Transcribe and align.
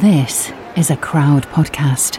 This 0.00 0.52
is 0.76 0.90
a 0.90 0.96
crowd 0.98 1.44
podcast. 1.44 2.18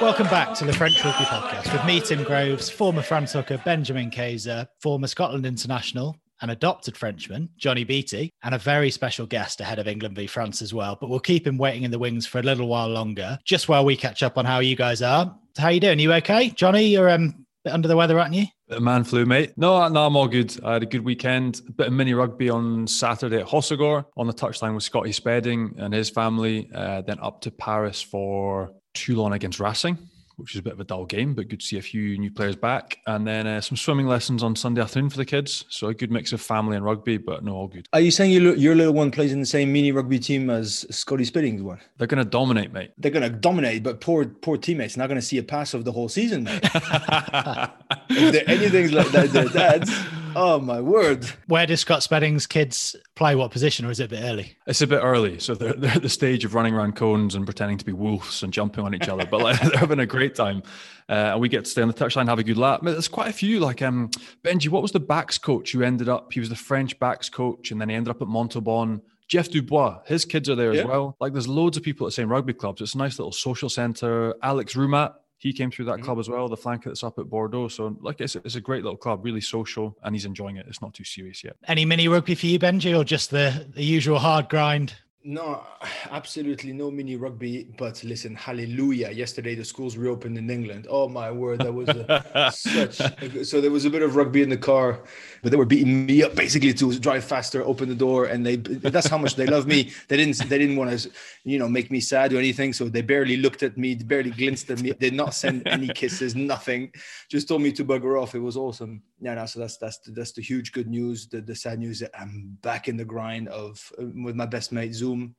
Welcome 0.00 0.26
back 0.28 0.54
to 0.54 0.64
the 0.64 0.72
French 0.72 1.04
Rugby 1.04 1.24
Podcast 1.24 1.70
with 1.70 1.84
me, 1.84 2.00
Tim 2.00 2.24
Groves, 2.24 2.70
former 2.70 3.02
France 3.02 3.34
hooker 3.34 3.58
Benjamin 3.58 4.10
Kayser, 4.10 4.68
former 4.80 5.06
Scotland 5.06 5.44
international, 5.44 6.16
an 6.42 6.50
adopted 6.50 6.96
Frenchman, 6.96 7.48
Johnny 7.56 7.84
Beattie, 7.84 8.30
and 8.42 8.54
a 8.54 8.58
very 8.58 8.90
special 8.90 9.26
guest 9.26 9.60
ahead 9.60 9.78
of 9.78 9.88
England 9.88 10.16
v 10.16 10.26
France 10.26 10.60
as 10.60 10.74
well. 10.74 10.98
But 11.00 11.08
we'll 11.08 11.20
keep 11.20 11.46
him 11.46 11.56
waiting 11.56 11.84
in 11.84 11.90
the 11.90 11.98
wings 11.98 12.26
for 12.26 12.40
a 12.40 12.42
little 12.42 12.68
while 12.68 12.88
longer, 12.88 13.38
just 13.44 13.68
while 13.68 13.84
we 13.84 13.96
catch 13.96 14.22
up 14.22 14.36
on 14.36 14.44
how 14.44 14.58
you 14.58 14.76
guys 14.76 15.00
are. 15.00 15.34
How 15.56 15.68
you 15.68 15.80
doing? 15.80 15.98
You 15.98 16.12
okay, 16.14 16.50
Johnny? 16.50 16.86
You're 16.88 17.10
um, 17.10 17.46
a 17.64 17.68
bit 17.68 17.74
under 17.74 17.88
the 17.88 17.96
weather, 17.96 18.18
aren't 18.18 18.34
you? 18.34 18.46
Of 18.68 18.82
man 18.82 19.04
flu, 19.04 19.24
mate. 19.24 19.52
No, 19.56 19.86
no, 19.88 20.06
I'm 20.06 20.16
all 20.16 20.28
good. 20.28 20.58
I 20.64 20.74
had 20.74 20.82
a 20.82 20.86
good 20.86 21.04
weekend. 21.04 21.60
A 21.68 21.72
bit 21.72 21.88
of 21.88 21.92
mini 21.92 22.14
rugby 22.14 22.50
on 22.50 22.86
Saturday 22.86 23.38
at 23.38 23.46
Hossegor 23.46 24.04
on 24.16 24.26
the 24.26 24.32
touchline 24.32 24.74
with 24.74 24.82
Scotty 24.82 25.12
Spedding 25.12 25.74
and 25.78 25.92
his 25.92 26.10
family. 26.10 26.70
Uh, 26.74 27.02
then 27.02 27.18
up 27.20 27.42
to 27.42 27.50
Paris 27.50 28.00
for 28.00 28.72
Toulon 28.94 29.32
against 29.34 29.60
Racing 29.60 29.98
which 30.36 30.54
is 30.54 30.58
a 30.58 30.62
bit 30.62 30.72
of 30.72 30.80
a 30.80 30.84
dull 30.84 31.04
game, 31.04 31.34
but 31.34 31.48
good 31.48 31.60
to 31.60 31.66
see 31.66 31.78
a 31.78 31.82
few 31.82 32.18
new 32.18 32.30
players 32.30 32.56
back. 32.56 32.98
And 33.06 33.26
then 33.26 33.46
uh, 33.46 33.60
some 33.60 33.76
swimming 33.76 34.06
lessons 34.06 34.42
on 34.42 34.56
Sunday 34.56 34.80
afternoon 34.80 35.10
for 35.10 35.16
the 35.16 35.24
kids. 35.24 35.64
So 35.68 35.88
a 35.88 35.94
good 35.94 36.10
mix 36.10 36.32
of 36.32 36.40
family 36.40 36.76
and 36.76 36.84
rugby, 36.84 37.18
but 37.18 37.44
no, 37.44 37.54
all 37.54 37.68
good. 37.68 37.86
Are 37.92 38.00
you 38.00 38.10
saying 38.10 38.30
your, 38.30 38.54
your 38.56 38.74
little 38.74 38.94
one 38.94 39.10
plays 39.10 39.32
in 39.32 39.40
the 39.40 39.46
same 39.46 39.72
mini 39.72 39.92
rugby 39.92 40.18
team 40.18 40.50
as 40.50 40.86
Scotty 40.90 41.24
Spedding's 41.24 41.62
one? 41.62 41.80
They're 41.98 42.06
going 42.06 42.24
to 42.24 42.28
dominate, 42.28 42.72
mate. 42.72 42.92
They're 42.98 43.10
going 43.10 43.30
to 43.30 43.30
dominate, 43.30 43.82
but 43.82 44.00
poor 44.00 44.24
poor 44.24 44.56
teammates 44.56 44.96
not 44.96 45.08
going 45.08 45.20
to 45.20 45.26
see 45.26 45.38
a 45.38 45.42
pass 45.42 45.74
of 45.74 45.84
the 45.84 45.92
whole 45.92 46.08
season, 46.08 46.44
mate. 46.44 46.60
if 46.64 48.32
there 48.32 48.44
anything 48.48 48.92
like 48.92 49.08
that, 49.08 49.30
their 49.32 49.48
dads. 49.48 49.90
Oh 50.34 50.60
my 50.60 50.80
word! 50.80 51.24
Where 51.46 51.66
do 51.66 51.76
Scott 51.76 52.00
Spedding's 52.00 52.46
kids 52.46 52.96
play? 53.14 53.34
What 53.34 53.50
position, 53.50 53.86
or 53.86 53.90
is 53.90 54.00
it 54.00 54.04
a 54.04 54.08
bit 54.08 54.22
early? 54.22 54.56
It's 54.66 54.80
a 54.80 54.86
bit 54.86 55.00
early, 55.02 55.38
so 55.38 55.54
they're, 55.54 55.72
they're 55.74 55.92
at 55.92 56.02
the 56.02 56.08
stage 56.08 56.44
of 56.44 56.54
running 56.54 56.74
around 56.74 56.96
cones 56.96 57.34
and 57.34 57.44
pretending 57.44 57.78
to 57.78 57.84
be 57.84 57.92
wolves 57.92 58.42
and 58.42 58.52
jumping 58.52 58.84
on 58.84 58.94
each 58.94 59.08
other. 59.08 59.26
But 59.26 59.40
like, 59.40 59.60
they're 59.62 59.78
having 59.78 60.00
a 60.00 60.06
great 60.06 60.34
time, 60.34 60.62
uh, 61.08 61.32
and 61.32 61.40
we 61.40 61.48
get 61.48 61.64
to 61.64 61.70
stay 61.70 61.82
on 61.82 61.88
the 61.88 61.94
touchline, 61.94 62.28
have 62.28 62.38
a 62.38 62.44
good 62.44 62.58
lap. 62.58 62.80
But 62.82 62.92
there's 62.92 63.08
quite 63.08 63.28
a 63.28 63.32
few. 63.32 63.60
Like 63.60 63.82
um, 63.82 64.10
Benji, 64.42 64.68
what 64.68 64.82
was 64.82 64.92
the 64.92 65.00
backs 65.00 65.38
coach 65.38 65.72
who 65.72 65.82
ended 65.82 66.08
up? 66.08 66.32
He 66.32 66.40
was 66.40 66.48
the 66.48 66.56
French 66.56 66.98
backs 66.98 67.28
coach, 67.28 67.70
and 67.70 67.80
then 67.80 67.88
he 67.88 67.94
ended 67.94 68.10
up 68.10 68.22
at 68.22 68.28
Montauban. 68.28 69.02
Jeff 69.28 69.48
Dubois, 69.48 70.00
his 70.04 70.26
kids 70.26 70.50
are 70.50 70.54
there 70.54 70.74
yeah. 70.74 70.82
as 70.82 70.86
well. 70.86 71.16
Like 71.18 71.32
there's 71.32 71.48
loads 71.48 71.78
of 71.78 71.82
people 71.82 72.06
at 72.06 72.08
the 72.08 72.12
same 72.12 72.28
rugby 72.28 72.52
clubs. 72.52 72.82
It's 72.82 72.94
a 72.94 72.98
nice 72.98 73.18
little 73.18 73.32
social 73.32 73.70
centre. 73.70 74.34
Alex 74.42 74.74
Roumat, 74.74 75.14
he 75.42 75.52
came 75.52 75.72
through 75.72 75.86
that 75.86 75.96
mm-hmm. 75.96 76.04
club 76.04 76.20
as 76.20 76.28
well, 76.28 76.48
the 76.48 76.56
flanker 76.56 76.84
that's 76.84 77.02
up 77.02 77.18
at 77.18 77.28
Bordeaux. 77.28 77.66
So, 77.66 77.96
like, 78.00 78.20
it's, 78.20 78.36
it's 78.36 78.54
a 78.54 78.60
great 78.60 78.84
little 78.84 78.96
club, 78.96 79.24
really 79.24 79.40
social, 79.40 79.98
and 80.04 80.14
he's 80.14 80.24
enjoying 80.24 80.56
it. 80.56 80.66
It's 80.68 80.80
not 80.80 80.94
too 80.94 81.02
serious 81.02 81.42
yet. 81.42 81.56
Any 81.66 81.84
mini 81.84 82.06
rugby 82.06 82.36
for 82.36 82.46
you, 82.46 82.60
Benji, 82.60 82.96
or 82.96 83.02
just 83.02 83.32
the, 83.32 83.66
the 83.74 83.82
usual 83.82 84.20
hard 84.20 84.48
grind? 84.48 84.94
No, 85.24 85.62
absolutely 86.10 86.72
no 86.72 86.90
mini 86.90 87.16
rugby. 87.16 87.68
But 87.78 88.02
listen, 88.04 88.34
hallelujah! 88.34 89.10
Yesterday 89.10 89.54
the 89.54 89.64
schools 89.64 89.96
reopened 89.96 90.36
in 90.36 90.50
England. 90.50 90.86
Oh 90.90 91.08
my 91.08 91.30
word, 91.30 91.60
that 91.60 91.72
was 91.72 91.88
a, 91.88 92.50
such. 92.52 93.00
A, 93.00 93.44
so 93.44 93.60
there 93.60 93.70
was 93.70 93.84
a 93.84 93.90
bit 93.90 94.02
of 94.02 94.16
rugby 94.16 94.42
in 94.42 94.48
the 94.48 94.56
car, 94.56 95.00
but 95.42 95.50
they 95.50 95.56
were 95.56 95.64
beating 95.64 96.06
me 96.06 96.22
up 96.22 96.34
basically 96.34 96.74
to 96.74 96.98
drive 96.98 97.24
faster, 97.24 97.62
open 97.64 97.88
the 97.88 97.94
door, 97.94 98.26
and 98.26 98.44
they. 98.44 98.56
That's 98.56 99.06
how 99.06 99.18
much 99.18 99.36
they 99.36 99.46
love 99.46 99.66
me. 99.66 99.92
They 100.08 100.16
didn't. 100.16 100.38
They 100.48 100.58
didn't 100.58 100.76
want 100.76 100.98
to, 100.98 101.10
you 101.44 101.58
know, 101.58 101.68
make 101.68 101.90
me 101.90 102.00
sad 102.00 102.32
or 102.32 102.38
anything. 102.38 102.72
So 102.72 102.88
they 102.88 103.02
barely 103.02 103.36
looked 103.36 103.62
at 103.62 103.76
me, 103.78 103.94
barely 103.94 104.30
glanced 104.30 104.70
at 104.70 104.80
me. 104.80 104.90
They 104.90 105.10
did 105.10 105.14
not 105.14 105.34
send 105.34 105.66
any 105.68 105.88
kisses, 105.88 106.34
nothing. 106.34 106.92
Just 107.28 107.48
told 107.48 107.62
me 107.62 107.72
to 107.72 107.84
bugger 107.84 108.20
off. 108.20 108.34
It 108.34 108.40
was 108.40 108.56
awesome. 108.56 109.02
Yeah, 109.20 109.34
no, 109.34 109.46
so 109.46 109.60
that's 109.60 109.76
that's 109.76 109.98
that's 110.08 110.32
the 110.32 110.42
huge 110.42 110.72
good 110.72 110.88
news. 110.88 111.28
The 111.28 111.40
the 111.40 111.54
sad 111.54 111.78
news 111.78 112.00
that 112.00 112.10
I'm 112.18 112.58
back 112.60 112.88
in 112.88 112.96
the 112.96 113.04
grind 113.04 113.48
of 113.48 113.92
uh, 114.00 114.06
with 114.24 114.34
my 114.34 114.46
best 114.46 114.72
mate 114.72 114.94
Zoom 114.94 115.11
Zoom 115.12 115.34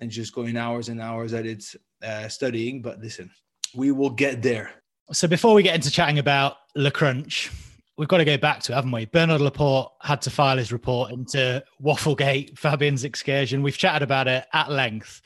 and 0.00 0.10
just 0.10 0.34
going 0.34 0.56
hours 0.56 0.88
and 0.88 1.00
hours 1.00 1.34
at 1.34 1.46
it 1.46 1.64
uh, 2.02 2.28
studying. 2.28 2.82
But 2.82 3.00
listen, 3.00 3.30
we 3.74 3.90
will 3.90 4.10
get 4.10 4.42
there. 4.42 4.70
So 5.12 5.26
before 5.26 5.54
we 5.54 5.62
get 5.62 5.74
into 5.74 5.90
chatting 5.90 6.18
about 6.18 6.56
Le 6.76 6.90
Crunch, 6.90 7.50
we've 7.96 8.08
got 8.08 8.18
to 8.18 8.24
go 8.24 8.36
back 8.36 8.60
to, 8.64 8.74
haven't 8.74 8.92
we? 8.92 9.06
Bernard 9.06 9.40
Laporte 9.40 9.90
had 10.02 10.20
to 10.22 10.30
file 10.30 10.58
his 10.58 10.72
report 10.72 11.12
into 11.12 11.62
Wafflegate, 11.82 12.58
Fabien's 12.58 13.04
excursion. 13.04 13.62
We've 13.62 13.76
chatted 13.76 14.02
about 14.02 14.28
it 14.28 14.44
at 14.52 14.70
length, 14.70 15.22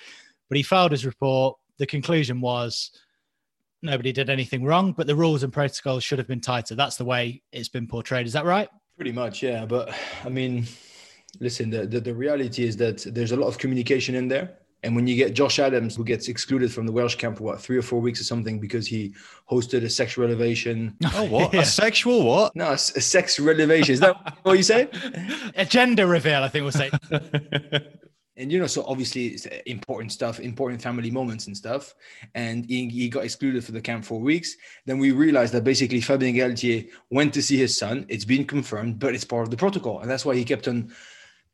but 0.48 0.56
he 0.56 0.62
filed 0.62 0.92
his 0.92 1.04
report. 1.04 1.58
The 1.78 1.86
conclusion 1.86 2.40
was 2.40 2.92
nobody 3.82 4.12
did 4.12 4.30
anything 4.30 4.64
wrong, 4.64 4.92
but 4.92 5.08
the 5.08 5.16
rules 5.16 5.42
and 5.42 5.52
protocols 5.52 6.04
should 6.04 6.18
have 6.18 6.28
been 6.28 6.40
tighter. 6.40 6.76
That's 6.76 6.96
the 6.96 7.04
way 7.04 7.42
it's 7.50 7.68
been 7.68 7.88
portrayed. 7.88 8.26
Is 8.26 8.32
that 8.34 8.44
right? 8.44 8.68
Pretty 8.96 9.12
much, 9.12 9.42
yeah. 9.42 9.66
But 9.66 9.92
I 10.24 10.28
mean, 10.28 10.66
listen, 11.40 11.70
the, 11.70 11.86
the, 11.86 12.00
the 12.00 12.14
reality 12.14 12.64
is 12.64 12.76
that 12.78 12.98
there's 13.14 13.32
a 13.32 13.36
lot 13.36 13.48
of 13.48 13.58
communication 13.58 14.14
in 14.14 14.28
there. 14.28 14.58
And 14.84 14.96
when 14.96 15.06
you 15.06 15.14
get 15.14 15.34
Josh 15.34 15.60
Adams, 15.60 15.94
who 15.94 16.04
gets 16.04 16.28
excluded 16.28 16.72
from 16.72 16.86
the 16.86 16.92
Welsh 16.92 17.14
camp 17.14 17.38
for 17.38 17.44
what 17.44 17.60
three 17.60 17.76
or 17.76 17.82
four 17.82 18.00
weeks 18.00 18.20
or 18.20 18.24
something 18.24 18.58
because 18.58 18.86
he 18.86 19.14
hosted 19.48 19.84
a 19.84 19.90
sexual 19.90 20.24
elevation. 20.24 20.96
Oh, 21.14 21.24
what? 21.24 21.52
yeah. 21.54 21.60
A 21.60 21.64
sexual 21.64 22.24
what? 22.24 22.56
No, 22.56 22.70
a, 22.70 22.74
a 22.74 22.78
sex 22.78 23.38
elevation. 23.38 23.92
Is 23.92 24.00
that 24.00 24.38
what 24.42 24.56
you 24.56 24.62
say? 24.62 24.88
a 25.54 25.64
gender 25.64 26.06
reveal, 26.06 26.42
I 26.42 26.48
think 26.48 26.62
we'll 26.62 26.72
say. 26.72 26.90
and 28.36 28.50
you 28.50 28.58
know, 28.58 28.66
so 28.66 28.82
obviously 28.86 29.28
it's 29.28 29.46
important 29.66 30.10
stuff, 30.10 30.40
important 30.40 30.82
family 30.82 31.10
moments 31.10 31.46
and 31.46 31.56
stuff. 31.56 31.94
And 32.34 32.64
he, 32.66 32.88
he 32.88 33.08
got 33.08 33.24
excluded 33.24 33.62
for 33.62 33.72
the 33.72 33.80
camp 33.80 34.04
for 34.04 34.18
weeks. 34.18 34.56
Then 34.86 34.98
we 34.98 35.12
realized 35.12 35.52
that 35.52 35.62
basically 35.62 36.00
Fabien 36.00 36.34
Galthié 36.34 36.88
went 37.10 37.34
to 37.34 37.42
see 37.42 37.56
his 37.56 37.78
son. 37.78 38.06
It's 38.08 38.24
been 38.24 38.46
confirmed, 38.46 38.98
but 38.98 39.14
it's 39.14 39.24
part 39.24 39.44
of 39.44 39.50
the 39.50 39.56
protocol, 39.56 40.00
and 40.00 40.10
that's 40.10 40.24
why 40.24 40.34
he 40.34 40.44
kept 40.44 40.66
on 40.66 40.92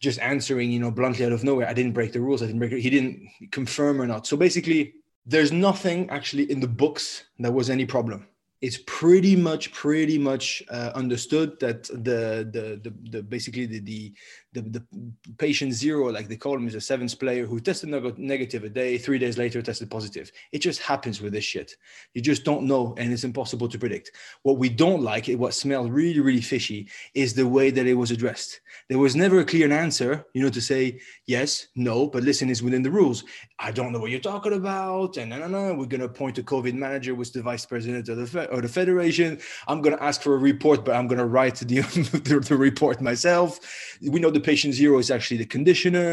just 0.00 0.18
answering, 0.20 0.70
you 0.70 0.80
know, 0.80 0.90
bluntly 0.90 1.24
out 1.24 1.32
of 1.32 1.44
nowhere, 1.44 1.68
I 1.68 1.72
didn't 1.72 1.92
break 1.92 2.12
the 2.12 2.20
rules. 2.20 2.42
I 2.42 2.46
didn't 2.46 2.60
break 2.60 2.72
it. 2.72 2.80
He 2.80 2.90
didn't 2.90 3.28
confirm 3.50 4.00
or 4.00 4.06
not. 4.06 4.26
So 4.26 4.36
basically, 4.36 4.94
there's 5.26 5.52
nothing 5.52 6.08
actually 6.10 6.50
in 6.50 6.60
the 6.60 6.68
books 6.68 7.24
that 7.38 7.52
was 7.52 7.70
any 7.70 7.84
problem 7.84 8.26
it's 8.60 8.78
pretty 8.86 9.36
much 9.36 9.72
pretty 9.72 10.18
much 10.18 10.62
uh, 10.70 10.90
understood 10.94 11.58
that 11.60 11.84
the, 11.84 12.48
the 12.52 12.80
the 12.82 12.94
the, 13.10 13.22
basically 13.22 13.66
the, 13.66 13.80
the 13.80 14.12
the 14.52 14.62
the 14.62 14.82
patient 15.38 15.72
zero 15.72 16.10
like 16.10 16.28
they 16.28 16.36
call 16.36 16.56
him 16.56 16.66
is 16.66 16.74
a 16.74 16.80
seventh 16.80 17.18
player 17.18 17.44
who 17.46 17.60
tested 17.60 17.90
negative 18.18 18.64
a 18.64 18.68
day 18.68 18.98
three 18.98 19.18
days 19.18 19.36
later 19.36 19.60
tested 19.60 19.90
positive. 19.90 20.30
It 20.52 20.60
just 20.60 20.80
happens 20.80 21.20
with 21.20 21.32
this 21.32 21.44
shit. 21.44 21.76
You 22.14 22.22
just 22.22 22.44
don't 22.44 22.64
know 22.64 22.94
and 22.98 23.12
it's 23.12 23.24
impossible 23.24 23.68
to 23.68 23.78
predict. 23.78 24.12
What 24.42 24.58
we 24.58 24.68
don't 24.68 25.02
like 25.02 25.26
what 25.28 25.54
smells 25.54 25.90
really 25.90 26.20
really 26.20 26.40
fishy 26.40 26.88
is 27.14 27.34
the 27.34 27.46
way 27.46 27.70
that 27.70 27.86
it 27.86 27.94
was 27.94 28.10
addressed. 28.10 28.60
There 28.88 28.98
was 28.98 29.14
never 29.14 29.40
a 29.40 29.44
clear 29.44 29.70
answer 29.70 30.24
you 30.32 30.42
know 30.42 30.50
to 30.50 30.60
say 30.60 31.00
yes 31.26 31.68
no 31.76 32.06
but 32.06 32.22
listen 32.22 32.50
is 32.50 32.62
within 32.62 32.82
the 32.82 32.90
rules. 32.90 33.24
I 33.58 33.70
don't 33.70 33.92
know 33.92 33.98
what 33.98 34.10
you're 34.10 34.20
talking 34.20 34.54
about 34.54 35.16
and 35.16 35.30
no 35.30 35.38
no 35.38 35.46
no 35.46 35.74
we're 35.74 35.86
going 35.86 36.00
to 36.00 36.06
appoint 36.06 36.38
a 36.38 36.42
covid 36.42 36.74
manager 36.74 37.14
with 37.14 37.32
the 37.32 37.42
vice 37.42 37.66
president 37.66 38.08
of 38.08 38.16
the 38.16 38.48
or 38.50 38.60
the 38.60 38.68
federation. 38.68 39.38
I'm 39.66 39.82
going 39.82 39.96
to 39.96 40.02
ask 40.02 40.22
for 40.22 40.34
a 40.34 40.38
report, 40.38 40.84
but 40.84 40.94
I'm 40.94 41.06
going 41.06 41.18
to 41.18 41.26
write 41.26 41.56
the, 41.56 41.64
the, 41.80 42.40
the, 42.40 42.56
report 42.56 43.00
myself. 43.00 43.60
We 44.02 44.20
know 44.20 44.30
the 44.30 44.40
patient 44.50 44.74
zero 44.74 44.98
is 44.98 45.10
actually 45.10 45.38
the 45.44 45.50
conditioner. 45.56 46.10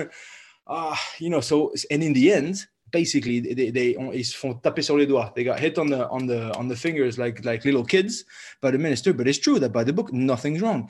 Uh, 0.67 0.95
you 1.23 1.29
know, 1.29 1.41
so, 1.41 1.57
and 1.91 2.01
in 2.03 2.13
the 2.13 2.25
end, 2.39 2.55
basically 2.91 3.39
they, 3.39 3.69
they 3.77 3.89
ils 4.13 4.29
sur 4.87 4.97
les 4.97 5.05
doigts. 5.05 5.31
They 5.35 5.43
got 5.43 5.59
hit 5.59 5.77
on 5.77 5.87
the 5.93 6.01
on 6.09 6.23
the 6.31 6.41
on 6.59 6.67
the 6.71 6.75
fingers 6.85 7.13
like 7.23 7.37
like 7.49 7.65
little 7.69 7.85
kids 7.93 8.13
by 8.63 8.71
the 8.71 8.77
minister. 8.77 9.13
But 9.13 9.27
it's 9.27 9.41
true 9.47 9.59
that 9.59 9.73
by 9.77 9.83
the 9.83 9.93
book 9.97 10.09
nothing's 10.13 10.61
wrong, 10.61 10.81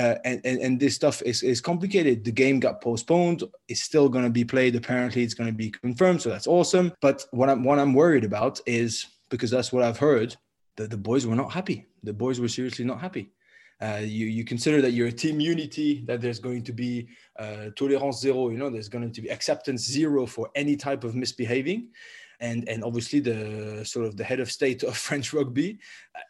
uh, 0.00 0.16
and, 0.28 0.38
and 0.48 0.56
and 0.64 0.72
this 0.80 0.94
stuff 1.00 1.16
is 1.30 1.42
is 1.42 1.60
complicated. 1.60 2.16
The 2.24 2.36
game 2.44 2.60
got 2.66 2.80
postponed. 2.88 3.40
It's 3.70 3.84
still 3.90 4.08
going 4.14 4.26
to 4.30 4.34
be 4.40 4.44
played. 4.54 4.74
Apparently, 4.76 5.22
it's 5.22 5.38
going 5.38 5.50
to 5.54 5.58
be 5.64 5.70
confirmed. 5.70 6.20
So 6.22 6.28
that's 6.30 6.46
awesome. 6.58 6.92
But 7.00 7.18
what 7.38 7.48
I'm 7.50 7.64
what 7.68 7.78
I'm 7.78 7.94
worried 7.94 8.24
about 8.24 8.60
is 8.66 8.90
because 9.32 9.50
that's 9.50 9.72
what 9.72 9.82
I've 9.86 10.02
heard 10.08 10.36
the, 10.76 10.86
the 10.86 11.02
boys 11.10 11.26
were 11.26 11.36
not 11.42 11.52
happy. 11.52 11.78
The 12.02 12.12
boys 12.24 12.40
were 12.40 12.52
seriously 12.58 12.84
not 12.84 13.00
happy. 13.00 13.24
Uh, 13.84 13.98
you 13.98 14.26
you 14.26 14.44
consider 14.44 14.80
that 14.80 14.92
you're 14.92 15.08
a 15.08 15.18
team 15.24 15.40
unity, 15.40 15.90
that 16.06 16.20
there's 16.22 16.38
going 16.38 16.62
to 16.62 16.72
be 16.72 16.92
uh, 17.38 17.66
tolerance 17.76 18.20
zero. 18.20 18.48
You 18.50 18.58
know, 18.58 18.70
there's 18.70 18.88
going 18.88 19.12
to 19.12 19.22
be 19.22 19.30
acceptance 19.30 19.82
zero 19.84 20.26
for 20.26 20.48
any 20.54 20.74
type 20.76 21.04
of 21.04 21.14
misbehaving 21.14 21.88
and 22.40 22.68
and 22.68 22.84
obviously 22.84 23.20
the 23.20 23.84
sort 23.84 24.06
of 24.06 24.16
the 24.16 24.24
head 24.24 24.40
of 24.40 24.50
state 24.50 24.82
of 24.82 24.96
French 25.08 25.32
rugby 25.32 25.78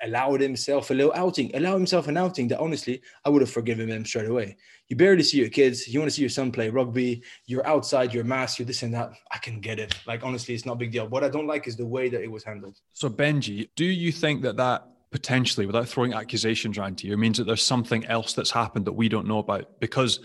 allowed 0.03 0.41
himself 0.41 0.91
a 0.91 0.95
little 0.95 1.13
outing, 1.15 1.51
allow 1.55 1.75
himself 1.75 2.09
an 2.09 2.17
outing 2.17 2.49
that 2.49 2.59
honestly 2.59 3.03
I 3.25 3.31
would 3.31 3.43
have 3.43 3.51
forgiven 3.51 3.89
him 3.89 4.05
straight 4.05 4.29
away. 4.29 4.57
You 4.89 4.97
barely 4.97 5.23
see 5.23 5.39
your 5.39 5.49
kids, 5.49 5.89
you 5.89 5.99
want 5.99 6.11
to 6.11 6.15
see 6.15 6.23
your 6.23 6.31
son 6.31 6.53
play 6.53 6.69
rugby, 6.69 7.23
you're 7.47 7.67
outside, 7.67 8.13
you're 8.13 8.25
masked, 8.25 8.59
you're 8.59 8.67
this 8.67 8.83
and 8.83 8.95
that. 8.95 9.13
I 9.33 9.39
can 9.39 9.61
get 9.61 9.79
it. 9.79 9.95
Like 10.07 10.23
honestly, 10.23 10.55
it's 10.55 10.67
not 10.67 10.75
a 10.75 10.77
big 10.77 10.93
deal. 10.93 11.09
What 11.09 11.25
I 11.25 11.29
don't 11.29 11.47
like 11.47 11.67
is 11.67 11.77
the 11.77 11.87
way 11.87 12.09
that 12.09 12.23
it 12.23 12.31
was 12.31 12.45
handled. 12.45 12.81
So 12.93 13.09
Benji, 13.09 13.69
do 13.77 13.85
you 13.85 14.13
think 14.13 14.43
that 14.43 14.57
that 14.57 14.87
potentially, 15.15 15.65
without 15.65 15.87
throwing 15.87 16.13
accusations 16.13 16.77
around 16.77 16.99
to 16.99 17.07
you, 17.07 17.17
means 17.17 17.39
that 17.39 17.45
there's 17.45 17.63
something 17.63 18.05
else 18.07 18.33
that's 18.33 18.51
happened 18.51 18.85
that 18.85 18.95
we 18.95 19.09
don't 19.09 19.29
know 19.29 19.39
about? 19.39 19.79
Because 19.79 20.19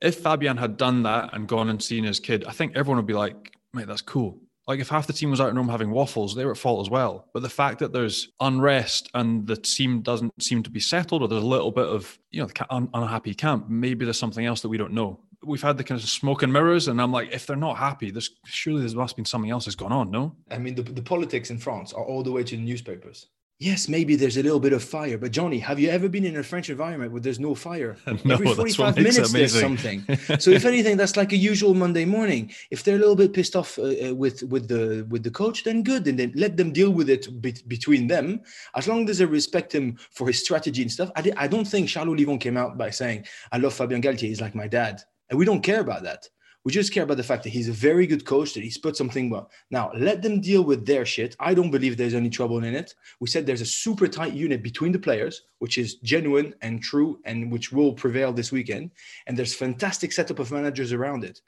if 0.00 0.20
Fabien 0.20 0.56
had 0.56 0.78
done 0.78 1.02
that 1.02 1.34
and 1.34 1.46
gone 1.46 1.68
and 1.68 1.82
seen 1.82 2.04
his 2.04 2.18
kid, 2.18 2.46
I 2.46 2.52
think 2.52 2.74
everyone 2.74 2.96
would 2.96 3.06
be 3.06 3.12
like, 3.12 3.52
mate, 3.74 3.88
that's 3.88 4.00
cool. 4.00 4.40
Like 4.66 4.80
if 4.80 4.88
half 4.88 5.06
the 5.06 5.12
team 5.12 5.30
was 5.30 5.38
out 5.38 5.50
in 5.50 5.56
Rome 5.56 5.68
having 5.68 5.90
waffles, 5.90 6.34
they 6.34 6.46
were 6.46 6.52
at 6.52 6.56
fault 6.56 6.86
as 6.86 6.88
well. 6.88 7.28
But 7.34 7.42
the 7.42 7.50
fact 7.50 7.80
that 7.80 7.92
there's 7.92 8.30
unrest 8.40 9.10
and 9.12 9.46
the 9.46 9.56
team 9.56 10.00
doesn't 10.00 10.42
seem 10.42 10.62
to 10.62 10.70
be 10.70 10.80
settled, 10.80 11.20
or 11.20 11.28
there's 11.28 11.42
a 11.42 11.46
little 11.46 11.70
bit 11.70 11.86
of 11.86 12.18
you 12.30 12.40
know 12.40 12.48
un- 12.70 12.88
unhappy 12.94 13.34
camp, 13.34 13.68
maybe 13.68 14.06
there's 14.06 14.18
something 14.18 14.46
else 14.46 14.62
that 14.62 14.70
we 14.70 14.78
don't 14.78 14.94
know. 14.94 15.20
We've 15.44 15.60
had 15.60 15.76
the 15.76 15.84
kind 15.84 16.00
of 16.00 16.08
smoke 16.08 16.42
and 16.42 16.52
mirrors, 16.54 16.88
and 16.88 17.02
I'm 17.02 17.12
like, 17.12 17.32
if 17.32 17.46
they're 17.46 17.56
not 17.56 17.76
happy, 17.76 18.10
there's 18.10 18.30
surely 18.46 18.86
there 18.86 18.96
must 18.96 19.14
be 19.14 19.24
something 19.24 19.50
else 19.50 19.66
that's 19.66 19.74
gone 19.74 19.92
on. 19.92 20.10
No, 20.10 20.36
I 20.50 20.56
mean 20.56 20.74
the, 20.74 20.84
the 20.84 21.02
politics 21.02 21.50
in 21.50 21.58
France 21.58 21.92
are 21.92 22.04
all 22.04 22.22
the 22.22 22.32
way 22.32 22.42
to 22.42 22.56
the 22.56 22.62
newspapers 22.62 23.26
yes, 23.58 23.88
maybe 23.88 24.16
there's 24.16 24.36
a 24.36 24.42
little 24.42 24.60
bit 24.60 24.72
of 24.72 24.82
fire. 24.82 25.18
But 25.18 25.32
Johnny, 25.32 25.58
have 25.58 25.78
you 25.78 25.88
ever 25.88 26.08
been 26.08 26.24
in 26.24 26.36
a 26.36 26.42
French 26.42 26.68
environment 26.70 27.12
where 27.12 27.20
there's 27.20 27.40
no 27.40 27.54
fire? 27.54 27.96
no, 28.24 28.34
Every 28.34 28.52
45 28.52 28.96
minutes 28.96 29.32
there's 29.32 29.58
something. 29.58 30.04
so 30.38 30.50
if 30.50 30.64
anything, 30.64 30.96
that's 30.96 31.16
like 31.16 31.32
a 31.32 31.36
usual 31.36 31.74
Monday 31.74 32.04
morning. 32.04 32.52
If 32.70 32.82
they're 32.84 32.96
a 32.96 32.98
little 32.98 33.16
bit 33.16 33.32
pissed 33.32 33.56
off 33.56 33.78
uh, 33.78 34.08
uh, 34.08 34.14
with 34.14 34.42
with 34.44 34.68
the 34.68 35.06
with 35.08 35.22
the 35.22 35.30
coach, 35.30 35.64
then 35.64 35.82
good, 35.82 36.06
and 36.06 36.18
then 36.18 36.32
let 36.34 36.56
them 36.56 36.72
deal 36.72 36.90
with 36.90 37.08
it 37.08 37.40
be- 37.40 37.54
between 37.68 38.06
them. 38.06 38.40
As 38.74 38.88
long 38.88 39.08
as 39.08 39.18
they 39.18 39.24
respect 39.24 39.74
him 39.74 39.98
for 40.10 40.26
his 40.26 40.40
strategy 40.40 40.82
and 40.82 40.90
stuff. 40.90 41.10
I, 41.16 41.32
I 41.36 41.46
don't 41.48 41.66
think 41.66 41.88
Charles 41.88 42.08
Ollivon 42.10 42.40
came 42.40 42.56
out 42.56 42.76
by 42.76 42.90
saying, 42.90 43.26
"I 43.52 43.58
love 43.58 43.74
Fabien 43.74 44.02
Galthié. 44.02 44.28
He's 44.28 44.40
like 44.40 44.54
my 44.54 44.68
dad," 44.68 45.02
and 45.30 45.38
we 45.38 45.44
don't 45.44 45.62
care 45.62 45.80
about 45.80 46.02
that. 46.02 46.28
We 46.64 46.72
just 46.72 46.92
care 46.92 47.02
about 47.02 47.16
the 47.16 47.24
fact 47.24 47.42
that 47.42 47.50
he's 47.50 47.68
a 47.68 47.72
very 47.72 48.06
good 48.06 48.24
coach, 48.24 48.54
that 48.54 48.62
he's 48.62 48.78
put 48.78 48.96
something 48.96 49.30
well. 49.30 49.50
Now, 49.70 49.90
let 49.96 50.22
them 50.22 50.40
deal 50.40 50.62
with 50.62 50.86
their 50.86 51.04
shit. 51.04 51.34
I 51.40 51.54
don't 51.54 51.70
believe 51.70 51.96
there's 51.96 52.14
any 52.14 52.30
trouble 52.30 52.62
in 52.62 52.74
it. 52.74 52.94
We 53.18 53.28
said 53.28 53.46
there's 53.46 53.60
a 53.60 53.66
super 53.66 54.06
tight 54.06 54.32
unit 54.32 54.62
between 54.62 54.92
the 54.92 54.98
players, 54.98 55.42
which 55.58 55.76
is 55.76 55.96
genuine 55.96 56.54
and 56.62 56.82
true 56.82 57.20
and 57.24 57.50
which 57.50 57.72
will 57.72 57.92
prevail 57.92 58.32
this 58.32 58.52
weekend. 58.52 58.92
And 59.26 59.36
there's 59.36 59.54
fantastic 59.54 60.12
setup 60.12 60.38
of 60.38 60.52
managers 60.52 60.92
around 60.92 61.24
it. 61.24 61.40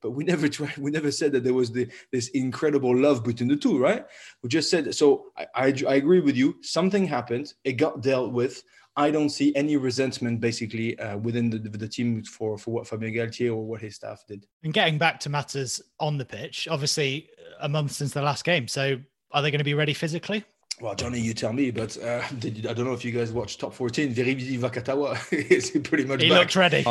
But 0.00 0.10
we 0.10 0.24
never 0.32 0.48
tried, 0.48 0.76
we 0.76 0.90
never 0.90 1.10
said 1.10 1.32
that 1.32 1.44
there 1.44 1.54
was 1.54 1.70
the, 1.70 1.88
this 2.10 2.28
incredible 2.28 2.96
love 2.96 3.24
between 3.24 3.48
the 3.48 3.56
two, 3.56 3.78
right? 3.78 4.04
We 4.42 4.48
just 4.48 4.70
said, 4.70 4.94
so 4.94 5.26
I, 5.36 5.46
I, 5.54 5.74
I 5.88 5.94
agree 5.94 6.20
with 6.20 6.36
you. 6.36 6.56
Something 6.62 7.06
happened. 7.06 7.54
It 7.64 7.74
got 7.74 8.02
dealt 8.02 8.32
with. 8.32 8.62
I 8.96 9.10
don't 9.10 9.30
see 9.30 9.54
any 9.56 9.76
resentment 9.76 10.40
basically 10.40 10.98
uh, 10.98 11.16
within 11.18 11.48
the, 11.48 11.58
the 11.58 11.88
team 11.88 12.22
for, 12.24 12.58
for 12.58 12.72
what 12.72 12.86
Fabien 12.86 13.14
Galthié 13.14 13.48
or 13.48 13.64
what 13.64 13.80
his 13.80 13.94
staff 13.96 14.22
did. 14.28 14.46
And 14.64 14.72
getting 14.74 14.98
back 14.98 15.18
to 15.20 15.30
matters 15.30 15.80
on 15.98 16.18
the 16.18 16.24
pitch, 16.24 16.68
obviously 16.68 17.30
a 17.60 17.68
month 17.68 17.92
since 17.92 18.12
the 18.12 18.20
last 18.22 18.44
game. 18.44 18.68
So 18.68 18.98
are 19.30 19.40
they 19.42 19.50
going 19.50 19.60
to 19.60 19.64
be 19.64 19.74
ready 19.74 19.94
physically? 19.94 20.44
Well, 20.80 20.94
Johnny, 20.94 21.20
you 21.20 21.32
tell 21.32 21.52
me, 21.52 21.70
but 21.70 21.96
uh, 22.02 22.26
did, 22.38 22.66
I 22.66 22.72
don't 22.74 22.86
know 22.86 22.92
if 22.92 23.04
you 23.04 23.12
guys 23.12 23.32
watched 23.32 23.60
Top 23.60 23.72
14. 23.72 24.14
Virimi 24.14 24.58
Vakatawa 24.58 25.32
is 25.50 25.70
pretty 25.84 26.04
much 26.04 26.22
He 26.22 26.28
back. 26.28 26.38
looked 26.38 26.56
ready. 26.56 26.82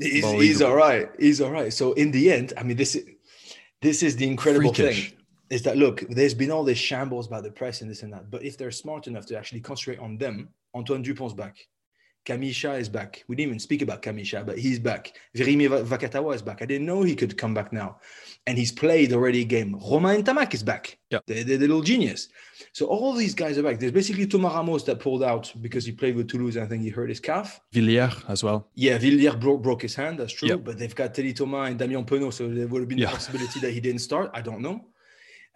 He's, 0.00 0.24
he's 0.30 0.62
all 0.62 0.74
right. 0.74 1.10
He's 1.18 1.40
all 1.40 1.50
right. 1.50 1.72
So 1.72 1.92
in 1.94 2.10
the 2.10 2.32
end, 2.32 2.52
I 2.56 2.62
mean, 2.62 2.76
this 2.76 2.94
is, 2.94 3.04
this 3.82 4.02
is 4.02 4.16
the 4.16 4.26
incredible 4.26 4.72
Freakish. 4.72 5.10
thing 5.10 5.19
is 5.50 5.62
that 5.62 5.76
look, 5.76 6.04
there's 6.08 6.34
been 6.34 6.50
all 6.50 6.64
this 6.64 6.78
shambles 6.78 7.26
about 7.26 7.42
the 7.42 7.50
press 7.50 7.82
and 7.82 7.90
this 7.90 8.02
and 8.02 8.12
that, 8.12 8.30
but 8.30 8.42
if 8.42 8.56
they're 8.56 8.70
smart 8.70 9.06
enough 9.06 9.26
to 9.26 9.36
actually 9.36 9.60
concentrate 9.60 9.98
on 9.98 10.16
them, 10.16 10.48
Antoine 10.74 11.04
Dupont's 11.04 11.34
back. 11.34 11.56
Camille 12.26 12.52
Chat 12.52 12.78
is 12.78 12.88
back. 12.88 13.24
We 13.28 13.36
didn't 13.36 13.48
even 13.48 13.58
speak 13.58 13.80
about 13.80 14.02
Camille 14.02 14.24
Chat, 14.24 14.46
but 14.46 14.58
he's 14.58 14.78
back. 14.78 15.12
Virimi 15.34 15.68
Vakatawa 15.84 16.34
is 16.34 16.42
back. 16.42 16.60
I 16.60 16.66
didn't 16.66 16.86
know 16.86 17.02
he 17.02 17.16
could 17.16 17.36
come 17.38 17.54
back 17.54 17.72
now. 17.72 17.98
And 18.46 18.58
he's 18.58 18.72
played 18.72 19.12
already 19.12 19.40
a 19.40 19.44
game. 19.44 19.74
Romain 19.90 20.22
Ntamack 20.22 20.52
is 20.52 20.62
back. 20.62 20.98
Yeah. 21.10 21.20
The, 21.26 21.42
the, 21.42 21.56
the, 21.56 21.66
little 21.66 21.82
genius. 21.82 22.28
So 22.72 22.86
all 22.86 23.14
these 23.14 23.34
guys 23.34 23.56
are 23.56 23.62
back. 23.62 23.78
There's 23.78 23.92
basically 23.92 24.26
Thomas 24.26 24.52
Ramos 24.52 24.84
that 24.84 25.00
pulled 25.00 25.22
out 25.22 25.52
because 25.62 25.86
he 25.86 25.92
played 25.92 26.14
with 26.14 26.28
Toulouse. 26.28 26.58
I 26.58 26.66
think 26.66 26.82
he 26.82 26.90
hurt 26.90 27.08
his 27.08 27.20
calf. 27.20 27.60
Villière 27.72 28.22
as 28.28 28.44
well. 28.44 28.68
Yeah, 28.74 28.98
Villière 28.98 29.40
broke, 29.40 29.62
broke 29.62 29.82
his 29.82 29.94
hand. 29.94 30.18
That's 30.18 30.32
true. 30.32 30.58
But 30.58 30.78
they've 30.78 30.94
got 30.94 31.14
Teddy 31.14 31.32
Thomas 31.32 31.70
and 31.70 31.78
Damien 31.78 32.04
Penaud. 32.04 32.34
So 32.34 32.48
there 32.48 32.66
would 32.66 32.80
have 32.80 32.88
been 32.88 32.98
yeah. 32.98 33.06
the 33.06 33.12
possibility 33.12 33.60
that 33.60 33.72
he 33.72 33.80
didn't 33.80 34.00
start. 34.00 34.30
I 34.34 34.42
don't 34.42 34.60
know. 34.60 34.84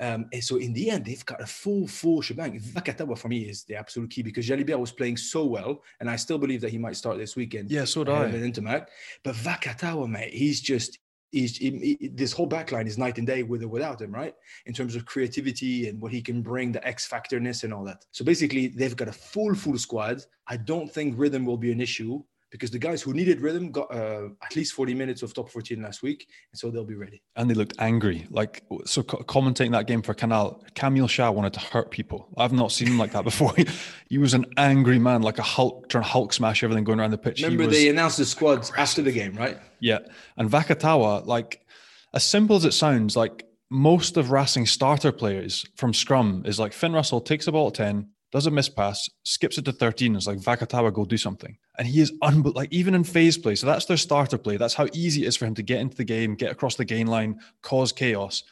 Um, 0.01 0.27
and 0.33 0.43
so 0.43 0.57
in 0.57 0.73
the 0.73 0.91
end, 0.91 1.05
they've 1.05 1.25
got 1.25 1.41
a 1.41 1.47
full, 1.47 1.87
full 1.87 2.21
shebang. 2.21 2.59
Vakatawa 2.59 3.17
for 3.17 3.29
me 3.29 3.43
is 3.43 3.65
the 3.65 3.77
absolute 3.77 4.11
key 4.11 4.23
because 4.23 4.49
Jalibert 4.49 4.79
was 4.79 4.93
playing 4.93 5.17
so 5.17 5.45
well, 5.45 5.83
and 6.01 6.11
I 6.11 6.17
still 6.17 6.39
believe 6.39 6.61
that 6.63 6.71
he 6.71 6.79
might 6.79 6.97
start 6.97 7.19
this 7.19 7.37
weekend. 7.37 7.71
Yeah, 7.71 7.85
so 7.85 8.05
do 8.05 8.13
I. 8.13 8.31
Ntamack. 8.31 8.87
But 9.23 9.35
Vakatawa, 9.37 10.09
mate, 10.09 10.33
he's 10.33 10.61
just 10.61 10.99
He's, 11.35 11.57
he, 11.57 11.97
he, 11.99 12.09
this 12.09 12.33
whole 12.33 12.49
backline 12.49 12.87
is 12.87 12.97
night 12.97 13.19
and 13.19 13.27
day 13.27 13.43
with 13.43 13.65
or 13.65 13.69
without 13.69 14.01
him, 14.01 14.13
right? 14.13 14.37
In 14.67 14.73
terms 14.73 14.95
of 14.95 15.05
creativity 15.05 15.89
and 15.89 16.01
what 16.01 16.13
he 16.13 16.23
can 16.23 16.43
bring, 16.43 16.71
the 16.71 16.87
X 16.87 17.09
factorness 17.09 17.65
and 17.65 17.75
all 17.75 17.83
that. 17.87 18.05
So 18.13 18.25
basically, 18.25 18.69
they've 18.69 18.95
got 18.95 19.09
a 19.09 19.13
full, 19.13 19.53
full 19.57 19.77
squad. 19.77 20.23
I 20.47 20.57
don't 20.57 20.89
think 20.89 21.19
rhythm 21.19 21.45
will 21.45 21.57
be 21.57 21.73
an 21.73 21.81
issue 21.81 22.23
because 22.55 22.71
the 22.71 22.79
guys 22.79 23.03
who 23.03 23.13
needed 23.13 23.41
rhythm 23.41 23.73
got 23.73 23.93
uh, 23.93 24.29
at 24.41 24.55
least 24.55 24.75
40 24.75 24.95
minutes 24.95 25.25
of 25.25 25.35
top 25.35 25.51
14 25.51 25.83
last 25.83 26.05
week, 26.05 26.29
and 26.53 26.57
so 26.57 26.71
they'll 26.71 26.85
be 26.85 26.95
ready. 26.95 27.21
And 27.35 27.51
they 27.51 27.55
looked 27.55 27.75
angry. 27.81 28.29
Like, 28.31 28.63
so 28.85 29.03
commentating 29.03 29.73
that 29.73 29.89
game 29.89 30.03
for 30.03 30.15
Canal, 30.15 30.63
Camille 30.77 31.09
Chat 31.09 31.35
wanted 31.35 31.53
to 31.55 31.59
hurt 31.59 31.91
people. 31.91 32.29
I've 32.37 32.53
not 32.53 32.71
seen 32.71 32.87
him 32.87 32.97
like 32.97 33.11
that 33.11 33.25
before. 33.25 33.53
he 34.09 34.19
was 34.19 34.35
an 34.35 34.47
angry 34.57 35.01
man, 35.01 35.23
like 35.23 35.41
a 35.41 35.43
Hulk, 35.43 35.89
trying 35.89 36.05
to 36.05 36.09
Hulk 36.09 36.33
smash 36.33 36.63
everything 36.63 36.85
going 36.85 37.01
around 37.01 37.11
the 37.11 37.19
pitch. 37.19 37.43
Remember, 37.43 37.67
they 37.67 37.89
announced 37.89 38.19
the 38.19 38.25
squad 38.25 38.53
aggressive. 38.53 38.79
after 38.79 39.03
the 39.03 39.11
game, 39.11 39.35
right? 39.35 39.59
Yeah. 39.81 39.99
And 40.37 40.49
Vakatawa, 40.49 41.27
like, 41.27 41.67
as 42.13 42.23
simple 42.23 42.55
as 42.55 42.65
it 42.65 42.73
sounds, 42.73 43.17
like, 43.17 43.49
most 43.69 44.17
of 44.17 44.31
Racing 44.31 44.67
starter 44.67 45.11
players 45.11 45.67
from 45.75 45.93
Scrum 45.93 46.45
is 46.47 46.61
like 46.61 46.73
Finn 46.73 46.93
Russell 46.93 47.21
takes 47.21 47.47
the 47.47 47.53
ball 47.53 47.69
at 47.69 47.75
10, 47.75 48.11
does 48.35 48.47
a 48.47 48.51
miss 48.51 48.69
pass, 48.69 49.09
skips 49.23 49.59
it 49.59 49.65
to 49.65 49.71
13. 49.71 50.17
It's 50.17 50.27
like 50.27 50.39
Vakatawa, 50.39 50.93
go 50.93 51.05
do 51.05 51.17
something. 51.17 51.57
And 51.79 51.87
he 51.87 52.01
is 52.01 52.13
unbelievable. 52.21 52.61
Like 52.61 52.73
even 52.73 52.97
in 52.97 53.05
phase 53.05 53.39
play, 53.39 53.55
so 53.55 53.69
that's 53.69 53.85
their 53.85 53.97
starter 53.97 54.37
play. 54.37 54.57
That's 54.57 54.75
how 54.75 54.89
easy 54.93 55.23
it 55.23 55.29
is 55.29 55.37
for 55.37 55.47
him 55.47 55.55
to 55.55 55.63
get 55.63 55.81
into 55.81 55.97
the 55.97 56.05
game, 56.05 56.35
get 56.35 56.51
across 56.51 56.75
the 56.75 56.85
gain 56.85 57.07
line, 57.07 57.39
cause 57.63 57.93
chaos. 57.93 58.43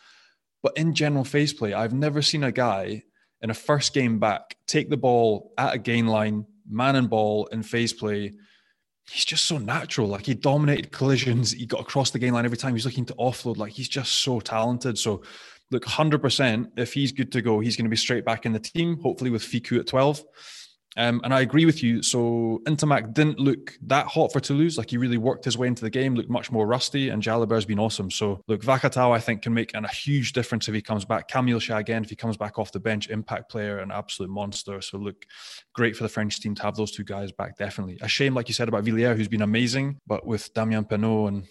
But 0.63 0.77
in 0.77 0.95
general 0.95 1.25
phase 1.25 1.53
play, 1.53 1.75
I've 1.75 1.93
never 1.93 2.23
seen 2.23 2.45
a 2.45 2.53
guy 2.53 3.03
in 3.41 3.51
a 3.51 3.55
first 3.55 3.93
game 3.93 4.21
back 4.21 4.57
take 4.69 4.89
the 4.89 4.97
ball 4.97 5.53
at 5.59 5.75
a 5.75 5.79
gain 5.79 6.07
line, 6.07 6.47
man 6.69 6.95
and 6.95 7.11
ball 7.11 7.47
in 7.47 7.65
phase 7.65 7.93
play. 7.93 8.35
He's 9.11 9.25
just 9.25 9.47
so 9.47 9.59
natural. 9.59 10.07
Like 10.07 10.27
he 10.27 10.35
dominated 10.35 10.93
collisions. 10.93 11.51
He 11.51 11.67
got 11.67 11.81
across 11.81 12.13
the 12.13 12.21
gain 12.21 12.35
line 12.35 12.45
every 12.45 12.57
time 12.57 12.75
he's 12.75 12.87
looking 12.87 13.07
to 13.07 13.15
offload. 13.15 13.57
Like 13.57 13.73
he's 13.73 13.89
just 13.89 14.13
so 14.21 14.39
talented. 14.39 14.97
So 14.97 15.25
look, 15.73 15.85
100%, 15.85 16.67
if 16.77 16.93
he's 16.93 17.13
good 17.13 17.33
to 17.33 17.43
go, 17.43 17.61
he's 17.61 17.77
going 17.77 17.87
to 17.87 17.91
be 17.91 17.97
straight 17.97 18.25
back 18.25 18.47
in 18.47 18.53
the 18.53 18.61
team, 18.61 18.99
hopefully 19.03 19.31
with 19.31 19.43
Fickou 19.43 19.81
at 19.81 19.87
12. 19.87 20.23
Um, 20.97 21.23
and 21.25 21.33
I 21.33 21.41
agree 21.41 21.65
with 21.65 21.83
you. 21.83 22.03
So 22.03 22.61
Ntamack 22.67 23.15
didn't 23.15 23.39
look 23.39 23.73
that 23.87 24.07
hot 24.07 24.31
for 24.33 24.41
Toulouse. 24.41 24.77
Like 24.77 24.91
he 24.91 24.99
really 24.99 25.17
worked 25.17 25.45
his 25.45 25.57
way 25.57 25.67
into 25.67 25.83
the 25.83 25.91
game, 25.91 26.15
looked 26.15 26.29
much 26.29 26.53
more 26.53 26.67
rusty, 26.67 27.09
and 27.09 27.23
Jalibert's 27.23 27.65
been 27.65 27.79
awesome. 27.79 28.11
So 28.11 28.43
look, 28.47 28.61
Vakatawa, 28.61 29.13
I 29.13 29.19
think, 29.19 29.43
can 29.43 29.55
make 29.55 29.75
an, 29.75 29.87
a 29.87 29.89
huge 29.89 30.33
difference 30.33 30.69
if 30.69 30.75
he 30.75 30.83
comes 30.83 31.05
back. 31.05 31.29
Camille 31.29 31.61
Chat 31.61 31.81
again, 31.81 32.05
if 32.05 32.11
he 32.11 32.17
comes 32.17 32.37
back 32.37 32.59
off 32.59 32.73
the 32.73 32.81
bench, 32.81 33.09
impact 33.09 33.51
player, 33.51 33.79
an 33.79 33.91
absolute 33.91 34.31
monster. 34.31 34.83
So 34.83 34.99
look, 34.99 35.25
great 35.75 35.97
for 35.97 36.03
the 36.03 36.11
French 36.11 36.41
team 36.41 36.55
to 36.57 36.63
have 36.63 36.77
those 36.77 36.93
two 36.93 37.05
guys 37.05 37.33
back, 37.33 37.57
definitely. 37.57 37.99
A 38.03 38.09
shame, 38.09 38.35
like 38.35 38.49
you 38.49 38.55
said, 38.55 38.69
about 38.69 38.85
Villière, 38.85 39.17
who's 39.17 39.29
been 39.29 39.43
amazing, 39.43 39.99
but 40.07 40.27
with 40.27 40.53
Damien 40.53 40.85
Penaud 40.85 41.29
and 41.29 41.47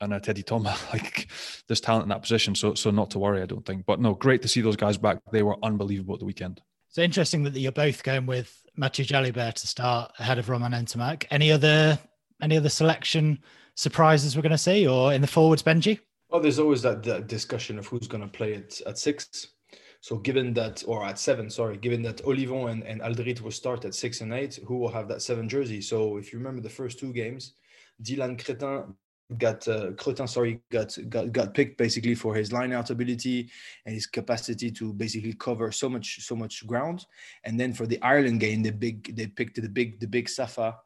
and 0.00 0.12
uh, 0.12 0.20
Teddy 0.20 0.42
Thomas. 0.42 0.82
Like 0.92 1.28
there's 1.68 1.80
talent 1.80 2.04
in 2.04 2.08
that 2.08 2.22
position, 2.22 2.54
so 2.54 2.74
so 2.74 2.90
not 2.90 3.10
to 3.12 3.18
worry, 3.18 3.42
I 3.42 3.46
don't 3.46 3.64
think. 3.64 3.86
But 3.86 4.00
no, 4.00 4.14
great 4.14 4.42
to 4.42 4.48
see 4.48 4.60
those 4.60 4.76
guys 4.76 4.96
back. 4.96 5.18
They 5.30 5.42
were 5.42 5.56
unbelievable 5.62 6.14
at 6.14 6.20
the 6.20 6.26
weekend. 6.26 6.60
It's 6.88 6.98
interesting 6.98 7.44
that 7.44 7.56
you're 7.56 7.70
both 7.70 8.02
going 8.02 8.26
with 8.26 8.60
Mathieu 8.76 9.04
Jalibert 9.04 9.54
to 9.54 9.66
start 9.66 10.12
ahead 10.18 10.38
of 10.38 10.48
Roman 10.48 10.72
Ntamack. 10.72 11.26
Any 11.30 11.52
other 11.52 11.98
any 12.42 12.56
other 12.56 12.68
selection 12.68 13.38
surprises 13.74 14.34
we're 14.34 14.42
going 14.42 14.50
to 14.50 14.58
see, 14.58 14.86
or 14.86 15.12
in 15.12 15.20
the 15.20 15.26
forwards, 15.26 15.62
Benji? 15.62 16.00
Well, 16.30 16.40
there's 16.40 16.58
always 16.58 16.82
that, 16.82 17.02
that 17.04 17.26
discussion 17.26 17.78
of 17.78 17.86
who's 17.86 18.06
going 18.06 18.22
to 18.22 18.28
play 18.28 18.54
at, 18.54 18.80
at 18.82 18.98
six. 18.98 19.48
So 20.00 20.16
given 20.16 20.54
that, 20.54 20.82
or 20.86 21.04
at 21.04 21.18
seven, 21.18 21.50
sorry, 21.50 21.76
given 21.76 22.02
that 22.02 22.24
Ollivon 22.24 22.70
and, 22.70 22.82
and 22.84 23.00
Alldritt 23.02 23.40
will 23.40 23.50
start 23.50 23.84
at 23.84 23.94
six 23.94 24.20
and 24.20 24.32
eight, 24.32 24.58
who 24.66 24.78
will 24.78 24.88
have 24.88 25.08
that 25.08 25.22
seven 25.22 25.48
jersey? 25.48 25.80
So 25.80 26.16
if 26.16 26.32
you 26.32 26.38
remember 26.38 26.62
the 26.62 26.70
first 26.70 26.98
two 26.98 27.12
games, 27.12 27.54
Dylan 28.02 28.42
Cretin 28.42 28.94
got 29.38 29.66
uh, 29.68 29.92
Cretin, 29.92 30.28
sorry, 30.28 30.60
got, 30.70 30.96
got 31.08 31.32
got 31.32 31.54
picked 31.54 31.78
basically 31.78 32.14
for 32.14 32.34
his 32.34 32.52
line 32.52 32.72
out 32.72 32.90
ability 32.90 33.50
and 33.86 33.94
his 33.94 34.06
capacity 34.06 34.70
to 34.72 34.92
basically 34.92 35.34
cover 35.34 35.72
so 35.72 35.88
much 35.88 36.20
so 36.20 36.34
much 36.34 36.66
ground. 36.66 37.06
And 37.44 37.58
then 37.58 37.72
for 37.72 37.86
the 37.86 38.00
Ireland 38.02 38.40
game, 38.40 38.62
the 38.62 38.72
big 38.72 39.14
they 39.16 39.26
picked 39.26 39.60
the 39.60 39.68
big 39.68 40.00
the 40.00 40.06
big 40.06 40.28
Safa 40.28 40.76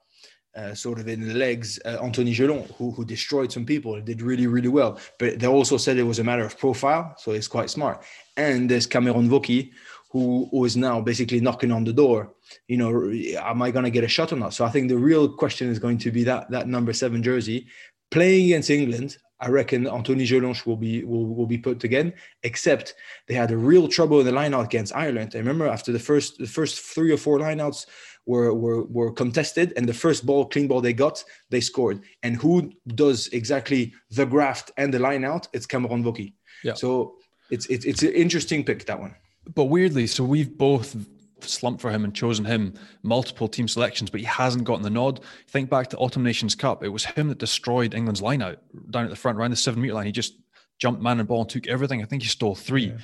uh, 0.56 0.74
sort 0.74 1.00
of 1.00 1.08
in 1.08 1.26
the 1.26 1.34
legs, 1.34 1.80
uh, 1.84 1.98
Anthony 2.02 2.32
Jelonch, 2.32 2.70
who, 2.76 2.92
who 2.92 3.04
destroyed 3.04 3.50
some 3.50 3.66
people 3.66 4.00
did 4.00 4.22
really, 4.22 4.46
really 4.46 4.68
well. 4.68 5.00
But 5.18 5.40
they 5.40 5.46
also 5.46 5.76
said 5.76 5.96
it 5.96 6.04
was 6.04 6.20
a 6.20 6.24
matter 6.24 6.44
of 6.44 6.58
profile, 6.58 7.14
so 7.18 7.32
it's 7.32 7.48
quite 7.48 7.70
smart. 7.70 8.04
And 8.36 8.70
there's 8.70 8.86
Cameron 8.86 9.28
Woki, 9.28 9.72
who, 10.10 10.48
who 10.52 10.64
is 10.64 10.76
now 10.76 11.00
basically 11.00 11.40
knocking 11.40 11.72
on 11.72 11.82
the 11.82 11.92
door. 11.92 12.34
You 12.68 12.76
know, 12.76 13.10
am 13.40 13.62
I 13.62 13.72
going 13.72 13.84
to 13.84 13.90
get 13.90 14.04
a 14.04 14.08
shot 14.08 14.32
or 14.32 14.36
not? 14.36 14.54
So 14.54 14.64
I 14.64 14.70
think 14.70 14.88
the 14.88 14.96
real 14.96 15.28
question 15.28 15.68
is 15.70 15.80
going 15.80 15.98
to 15.98 16.12
be 16.12 16.22
that 16.24 16.48
that 16.50 16.68
number 16.68 16.92
seven 16.92 17.20
jersey 17.20 17.66
playing 18.10 18.46
against 18.46 18.70
England. 18.70 19.18
I 19.40 19.48
reckon 19.48 19.86
Anthony 19.86 20.24
Jelonch 20.24 20.64
will 20.64 20.76
be 20.76 21.04
will, 21.04 21.26
will 21.26 21.46
be 21.46 21.58
put 21.58 21.84
again. 21.84 22.14
Except 22.42 22.94
they 23.28 23.34
had 23.34 23.50
a 23.50 23.56
real 23.56 23.88
trouble 23.88 24.20
in 24.20 24.26
the 24.26 24.32
lineout 24.32 24.64
against 24.64 24.94
Ireland. 24.94 25.32
I 25.34 25.38
remember 25.38 25.66
after 25.66 25.92
the 25.92 25.98
first 25.98 26.38
the 26.38 26.46
first 26.46 26.80
three 26.80 27.12
or 27.12 27.18
four 27.18 27.38
lineouts 27.38 27.86
were 28.26 28.54
were 28.54 28.84
were 28.84 29.12
contested, 29.12 29.72
and 29.76 29.88
the 29.88 29.94
first 29.94 30.24
ball 30.24 30.46
clean 30.46 30.68
ball 30.68 30.80
they 30.80 30.92
got, 30.92 31.22
they 31.50 31.60
scored. 31.60 32.00
And 32.22 32.36
who 32.36 32.72
does 32.94 33.28
exactly 33.28 33.92
the 34.10 34.24
graft 34.24 34.70
and 34.76 34.94
the 34.94 34.98
lineout? 34.98 35.48
It's 35.52 35.66
Cameron 35.66 36.04
Woki. 36.04 36.32
Yeah. 36.62 36.74
So 36.74 37.16
it's 37.50 37.66
it's 37.66 37.84
it's 37.84 38.02
an 38.02 38.12
interesting 38.12 38.64
pick 38.64 38.86
that 38.86 39.00
one. 39.00 39.14
But 39.54 39.64
weirdly, 39.64 40.06
so 40.06 40.24
we've 40.24 40.56
both 40.56 40.96
slumped 41.40 41.80
for 41.80 41.90
him 41.90 42.04
and 42.04 42.14
chosen 42.14 42.44
him 42.44 42.74
multiple 43.02 43.48
team 43.48 43.68
selections, 43.68 44.10
but 44.10 44.20
he 44.20 44.26
hasn't 44.26 44.64
gotten 44.64 44.82
the 44.82 44.90
nod. 44.90 45.20
Think 45.48 45.70
back 45.70 45.88
to 45.90 45.96
Autumn 45.98 46.22
Nations 46.22 46.54
Cup. 46.54 46.84
It 46.84 46.88
was 46.88 47.04
him 47.04 47.28
that 47.28 47.38
destroyed 47.38 47.94
England's 47.94 48.22
line 48.22 48.42
out 48.42 48.58
down 48.90 49.04
at 49.04 49.10
the 49.10 49.16
front, 49.16 49.38
around 49.38 49.50
the 49.50 49.56
seven 49.56 49.80
meter 49.80 49.94
line. 49.94 50.06
He 50.06 50.12
just 50.12 50.34
jumped 50.78 51.02
man 51.02 51.18
and 51.18 51.28
ball 51.28 51.42
and 51.42 51.50
took 51.50 51.66
everything. 51.66 52.02
I 52.02 52.06
think 52.06 52.22
he 52.22 52.28
stole 52.28 52.54
three. 52.54 52.86
Yeah. 52.86 52.96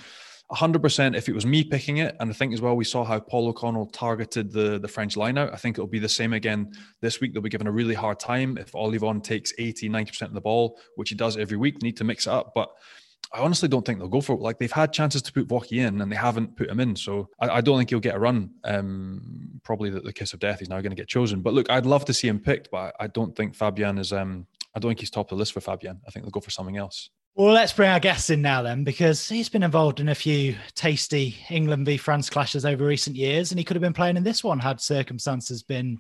100% 0.53 1.17
if 1.17 1.29
it 1.29 1.35
was 1.35 1.47
me 1.47 1.63
picking 1.63 1.99
it 1.99 2.17
and 2.19 2.29
i 2.29 2.33
think 2.33 2.53
as 2.53 2.61
well 2.61 2.75
we 2.75 2.85
saw 2.85 3.05
how 3.05 3.21
paul 3.21 3.49
o'connell 3.49 3.87
targeted 3.87 4.51
the, 4.51 4.81
the 4.81 4.89
french 4.89 5.17
line 5.17 5.39
out 5.39 5.53
i 5.53 5.57
think 5.57 5.77
it'll 5.77 5.87
be 5.87 6.01
the 6.01 6.09
same 6.09 6.33
again 6.33 6.73
this 7.01 7.21
week 7.21 7.33
they'll 7.33 7.43
be 7.43 7.49
given 7.49 7.69
a 7.69 7.73
really 7.73 7.95
hard 7.95 8.19
time 8.19 8.59
if 8.59 8.73
ollivon 8.73 9.23
takes 9.23 9.53
80 9.59 9.89
90% 9.89 10.23
of 10.23 10.35
the 10.35 10.41
ball 10.41 10.77
which 10.97 11.11
he 11.11 11.15
does 11.15 11.37
every 11.37 11.57
week 11.57 11.81
need 11.83 11.97
to 11.97 12.05
mix 12.05 12.27
it 12.27 12.33
up 12.33 12.51
but 12.53 12.71
I 13.33 13.41
honestly 13.41 13.69
don't 13.69 13.85
think 13.87 13.99
they'll 13.99 14.09
go 14.09 14.21
for 14.21 14.33
it. 14.33 14.41
Like 14.41 14.59
they've 14.59 14.73
had 14.73 14.93
chances 14.93 15.23
to 15.23 15.33
put 15.33 15.49
Woki 15.49 15.87
in 15.87 16.01
and 16.01 16.11
they 16.11 16.17
haven't 16.17 16.57
put 16.57 16.69
him 16.69 16.81
in. 16.81 16.97
So 16.97 17.29
I, 17.41 17.49
I 17.49 17.61
don't 17.61 17.79
think 17.79 17.91
he'll 17.91 18.01
get 18.01 18.17
a 18.17 18.19
run. 18.19 18.51
Um, 18.65 19.61
probably 19.63 19.91
the, 19.91 20.01
the, 20.01 20.13
kiss 20.13 20.33
of 20.33 20.41
death. 20.41 20.63
is 20.63 20.69
now 20.69 20.81
going 20.81 20.91
to 20.91 20.97
get 20.97 21.09
chosen. 21.09 21.41
But 21.41 21.55
look, 21.55 21.71
I'd 21.71 21.87
love 21.87 22.05
to 22.07 22.15
see 22.15 22.27
him 22.27 22.41
picked, 22.41 22.71
but 22.73 22.95
I 22.99 23.07
don't 23.07 23.37
think 23.37 23.55
Fabien 23.55 23.99
is. 23.99 24.13
Um, 24.13 24.47
I 24.75 24.81
don't 24.81 24.91
think 24.91 25.01
he's 25.01 25.11
top 25.11 25.31
of 25.31 25.37
the 25.37 25.41
list 25.41 25.53
for 25.53 25.61
Fabien. 25.61 26.01
I 26.07 26.11
think 26.11 26.25
they'll 26.25 26.31
go 26.31 26.41
for 26.41 26.51
something 26.51 26.77
else. 26.77 27.11
Well, 27.37 27.53
let's 27.53 27.73
bring 27.73 27.89
our 27.89 28.01
guests 28.01 28.31
in 28.31 28.43
now 28.43 28.63
then, 28.63 28.83
because 28.83 29.29
he's 29.29 29.49
been 29.49 29.63
involved 29.63 30.01
in 30.01 30.09
a 30.09 30.15
few 30.15 30.57
tasty 30.75 31.37
England 31.49 31.87
v 31.87 31.97
France 31.97 32.29
clashes 32.29 32.65
over 32.65 32.85
recent 32.85 33.17
years, 33.17 33.53
and 33.53 33.59
he 33.59 33.65
could 33.65 33.77
have 33.77 33.83
been 33.83 33.93
playing 33.93 34.17
in 34.17 34.25
this 34.25 34.43
one 34.43 34.59
had 34.59 34.81
circumstances 34.81 35.63
been 35.63 35.99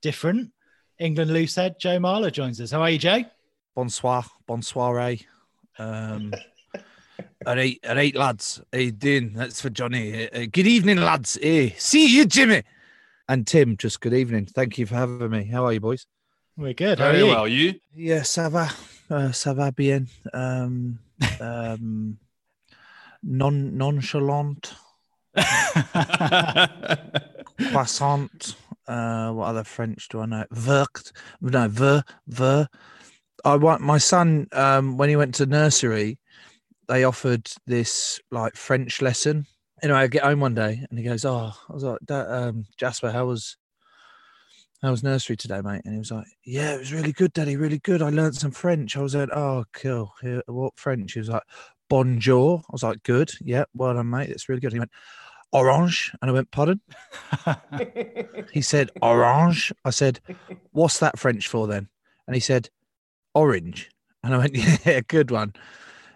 different. 0.00 0.50
England 0.98 1.32
loose 1.32 1.54
head 1.56 1.76
Joe 1.78 1.98
Marler 1.98 2.32
joins 2.32 2.60
us. 2.60 2.70
How 2.70 2.80
are 2.80 2.90
you, 2.90 2.98
Joe? 2.98 3.24
Bonsoir, 3.74 4.24
bonsoir. 4.46 5.16
Um, 5.78 6.32
all 7.46 7.56
right, 7.56 7.78
all 7.88 7.96
right, 7.96 8.14
lads. 8.14 8.60
How 8.72 8.78
you 8.78 8.92
doing? 8.92 9.32
That's 9.34 9.60
for 9.60 9.70
Johnny. 9.70 10.26
Uh, 10.26 10.42
uh, 10.42 10.46
good 10.50 10.66
evening, 10.66 10.98
lads. 10.98 11.38
Hey, 11.40 11.70
see 11.78 12.14
you, 12.16 12.26
Jimmy. 12.26 12.62
And 13.28 13.46
Tim, 13.46 13.76
just 13.76 14.00
good 14.00 14.14
evening. 14.14 14.46
Thank 14.46 14.78
you 14.78 14.86
for 14.86 14.94
having 14.96 15.30
me. 15.30 15.44
How 15.44 15.66
are 15.66 15.72
you, 15.72 15.80
boys? 15.80 16.06
We're 16.56 16.74
good. 16.74 16.98
Very 16.98 17.20
How 17.20 17.24
are 17.24 17.26
you? 17.26 17.26
well. 17.26 17.48
You? 17.48 17.74
Yeah, 17.94 18.22
ça 18.22 18.50
va. 18.50 18.68
Uh, 19.10 19.32
ça 19.32 19.54
va 19.54 19.70
bien. 19.72 20.06
Um, 20.32 20.98
um, 21.40 22.18
non 23.22 23.76
nonchalant. 23.76 24.74
Croissant. 27.70 28.56
Uh, 28.86 29.32
what 29.32 29.46
other 29.46 29.64
French 29.64 30.08
do 30.08 30.20
I 30.20 30.26
know? 30.26 30.44
Vert. 30.50 31.12
No, 31.40 31.68
ver, 31.68 32.02
ver. 32.26 32.68
I 33.44 33.56
want 33.56 33.80
my 33.80 33.98
son 33.98 34.48
um, 34.52 34.96
when 34.96 35.08
he 35.08 35.16
went 35.16 35.34
to 35.36 35.46
nursery 35.46 36.18
they 36.92 37.04
offered 37.04 37.50
this 37.66 38.20
like 38.30 38.54
French 38.54 39.00
lesson. 39.00 39.46
Anyway, 39.82 39.98
I 39.98 40.06
get 40.08 40.24
home 40.24 40.40
one 40.40 40.54
day 40.54 40.84
and 40.88 40.98
he 40.98 41.04
goes, 41.04 41.24
"Oh, 41.24 41.52
I 41.68 41.72
was 41.72 41.82
like, 41.82 41.98
um, 42.10 42.66
Jasper, 42.76 43.10
how 43.10 43.26
was 43.26 43.56
how 44.82 44.90
was 44.90 45.02
nursery 45.02 45.36
today, 45.36 45.62
mate?" 45.62 45.82
And 45.84 45.94
he 45.94 45.98
was 45.98 46.10
like, 46.10 46.26
"Yeah, 46.44 46.74
it 46.74 46.80
was 46.80 46.92
really 46.92 47.12
good, 47.12 47.32
Daddy, 47.32 47.56
really 47.56 47.78
good. 47.78 48.02
I 48.02 48.10
learned 48.10 48.36
some 48.36 48.50
French." 48.50 48.96
I 48.96 49.00
was 49.00 49.14
like, 49.14 49.30
"Oh, 49.32 49.64
cool. 49.72 50.12
What 50.46 50.76
French?" 50.76 51.14
He 51.14 51.20
was 51.20 51.30
like, 51.30 51.42
"Bonjour." 51.88 52.58
I 52.58 52.72
was 52.72 52.82
like, 52.82 53.02
"Good, 53.04 53.32
yeah, 53.40 53.64
well 53.74 53.94
done, 53.94 54.10
mate. 54.10 54.28
It's 54.28 54.50
really 54.50 54.60
good." 54.60 54.74
He 54.74 54.78
went, 54.78 54.92
"Orange," 55.50 56.12
and 56.20 56.30
I 56.30 56.34
went, 56.34 56.50
"Pardon?" 56.50 56.82
he 58.52 58.60
said, 58.60 58.90
"Orange." 59.00 59.72
I 59.86 59.90
said, 59.90 60.20
"What's 60.72 60.98
that 60.98 61.18
French 61.18 61.48
for 61.48 61.66
then?" 61.66 61.88
And 62.26 62.36
he 62.36 62.40
said, 62.40 62.68
"Orange." 63.34 63.90
And 64.22 64.34
I 64.34 64.38
went, 64.38 64.54
"Yeah, 64.86 65.00
good 65.00 65.30
one." 65.30 65.54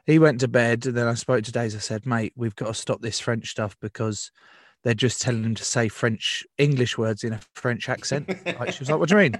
He 0.06 0.18
went 0.20 0.40
to 0.40 0.48
bed, 0.48 0.86
and 0.86 0.96
then 0.96 1.08
I 1.08 1.14
spoke 1.14 1.44
to 1.44 1.52
Days. 1.52 1.74
I 1.74 1.80
said, 1.80 2.06
"Mate, 2.06 2.32
we've 2.36 2.54
got 2.54 2.68
to 2.68 2.74
stop 2.74 3.02
this 3.02 3.18
French 3.18 3.50
stuff 3.50 3.76
because 3.80 4.30
they're 4.84 4.94
just 4.94 5.20
telling 5.20 5.42
him 5.42 5.54
to 5.56 5.64
say 5.64 5.88
French 5.88 6.46
English 6.58 6.96
words 6.96 7.24
in 7.24 7.32
a 7.32 7.40
French 7.54 7.88
accent." 7.88 8.28
like, 8.58 8.72
she 8.72 8.80
was 8.80 8.90
like, 8.90 9.00
"What 9.00 9.08
do 9.08 9.16
you 9.16 9.22
mean?" 9.22 9.38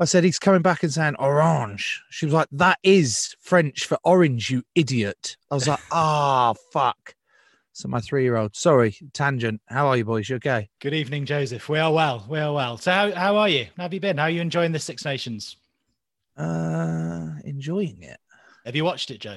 I 0.00 0.04
said, 0.04 0.24
"He's 0.24 0.40
coming 0.40 0.62
back 0.62 0.82
and 0.82 0.92
saying 0.92 1.14
orange." 1.18 2.02
She 2.10 2.26
was 2.26 2.34
like, 2.34 2.48
"That 2.50 2.78
is 2.82 3.36
French 3.40 3.86
for 3.86 3.98
orange, 4.02 4.50
you 4.50 4.64
idiot." 4.74 5.36
I 5.50 5.54
was 5.54 5.68
like, 5.68 5.80
"Ah, 5.92 6.50
oh, 6.50 6.54
fuck." 6.72 7.14
So 7.72 7.88
my 7.88 8.00
three-year-old. 8.00 8.54
Sorry, 8.56 8.96
tangent. 9.12 9.60
How 9.66 9.88
are 9.88 9.96
you, 9.96 10.04
boys? 10.04 10.28
You 10.28 10.36
okay? 10.36 10.68
Good 10.80 10.94
evening, 10.94 11.24
Joseph. 11.24 11.68
We 11.68 11.78
are 11.78 11.92
well. 11.92 12.24
We 12.28 12.38
are 12.40 12.52
well. 12.52 12.78
So 12.78 12.90
how 12.90 13.12
how 13.12 13.36
are 13.36 13.48
you? 13.48 13.66
How 13.76 13.84
have 13.84 13.94
you 13.94 14.00
been? 14.00 14.18
How 14.18 14.24
are 14.24 14.30
you 14.30 14.40
enjoying 14.40 14.72
the 14.72 14.80
Six 14.80 15.04
Nations? 15.04 15.56
Uh, 16.36 17.30
enjoying 17.44 18.02
it. 18.02 18.18
Have 18.64 18.74
you 18.74 18.84
watched 18.84 19.12
it, 19.12 19.20
Joe? 19.20 19.36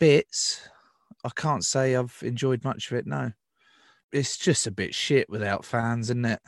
Bits. 0.00 0.60
I 1.22 1.30
can't 1.36 1.64
say 1.64 1.94
I've 1.94 2.18
enjoyed 2.22 2.64
much 2.64 2.90
of 2.90 2.96
it. 2.96 3.06
No, 3.06 3.30
it's 4.10 4.36
just 4.36 4.66
a 4.66 4.72
bit 4.72 4.94
shit 4.94 5.30
without 5.30 5.64
fans, 5.64 6.10
isn't 6.10 6.24
it? 6.24 6.40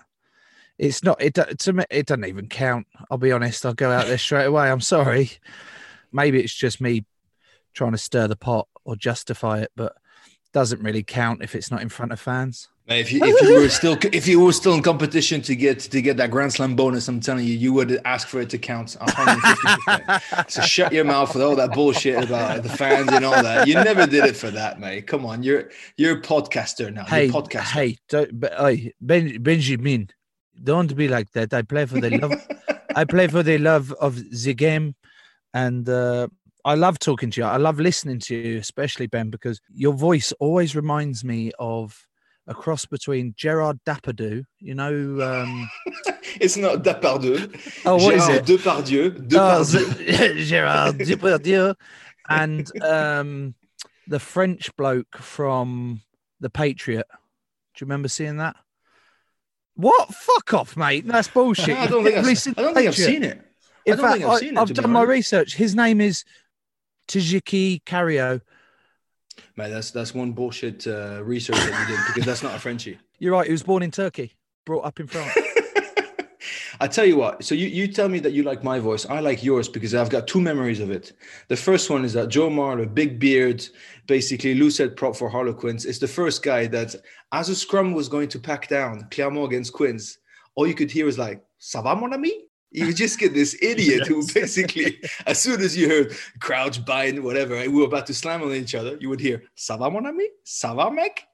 It's 0.79 1.05
not. 1.05 1.23
It 1.23 1.35
to 1.35 1.73
me, 1.73 1.85
it 1.91 2.07
doesn't 2.07 2.25
even 2.25 2.49
count. 2.49 2.89
I'll 3.11 3.19
be 3.19 3.31
honest. 3.31 3.65
I'll 3.65 3.75
go 3.75 3.93
out 3.93 4.07
there 4.07 4.19
straight 4.19 4.47
away. 4.47 4.69
I'm 4.69 4.81
sorry. 4.81 5.31
Maybe 6.11 6.41
it's 6.41 6.55
just 6.55 6.81
me 6.81 7.05
trying 7.75 7.93
to 7.93 7.99
stir 7.99 8.27
the 8.27 8.37
pot 8.37 8.67
or 8.85 8.97
justify 8.97 9.61
it, 9.61 9.71
but 9.77 9.95
doesn't 10.53 10.83
really 10.83 11.03
count 11.03 11.43
if 11.43 11.55
it's 11.55 11.71
not 11.71 11.83
in 11.83 11.89
front 11.89 12.13
of 12.13 12.21
fans. 12.21 12.69
If 12.99 13.13
you 13.13 13.21
if 13.25 13.49
you 13.49 13.61
were 13.61 13.69
still 13.69 13.99
if 14.13 14.27
you 14.27 14.41
were 14.41 14.53
still 14.53 14.75
in 14.75 14.83
competition 14.83 15.43
to 15.43 15.55
get 15.55 15.81
to 15.81 16.03
get 16.03 16.17
that 16.17 16.31
Grand 16.31 16.53
Slam 16.53 16.77
bonus, 16.77 17.09
I'm 17.09 17.21
telling 17.21 17.47
you, 17.47 17.55
you 17.55 17.73
would 17.73 18.01
ask 18.05 18.29
for 18.29 18.41
it 18.41 18.51
to 18.51 18.59
count 18.59 18.97
150%. 19.01 20.51
so 20.51 20.63
shut 20.63 20.93
your 20.93 21.05
mouth 21.05 21.35
with 21.35 21.43
all 21.43 21.57
that 21.57 21.73
bullshit 21.73 22.23
about 22.23 22.63
the 22.63 22.69
fans 22.69 23.11
and 23.13 23.25
all 23.25 23.43
that. 23.43 23.69
You 23.69 23.75
never 23.75 24.07
did 24.07 24.25
it 24.25 24.37
for 24.37 24.51
that, 24.51 24.81
mate. 24.81 25.07
Come 25.07 25.27
on, 25.27 25.43
you're 25.43 25.71
you're 25.97 26.19
a 26.19 26.21
podcaster 26.21 26.93
now. 26.93 27.05
Hey, 27.05 27.29
podcaster. 27.29 27.73
hey, 27.73 27.99
don't, 28.09 28.41
but, 28.41 28.53
ben, 29.01 29.43
Benjamin, 29.43 30.09
don't 30.63 30.95
be 30.95 31.09
like 31.09 31.31
that. 31.33 31.53
I 31.53 31.63
play 31.63 31.87
for 31.87 32.01
the 32.01 32.19
love. 32.19 32.35
I 32.97 33.05
play 33.05 33.27
for 33.27 33.43
the 33.43 33.59
love 33.59 33.93
of 33.93 34.17
the 34.31 34.55
game, 34.55 34.95
and 35.55 35.89
uh, 35.89 36.29
I 36.65 36.75
love 36.75 36.99
talking 36.99 37.31
to 37.31 37.41
you. 37.41 37.47
I 37.47 37.57
love 37.57 37.81
listening 37.81 38.19
to 38.21 38.37
you, 38.37 38.59
especially 38.59 39.07
Ben, 39.07 39.31
because 39.31 39.61
your 39.73 39.95
voice 39.95 40.33
always 40.39 40.77
reminds 40.77 41.25
me 41.25 41.53
of 41.59 42.07
a 42.47 42.55
cross 42.55 42.85
between 42.87 43.35
Gerard 43.37 43.79
Depardieu, 43.87 44.45
you 44.59 44.75
know. 44.75 44.93
Um... 45.21 45.71
it's 46.41 46.57
not 46.57 46.83
Depardieu. 46.83 47.51
Oh, 47.87 47.97
what 47.97 48.15
Gerard 48.15 48.31
is 48.31 48.51
it? 48.51 48.59
Depardieu. 48.59 49.29
Depardieu. 49.29 50.39
Oh, 50.39 50.45
Gerard 50.45 50.99
Depardieu. 50.99 51.75
and 52.29 52.83
um, 52.83 53.55
the 54.07 54.19
French 54.19 54.75
bloke 54.77 55.17
from 55.17 56.01
The 56.41 56.51
Patriot. 56.51 57.07
Do 57.11 57.85
you 57.85 57.87
remember 57.87 58.09
seeing 58.09 58.39
that? 58.39 58.57
What? 59.75 60.15
Fuck 60.15 60.55
off, 60.55 60.77
mate. 60.77 61.07
That's 61.07 61.29
bullshit. 61.29 61.77
I 61.77 61.87
don't 61.87 62.05
think, 62.05 62.17
I've, 62.17 62.27
I 62.27 62.63
don't 62.63 62.75
think 62.75 62.89
I've 62.89 62.95
seen 62.95 63.23
it. 63.23 63.41
In 63.87 63.97
fact, 63.97 64.23
I've, 64.23 64.57
I, 64.57 64.61
have 64.61 64.75
done 64.75 64.91
my 64.91 65.03
research. 65.03 65.57
His 65.57 65.75
name 65.75 66.01
is 66.01 66.25
Tchéky 67.09 67.83
Karyo. 67.85 68.41
Mate, 69.57 69.71
that's 69.71 69.91
that's 69.91 70.15
one 70.15 70.33
bullshit 70.33 70.87
uh, 70.87 71.23
research 71.23 71.57
that 71.57 71.89
you 71.89 71.97
did 71.97 72.05
because 72.07 72.25
that's 72.25 72.43
not 72.43 72.55
a 72.55 72.59
Frenchie. 72.59 72.99
You're 73.19 73.33
right. 73.33 73.47
He 73.47 73.53
was 73.53 73.63
born 73.63 73.83
in 73.83 73.91
Turkey, 73.91 74.33
brought 74.65 74.85
up 74.85 74.99
in 74.99 75.07
France. 75.07 75.37
I 76.81 76.89
tell 76.89 77.05
you 77.05 77.17
what. 77.17 77.45
So 77.45 77.55
you, 77.55 77.69
you 77.69 77.87
tell 77.87 78.09
me 78.09 78.19
that 78.21 78.33
you 78.33 78.43
like 78.43 78.65
my 78.65 78.79
voice. 78.79 79.07
I 79.07 79.21
like 79.21 79.45
yours 79.45 79.69
because 79.69 79.95
I've 79.95 80.11
got 80.11 80.27
two 80.27 80.41
memories 80.41 80.81
of 80.81 80.91
it. 80.91 81.13
The 81.49 81.57
first 81.57 81.91
one 81.91 82.05
is 82.05 82.13
that 82.15 82.29
Joe 82.29 82.49
Marler, 82.49 82.93
big 82.93 83.21
beard, 83.21 83.65
basically 84.07 84.59
loosehead 84.59 84.97
prop 84.97 85.15
for 85.15 85.29
Harlequins, 85.29 85.85
is 85.85 85.99
the 86.01 86.09
first 86.09 86.43
guy 86.43 86.67
that, 86.69 86.97
as 87.31 87.49
a 87.49 87.55
scrum 87.55 87.93
was 87.93 88.09
going 88.09 88.29
to 88.29 88.39
pack 88.39 88.69
down 88.69 89.07
Clermont 89.11 89.47
against 89.47 89.73
Quins, 89.73 90.19
all 90.55 90.67
you 90.67 90.75
could 90.75 90.91
hear 90.91 91.07
was 91.07 91.19
like, 91.19 91.45
"Ça 91.61 91.83
va, 91.83 91.95
mon 91.95 92.13
ami?" 92.13 92.33
You 92.73 92.87
would 92.87 92.97
just 92.97 93.19
get 93.19 93.35
this 93.35 93.57
idiot 93.61 94.01
yes. 94.01 94.09
who 94.09 94.27
basically, 94.33 95.01
as 95.27 95.41
soon 95.41 95.61
as 95.61 95.77
you 95.77 95.89
heard 95.89 96.17
crouch, 96.41 96.85
bind, 96.85 97.23
whatever, 97.23 97.55
and 97.55 97.73
we 97.73 97.81
were 97.81 97.87
about 97.87 98.07
to 98.07 98.15
slam 98.15 98.43
on 98.43 98.53
each 98.53 98.75
other, 98.75 98.97
you 99.01 99.09
would 99.09 99.21
hear 99.21 99.43
"Ça 99.57 99.79
va, 99.79 99.91
mon 99.91 100.07
ami? 100.07 100.29
Ça 100.45 100.75
va, 100.75 100.91
mec?" 100.91 101.27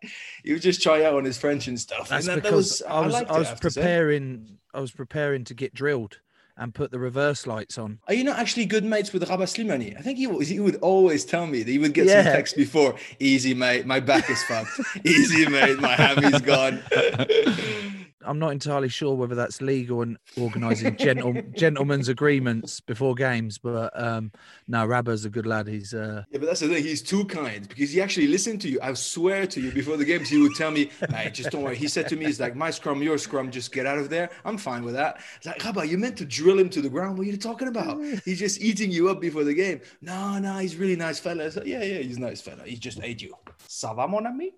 You 0.45 0.55
would 0.55 0.63
just 0.63 0.83
try 0.83 1.05
out 1.05 1.15
on 1.15 1.25
his 1.25 1.39
French 1.39 1.69
and 1.69 1.79
stuff. 1.79 2.09
That's 2.09 2.27
and 2.27 2.37
that, 2.39 2.43
because 2.43 2.81
that 2.81 2.89
was, 3.05 3.15
I 3.15 3.21
was, 3.21 3.31
I, 3.31 3.35
I 3.35 3.39
was 3.39 3.61
preparing, 3.61 4.59
I 4.75 4.81
was 4.81 4.91
preparing 4.91 5.45
to 5.45 5.55
get 5.55 5.75
drilled, 5.75 6.19
and 6.59 6.75
put 6.75 6.91
the 6.91 6.99
reverse 6.99 7.47
lights 7.47 7.79
on. 7.79 8.01
Are 8.09 8.15
you 8.15 8.25
not 8.25 8.39
actually 8.39 8.67
good 8.67 8.85
mates 8.85 9.13
with 9.13 9.29
Rabah 9.29 9.45
Slimani? 9.45 9.97
I 9.97 10.03
think 10.03 10.19
he, 10.19 10.27
was- 10.27 10.49
he 10.49 10.59
would 10.59 10.77
always 10.77 11.25
tell 11.25 11.47
me 11.47 11.63
that 11.63 11.71
he 11.71 11.79
would 11.79 11.95
get 11.95 12.07
Yeah. 12.07 12.25
some 12.25 12.33
text 12.33 12.57
before. 12.57 12.97
Easy, 13.21 13.55
mate. 13.55 13.87
My 13.87 14.01
back 14.01 14.29
is 14.29 14.43
fucked. 14.43 14.81
Easy, 15.05 15.49
mate. 15.49 15.79
My 15.79 15.95
hammy's 15.95 16.41
gone. 16.41 16.83
I'm 18.25 18.39
not 18.39 18.53
entirely 18.53 18.89
sure 18.89 19.15
whether 19.15 19.35
that's 19.35 19.63
legal 19.63 20.03
and 20.03 20.19
organising 20.39 20.97
gentle, 20.97 21.35
gentlemen's 21.57 22.09
agreements 22.09 22.81
before 22.81 23.15
games, 23.15 23.59
but 23.59 23.91
um, 23.95 24.33
no, 24.67 24.85
Rabah's 24.85 25.25
a 25.25 25.31
good 25.31 25.47
lad. 25.47 25.69
He's 25.69 25.95
uh, 25.95 26.25
Yeah, 26.31 26.39
but 26.39 26.47
that's 26.47 26.61
the 26.61 26.69
thing. 26.69 26.83
He's 26.83 27.03
too 27.03 27.25
kind 27.27 27.69
because 27.69 27.93
he 27.93 28.01
actually 28.01 28.27
listened 28.27 28.61
to 28.63 28.69
you. 28.69 28.81
I 28.83 28.93
swear 28.95 29.47
to 29.47 29.61
you, 29.61 29.71
before 29.71 29.97
the 29.97 30.05
games, 30.05 30.29
he 30.29 30.39
would 30.39 30.55
tell 30.57 30.71
me, 30.71 30.91
"Mate, 31.11 31.35
just 31.35 31.51
don't 31.51 31.63
worry." 31.63 31.77
He 31.77 31.89
said 31.89 32.09
to 32.09 32.17
me, 32.17 32.27
"He's 32.27 32.41
like 32.41 32.57
my 32.57 32.71
scrum, 32.71 33.03
your 33.03 33.19
scrum. 33.19 33.51
Just 33.51 33.73
get 33.73 33.87
out 33.87 33.99
of 33.99 34.11
there. 34.11 34.31
I'm 34.45 34.59
fine 34.59 34.85
with 34.85 34.95
that." 34.95 35.21
It's 35.37 35.47
like, 35.47 35.65
Rabah, 35.65 35.87
you 35.87 35.99
meant 35.99 36.17
to 36.19 36.25
drill 36.25 36.59
him 36.59 36.71
to 36.71 36.81
the 36.81 36.91
ground. 36.91 37.19
What 37.19 37.27
are 37.27 37.31
you 37.31 37.37
talking 37.37 37.69
about? 37.69 38.01
He's 38.25 38.39
just 38.41 38.61
eating 38.61 38.91
you 38.91 39.09
up 39.11 39.21
before 39.21 39.45
the 39.45 39.55
game. 39.55 39.81
No, 40.03 40.39
no, 40.39 40.59
he's 40.59 40.77
really 40.77 40.97
nice 40.97 41.19
fella. 41.19 41.47
I 41.47 41.51
said, 41.51 41.67
yeah, 41.67 41.83
yeah, 41.83 41.99
he's 41.99 42.17
a 42.17 42.21
nice 42.21 42.41
fella. 42.41 42.65
He 42.65 42.77
just 42.77 43.01
ate 43.03 43.23
you. 43.23 43.35
Ça 43.69 43.95
va, 43.95 44.09
mon 44.09 44.27
ami? 44.27 44.53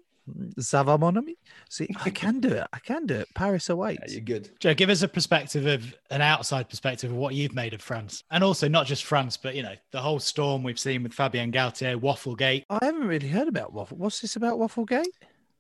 Ça 0.59 0.85
va, 0.85 0.97
mon 0.99 1.17
ami? 1.17 1.37
See, 1.69 1.89
I 2.05 2.11
can 2.23 2.41
do 2.41 2.49
it. 2.49 2.67
I 2.73 2.79
can 2.79 3.07
do 3.07 3.15
it. 3.15 3.29
Paris 3.35 3.69
Yeah, 3.69 3.75
awaits. 3.75 4.13
you're 4.13 4.21
good. 4.23 4.51
Joe, 4.61 4.75
give 4.75 4.91
us 4.91 5.03
a 5.03 5.09
perspective 5.09 5.67
of 5.67 5.95
an 6.11 6.21
outside 6.23 6.69
perspective 6.69 7.11
of 7.11 7.17
what 7.17 7.35
you've 7.35 7.55
made 7.55 7.75
of 7.75 7.81
France, 7.83 8.23
and 8.31 8.43
also 8.45 8.69
not 8.69 8.87
just 8.87 9.05
France, 9.05 9.37
but 9.37 9.55
you 9.55 9.63
know 9.63 9.75
the 9.93 10.01
whole 10.01 10.19
storm 10.19 10.63
we've 10.63 10.79
seen 10.79 11.03
with 11.03 11.13
Fabien 11.13 11.53
Galthié, 11.53 11.97
Wafflegate. 12.01 12.65
I 12.71 12.79
haven't 12.85 13.07
really 13.07 13.29
heard 13.29 13.49
about 13.49 13.73
waffle. 13.73 13.97
What's 13.97 14.21
this 14.21 14.37
about 14.37 14.59
Wafflegate? 14.59 15.05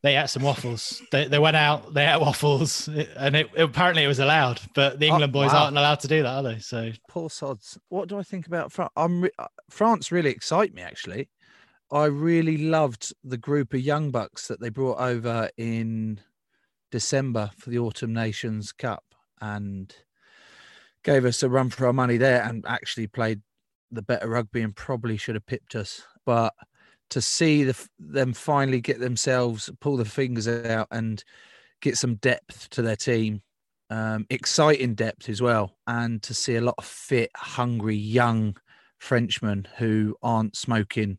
They 0.02 0.16
ate 0.16 0.30
some 0.30 0.42
waffles. 0.44 1.02
They, 1.12 1.26
they 1.28 1.38
went 1.38 1.56
out, 1.56 1.92
they 1.92 2.06
ate 2.06 2.20
waffles, 2.20 2.88
and 2.88 3.36
it, 3.36 3.50
apparently 3.58 4.02
it 4.04 4.08
was 4.08 4.18
allowed. 4.18 4.58
But 4.74 4.98
the 4.98 5.06
Oh, 5.10 5.12
England 5.12 5.32
boys 5.32 5.52
wow. 5.52 5.64
aren't 5.64 5.76
allowed 5.76 6.00
to 6.00 6.08
do 6.08 6.22
that, 6.22 6.28
are 6.36 6.42
they? 6.42 6.58
So 6.60 6.92
Poor 7.08 7.28
sods. 7.28 7.76
What 7.90 8.08
do 8.08 8.18
I 8.18 8.22
think 8.22 8.46
about 8.46 8.72
France? 8.72 8.92
I'm 8.96 9.22
re- 9.24 9.30
uh, 9.38 9.48
France. 9.68 10.10
Really 10.10 10.30
excite 10.30 10.72
me 10.72 10.80
actually. 10.80 11.28
I 11.92 12.06
really 12.06 12.56
loved 12.56 13.12
the 13.24 13.36
group 13.36 13.74
of 13.74 13.80
young 13.80 14.10
bucks 14.10 14.48
that 14.48 14.60
they 14.60 14.68
brought 14.68 14.98
over 14.98 15.50
in 15.56 16.20
December 16.90 17.50
for 17.56 17.70
the 17.70 17.78
Autumn 17.78 18.12
Nations 18.12 18.72
Cup 18.72 19.04
and 19.40 19.94
gave 21.02 21.24
us 21.24 21.42
a 21.42 21.48
run 21.48 21.70
for 21.70 21.86
our 21.86 21.92
money 21.92 22.16
there 22.16 22.42
and 22.42 22.64
actually 22.66 23.06
played 23.06 23.40
the 23.90 24.02
better 24.02 24.28
rugby 24.28 24.62
and 24.62 24.76
probably 24.76 25.16
should 25.16 25.34
have 25.34 25.46
pipped 25.46 25.74
us. 25.74 26.02
But 26.24 26.54
to 27.10 27.20
see 27.20 27.64
the, 27.64 27.88
them 27.98 28.34
finally 28.34 28.80
get 28.80 29.00
themselves 29.00 29.68
pull 29.80 29.96
the 29.96 30.04
fingers 30.04 30.46
out 30.46 30.86
and 30.92 31.24
get 31.80 31.96
some 31.96 32.16
depth 32.16 32.70
to 32.70 32.82
their 32.82 32.96
team 32.96 33.42
um, 33.90 34.26
exciting 34.30 34.94
depth 34.94 35.28
as 35.28 35.42
well, 35.42 35.76
and 35.86 36.22
to 36.22 36.32
see 36.32 36.54
a 36.54 36.60
lot 36.60 36.76
of 36.78 36.84
fit, 36.84 37.30
hungry, 37.34 37.96
young 37.96 38.56
Frenchmen 38.98 39.66
who 39.78 40.16
aren't 40.22 40.56
smoking 40.56 41.18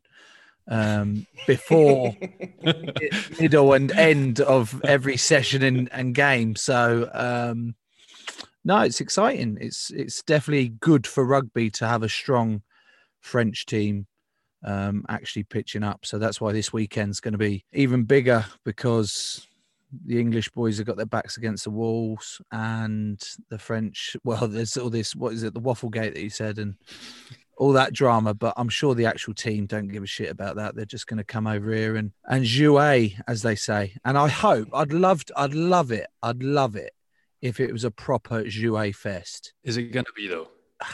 um, 0.72 1.26
before 1.46 2.16
mi- 2.62 3.10
middle 3.40 3.74
and 3.74 3.92
end 3.92 4.40
of 4.40 4.80
every 4.84 5.18
session 5.18 5.62
and, 5.62 5.92
and 5.92 6.14
game. 6.14 6.56
So 6.56 7.10
um, 7.12 7.74
no, 8.64 8.80
it's 8.80 9.00
exciting. 9.00 9.58
It's 9.60 9.90
it's 9.90 10.22
definitely 10.22 10.70
good 10.80 11.06
for 11.06 11.24
rugby 11.24 11.70
to 11.72 11.86
have 11.86 12.02
a 12.02 12.08
strong 12.08 12.62
French 13.20 13.66
team 13.66 14.06
um, 14.64 15.04
actually 15.08 15.44
pitching 15.44 15.82
up. 15.82 16.06
So 16.06 16.18
that's 16.18 16.40
why 16.40 16.52
this 16.52 16.72
weekend's 16.72 17.20
going 17.20 17.32
to 17.32 17.38
be 17.38 17.64
even 17.72 18.04
bigger 18.04 18.46
because 18.64 19.46
the 20.06 20.18
English 20.18 20.48
boys 20.50 20.78
have 20.78 20.86
got 20.86 20.96
their 20.96 21.04
backs 21.04 21.36
against 21.36 21.64
the 21.64 21.70
walls, 21.70 22.40
and 22.50 23.20
the 23.50 23.58
French. 23.58 24.16
Well, 24.24 24.48
there's 24.48 24.76
all 24.78 24.88
this. 24.90 25.14
What 25.14 25.34
is 25.34 25.42
it? 25.42 25.52
The 25.52 25.60
waffle 25.60 25.90
gate 25.90 26.14
that 26.14 26.22
you 26.22 26.30
said, 26.30 26.58
and 26.58 26.76
all 27.62 27.72
that 27.74 27.92
drama. 27.92 28.34
But 28.34 28.54
I'm 28.56 28.68
sure 28.68 28.94
the 28.94 29.06
actual 29.06 29.34
team 29.34 29.66
don't 29.66 29.86
give 29.86 30.02
a 30.02 30.06
shit 30.06 30.30
about 30.30 30.56
that. 30.56 30.74
They're 30.74 30.84
just 30.84 31.06
going 31.06 31.18
to 31.18 31.24
come 31.24 31.46
over 31.46 31.72
here 31.72 31.94
and 31.94 32.10
and 32.28 32.44
jouer, 32.44 33.14
as 33.28 33.42
they 33.42 33.54
say. 33.54 33.94
And 34.04 34.18
I 34.18 34.28
hope. 34.28 34.68
I'd 34.74 34.92
love. 34.92 35.24
I'd 35.36 35.54
love 35.54 35.92
it. 35.92 36.08
I'd 36.22 36.42
love 36.42 36.74
it 36.74 36.92
if 37.40 37.60
it 37.60 37.72
was 37.72 37.84
a 37.84 37.90
proper 37.90 38.42
jouer 38.44 38.92
fest. 38.94 39.52
Is 39.62 39.76
it 39.76 39.92
going 39.92 40.06
to 40.06 40.12
be 40.16 40.28
though? 40.28 40.48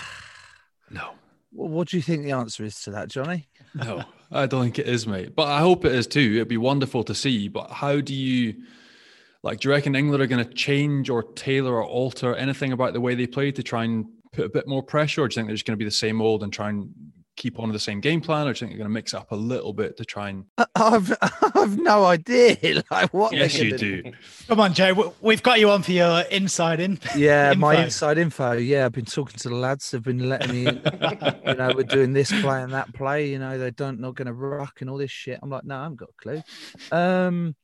No, 0.91 1.11
Well, 1.53 1.69
what 1.69 1.89
do 1.89 1.99
you 1.99 2.03
think 2.03 2.23
the 2.25 2.33
answer 2.33 2.65
is 2.65 2.81
to 2.85 2.91
that, 2.93 3.09
Johnny? 3.09 3.47
no, 3.75 4.05
I 4.33 4.47
don't 4.47 4.63
think 4.63 4.79
it 4.79 4.89
is, 4.89 5.07
mate. 5.07 5.37
But 5.37 5.49
I 5.49 5.59
hope 5.59 5.85
it 5.85 5.93
is 5.93 6.07
too. 6.07 6.33
It'd 6.37 6.49
be 6.49 6.57
wonderful 6.57 7.05
to 7.05 7.15
see. 7.15 7.49
But 7.49 7.71
how 7.71 8.01
do 8.01 8.15
you, 8.15 8.55
like, 9.43 9.61
do 9.61 9.69
you 9.69 9.75
reckon 9.75 9.95
England 9.95 10.23
are 10.23 10.27
going 10.27 10.43
to 10.43 10.55
change 10.55 11.11
or 11.11 11.25
tailor 11.25 11.75
or 11.75 11.85
alter 11.85 12.35
anything 12.35 12.73
about 12.73 12.95
the 12.95 13.03
way 13.03 13.15
they 13.15 13.27
play 13.27 13.53
to 13.53 13.63
try 13.63 13.85
and 13.85 14.07
put 14.33 14.45
a 14.47 14.49
bit 14.49 14.67
more 14.67 14.83
pressure? 14.83 15.23
Or 15.23 15.29
do 15.29 15.33
you 15.33 15.35
think 15.37 15.49
they're 15.49 15.55
just 15.57 15.67
going 15.67 15.77
to 15.79 15.83
be 15.83 15.85
the 15.85 15.91
same 15.91 16.21
old 16.21 16.43
and 16.43 16.53
try 16.53 16.69
and 16.71 16.91
keep 17.37 17.61
on 17.61 17.71
the 17.71 17.79
same 17.79 18.01
game 18.01 18.21
plan? 18.21 18.47
Or 18.49 18.53
do 18.53 18.57
you 18.57 18.61
think 18.61 18.71
they're 18.73 18.79
going 18.79 18.91
to 18.91 18.95
mix 18.95 19.15
up 19.15 19.31
a 19.33 19.37
little 19.37 19.73
bit 19.73 19.97
to 19.99 20.05
try 20.05 20.31
and? 20.31 20.45
I've 20.75 21.17
I've 21.55 21.79
no 21.79 22.05
idea. 22.05 22.57
Like 22.91 23.13
what? 23.15 23.33
Yes, 23.33 23.59
you 23.59 23.71
gonna 23.71 23.79
do. 23.79 24.13
come 24.49 24.61
on, 24.61 24.75
Joe, 24.75 24.93
we- 24.95 25.11
we've 25.21 25.43
got 25.43 25.61
you 25.61 25.71
on 25.71 25.83
for 25.83 25.93
your 25.93 26.21
inside 26.23 26.81
in. 26.81 26.99
Yeah, 27.17 27.55
my 27.55 27.85
inside 27.85 28.19
info. 28.19 28.53
Yeah, 28.53 28.87
I've 28.87 28.93
been 28.93 29.05
talking 29.05 29.37
to 29.39 29.49
the 29.49 29.55
lads. 29.55 29.91
They've 29.91 30.03
been 30.03 30.29
letting 30.29 30.51
me, 30.53 30.67
in. 30.67 30.83
you 31.47 31.55
know, 31.55 31.73
we're 31.75 31.83
doing 31.85 32.13
this 32.13 32.31
play 32.41 32.63
and 32.63 32.73
that 32.73 32.93
play. 32.95 33.29
You 33.29 33.39
know, 33.39 33.59
they 33.59 33.71
don't 33.71 34.01
not 34.01 34.15
going 34.15 34.27
to 34.27 34.33
rock 34.33 34.81
and 34.81 34.91
all 34.91 34.97
this 34.99 35.11
shit. 35.11 35.39
I'm 35.43 35.51
like, 35.51 35.65
no, 35.65 35.77
I 35.79 35.83
haven't 35.85 35.99
got 35.99 36.09
a 36.11 36.23
clue. 36.23 36.43
Um, 36.91 37.55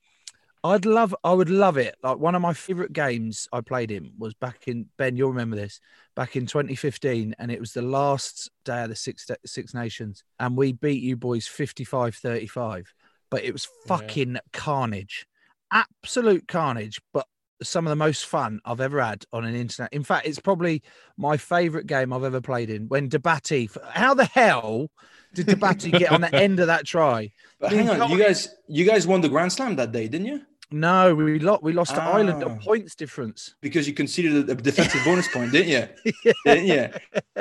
I'd 0.65 0.87
love, 0.87 1.15
I 1.23 1.35
would 1.35 1.51
love 1.51 1.77
it. 1.77 1.95
Like 2.03 2.17
one 2.17 2.35
of 2.35 2.41
my 2.41 2.55
favorite 2.55 2.95
games 2.95 3.47
I 3.53 3.61
played 3.61 3.91
in 3.91 4.13
was 4.19 4.33
back 4.33 4.67
in 4.67 4.87
Ben. 4.97 5.15
You'll 5.15 5.29
remember 5.29 5.57
this 5.57 5.79
back 6.17 6.37
in 6.37 6.47
2015, 6.47 7.35
and 7.39 7.53
it 7.53 7.61
was 7.61 7.75
the 7.75 7.83
last 7.83 8.51
day 8.65 8.83
of 8.85 8.89
the 8.89 8.97
Six 8.97 9.27
Six 9.45 9.75
Nations, 9.75 10.25
and 10.41 10.57
we 10.57 10.73
beat 10.73 11.03
you 11.03 11.19
boys 11.19 11.47
55-35. 11.47 12.87
But 13.31 13.45
it 13.45 13.53
was 13.53 13.69
fucking 13.87 14.39
carnage, 14.55 15.27
absolute 15.71 16.49
carnage. 16.49 16.99
But 17.13 17.27
some 17.63 17.87
of 17.87 17.91
the 17.91 17.97
most 17.97 18.27
fun 18.27 18.61
I've 18.65 18.81
ever 18.81 19.03
had 19.03 19.25
on 19.33 19.45
an 19.45 19.55
internet. 19.55 19.93
In 19.93 20.03
fact, 20.03 20.27
it's 20.27 20.39
probably 20.39 20.83
my 21.17 21.37
favorite 21.37 21.87
game 21.87 22.13
I've 22.13 22.25
ever 22.25 22.41
played 22.41 22.71
in. 22.71 22.89
When 22.89 23.09
Debaty, 23.09 23.77
how 23.91 24.15
the 24.15 24.25
hell 24.25 24.91
did 25.35 25.47
Debaty 25.47 25.97
get 25.99 26.11
on 26.13 26.21
the 26.21 26.35
end 26.35 26.61
of 26.61 26.69
that 26.69 26.87
try? 26.87 27.31
But 27.61 27.73
hang 27.73 27.89
on, 27.91 28.11
you 28.11 28.19
guys, 28.19 28.49
you 28.69 28.85
guys 28.85 29.07
won 29.07 29.21
the 29.21 29.29
Grand 29.29 29.53
Slam 29.53 29.77
that 29.77 29.93
day, 29.93 30.09
didn't 30.09 30.27
you? 30.27 30.43
No, 30.75 31.15
we 31.15 31.39
lost. 31.39 31.63
We 31.63 31.73
lost 31.73 31.95
to 31.95 32.03
Ireland 32.03 32.43
Ah. 32.43 32.49
on 32.49 32.59
points 32.59 32.95
difference. 32.97 33.55
Because 33.61 33.87
you 33.87 33.95
conceded 33.95 34.51
a 34.51 34.55
defensive 34.57 35.03
bonus 35.05 35.29
point, 35.29 35.53
didn't 35.53 35.69
you? 35.71 36.13
Didn't 36.45 36.67
you? 36.67 36.89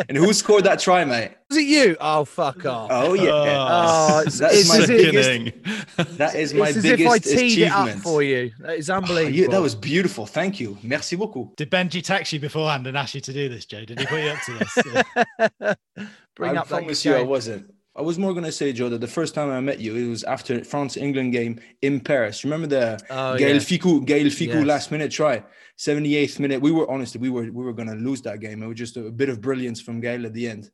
And 0.07 0.15
who 0.17 0.31
scored 0.33 0.65
that 0.65 0.79
try, 0.79 1.03
mate? 1.03 1.31
Was 1.49 1.57
it 1.57 1.65
you? 1.65 1.97
Oh 1.99 2.25
fuck 2.25 2.63
off! 2.65 2.89
Oh 2.91 3.13
yeah, 3.15 3.31
Oh, 3.31 4.23
it's, 4.25 4.37
That's 4.39 4.55
it's 4.59 4.69
my 4.69 4.77
as 4.77 4.87
biggest- 4.87 6.17
that 6.17 6.35
is 6.35 6.53
my 6.53 6.67
it's 6.69 6.77
as 6.77 6.85
if 6.85 6.93
I 7.07 7.17
biggest 7.17 7.23
teed 7.37 7.57
it 7.59 7.71
up 7.71 7.89
for 7.99 8.21
you. 8.23 8.51
That 8.59 8.77
is 8.77 8.89
Oh, 8.89 8.95
unbelievable. 8.97 9.35
yeah, 9.35 9.47
that 9.47 9.61
was 9.61 9.75
beautiful. 9.75 10.25
Thank 10.25 10.59
you. 10.59 10.77
Merci 10.83 11.15
beaucoup. 11.15 11.55
Did 11.55 11.71
Benji 11.71 12.03
text 12.03 12.33
you 12.33 12.39
beforehand 12.39 12.85
and 12.87 12.95
ask 12.97 13.15
you 13.15 13.21
to 13.21 13.33
do 13.33 13.49
this, 13.49 13.65
Joe? 13.65 13.83
Did 13.85 13.99
he 13.99 14.05
put 14.05 14.21
you 14.21 14.29
up 14.29 14.41
to 14.45 14.53
this? 14.59 15.77
Bring 16.35 16.57
I 16.57 16.61
up 16.61 16.67
that 16.67 16.77
promise 16.79 17.03
you, 17.05 17.15
I 17.15 17.21
wasn't. 17.23 17.73
I 17.95 18.01
was 18.01 18.17
more 18.17 18.33
gonna 18.33 18.51
say, 18.51 18.73
Joe, 18.73 18.89
that 18.89 19.01
the 19.01 19.07
first 19.07 19.35
time 19.35 19.49
I 19.51 19.59
met 19.61 19.79
you, 19.79 19.95
it 19.95 20.07
was 20.09 20.23
after 20.23 20.63
France 20.63 20.97
England 20.97 21.31
game 21.31 21.59
in 21.83 21.99
Paris. 21.99 22.43
Remember 22.43 22.65
the 22.67 22.99
Oh, 23.09 23.35
Gaël 23.37 23.39
yeah. 23.39 23.55
Fickou, 23.57 24.05
Gaël 24.05 24.25
Fickou 24.27 24.55
Yes. 24.55 24.65
last 24.65 24.91
minute 24.91 25.11
try, 25.11 25.43
78th 25.77 26.39
minute. 26.39 26.59
We 26.61 26.71
were 26.71 26.89
honestly, 26.89 27.21
we 27.21 27.29
were 27.29 27.43
we 27.43 27.63
were 27.63 27.73
gonna 27.73 27.95
lose 27.95 28.21
that 28.23 28.39
game. 28.39 28.63
It 28.63 28.67
was 28.67 28.77
just 28.77 28.97
a, 28.97 29.11
bit 29.11 29.29
of 29.29 29.41
brilliance 29.41 29.79
from 29.79 30.01
Gaël 30.01 30.25
at 30.25 30.33
the 30.33 30.47
end. 30.49 30.71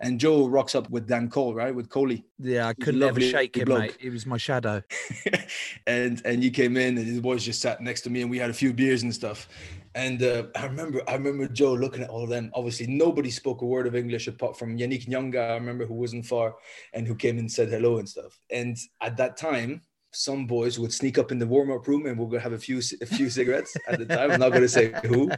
And 0.00 0.20
Joe 0.20 0.46
rocks 0.46 0.74
up 0.74 0.90
with 0.90 1.06
Dan 1.06 1.30
Cole, 1.30 1.54
right? 1.54 1.74
With 1.74 1.88
Coley. 1.88 2.26
Yeah, 2.38 2.66
I 2.68 2.74
couldn't 2.74 3.02
ever 3.02 3.18
shake 3.18 3.56
him, 3.56 3.64
bloke. 3.64 3.80
mate. 3.80 3.96
He 3.98 4.10
was 4.10 4.26
my 4.26 4.36
shadow. 4.36 4.82
and 5.86 6.20
and 6.24 6.42
you 6.44 6.50
came 6.50 6.76
in 6.76 6.98
and 6.98 7.06
his 7.06 7.20
boys 7.20 7.44
just 7.44 7.60
sat 7.62 7.80
next 7.80 8.02
to 8.02 8.10
me 8.10 8.22
and 8.22 8.30
we 8.30 8.38
had 8.38 8.50
a 8.50 8.54
few 8.54 8.72
beers 8.72 9.02
and 9.04 9.14
stuff 9.14 9.48
and 9.96 10.22
uh, 10.22 10.44
i 10.54 10.66
remember 10.66 11.02
i 11.08 11.14
remember 11.14 11.48
joe 11.48 11.72
looking 11.72 12.02
at 12.02 12.10
all 12.10 12.22
of 12.22 12.28
them 12.28 12.50
obviously 12.54 12.86
nobody 12.86 13.30
spoke 13.30 13.62
a 13.62 13.66
word 13.66 13.86
of 13.86 13.96
english 13.96 14.28
apart 14.28 14.56
from 14.56 14.76
yannick 14.78 15.08
nyanga 15.08 15.50
i 15.50 15.54
remember 15.54 15.86
who 15.86 15.94
wasn't 15.94 16.24
far 16.24 16.54
and 16.92 17.06
who 17.06 17.14
came 17.14 17.38
and 17.38 17.50
said 17.50 17.68
hello 17.70 17.98
and 17.98 18.08
stuff 18.08 18.38
and 18.50 18.76
at 19.00 19.16
that 19.16 19.36
time 19.36 19.80
some 20.12 20.46
boys 20.46 20.78
would 20.78 20.92
sneak 20.92 21.18
up 21.18 21.30
in 21.30 21.38
the 21.38 21.46
warm-up 21.46 21.86
room 21.86 22.06
and 22.06 22.18
we're 22.18 22.26
gonna 22.26 22.40
have 22.40 22.54
a 22.54 22.58
few 22.58 22.78
a 22.78 23.06
few 23.06 23.28
cigarettes 23.28 23.76
at 23.86 23.98
the 23.98 24.06
time. 24.06 24.30
I'm 24.30 24.40
not 24.40 24.50
gonna 24.50 24.66
say 24.66 24.94
who, 25.04 25.30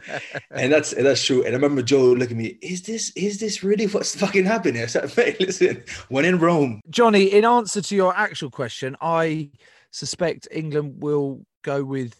and 0.51 0.71
that's 0.71 0.91
that's 0.91 1.23
true. 1.23 1.43
And 1.43 1.49
I 1.49 1.55
remember 1.55 1.81
Joe 1.81 2.13
looking 2.13 2.37
at 2.37 2.43
me. 2.43 2.57
Is 2.61 2.83
this 2.83 3.11
is 3.17 3.41
this 3.41 3.61
really 3.61 3.87
what's 3.87 4.15
fucking 4.15 4.45
happening? 4.45 4.81
I 4.81 4.85
said, 4.85 5.11
"Mate, 5.17 5.39
listen. 5.41 5.83
When 6.07 6.23
in 6.23 6.39
Rome, 6.39 6.79
Johnny, 6.89 7.25
in 7.25 7.43
answer 7.43 7.81
to 7.81 7.95
your 7.95 8.15
actual 8.15 8.49
question, 8.49 8.95
I 9.01 9.49
suspect 9.91 10.47
England 10.49 11.03
will 11.03 11.45
go 11.61 11.83
with 11.83 12.15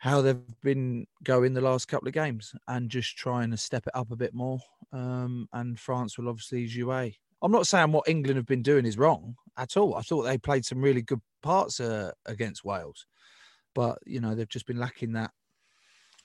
how 0.00 0.22
they've 0.22 0.60
been 0.62 1.06
going 1.24 1.52
the 1.52 1.60
last 1.60 1.86
couple 1.86 2.08
of 2.08 2.14
games 2.14 2.54
and 2.66 2.88
just 2.88 3.18
trying 3.18 3.50
to 3.50 3.56
step 3.56 3.86
it 3.86 3.94
up 3.94 4.10
a 4.10 4.16
bit 4.16 4.32
more. 4.32 4.58
Um, 4.94 5.46
and 5.52 5.78
France 5.78 6.16
will 6.16 6.30
obviously 6.30 6.66
jouer. 6.66 7.14
I'm 7.42 7.52
not 7.52 7.66
saying 7.66 7.92
what 7.92 8.08
England 8.08 8.38
have 8.38 8.46
been 8.46 8.62
doing 8.62 8.86
is 8.86 8.96
wrong 8.96 9.36
at 9.58 9.76
all. 9.76 9.94
I 9.94 10.00
thought 10.00 10.22
they 10.22 10.38
played 10.38 10.64
some 10.64 10.80
really 10.80 11.02
good 11.02 11.20
parts 11.42 11.80
uh, 11.80 12.12
against 12.24 12.64
Wales, 12.64 13.06
but 13.74 13.98
you 14.06 14.20
know 14.20 14.34
they've 14.34 14.48
just 14.48 14.66
been 14.66 14.78
lacking 14.78 15.12
that 15.12 15.32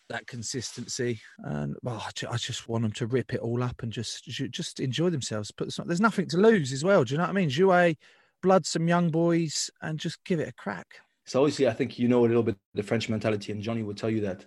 that 0.09 0.27
consistency, 0.27 1.19
and 1.39 1.75
well, 1.83 2.01
I 2.05 2.11
ju- 2.13 2.27
I 2.29 2.37
just 2.37 2.69
want 2.69 2.83
them 2.83 2.91
to 2.93 3.07
rip 3.07 3.33
it 3.33 3.39
all 3.41 3.61
up 3.61 3.83
and 3.83 3.91
just 3.91 4.23
ju- 4.25 4.47
just 4.47 4.79
enjoy 4.79 5.09
themselves. 5.09 5.51
But 5.51 5.69
there's 5.85 6.01
nothing 6.01 6.27
to 6.29 6.37
lose 6.37 6.71
as 6.71 6.83
well. 6.83 7.03
Do 7.03 7.13
you 7.13 7.17
know 7.17 7.23
what 7.23 7.31
I 7.31 7.33
mean? 7.33 7.49
Jouer, 7.49 7.95
blood 8.41 8.65
some 8.65 8.87
young 8.87 9.09
boys, 9.09 9.69
and 9.81 9.99
just 9.99 10.23
give 10.23 10.39
it 10.39 10.49
a 10.49 10.53
crack. 10.53 10.99
So 11.25 11.41
obviously, 11.41 11.67
I 11.67 11.73
think 11.73 11.97
you 11.97 12.07
know 12.07 12.25
a 12.25 12.27
little 12.27 12.43
bit 12.43 12.55
the 12.73 12.83
French 12.83 13.09
mentality, 13.09 13.51
and 13.51 13.61
Johnny 13.61 13.83
will 13.83 13.95
tell 13.95 14.09
you 14.09 14.21
that 14.21 14.45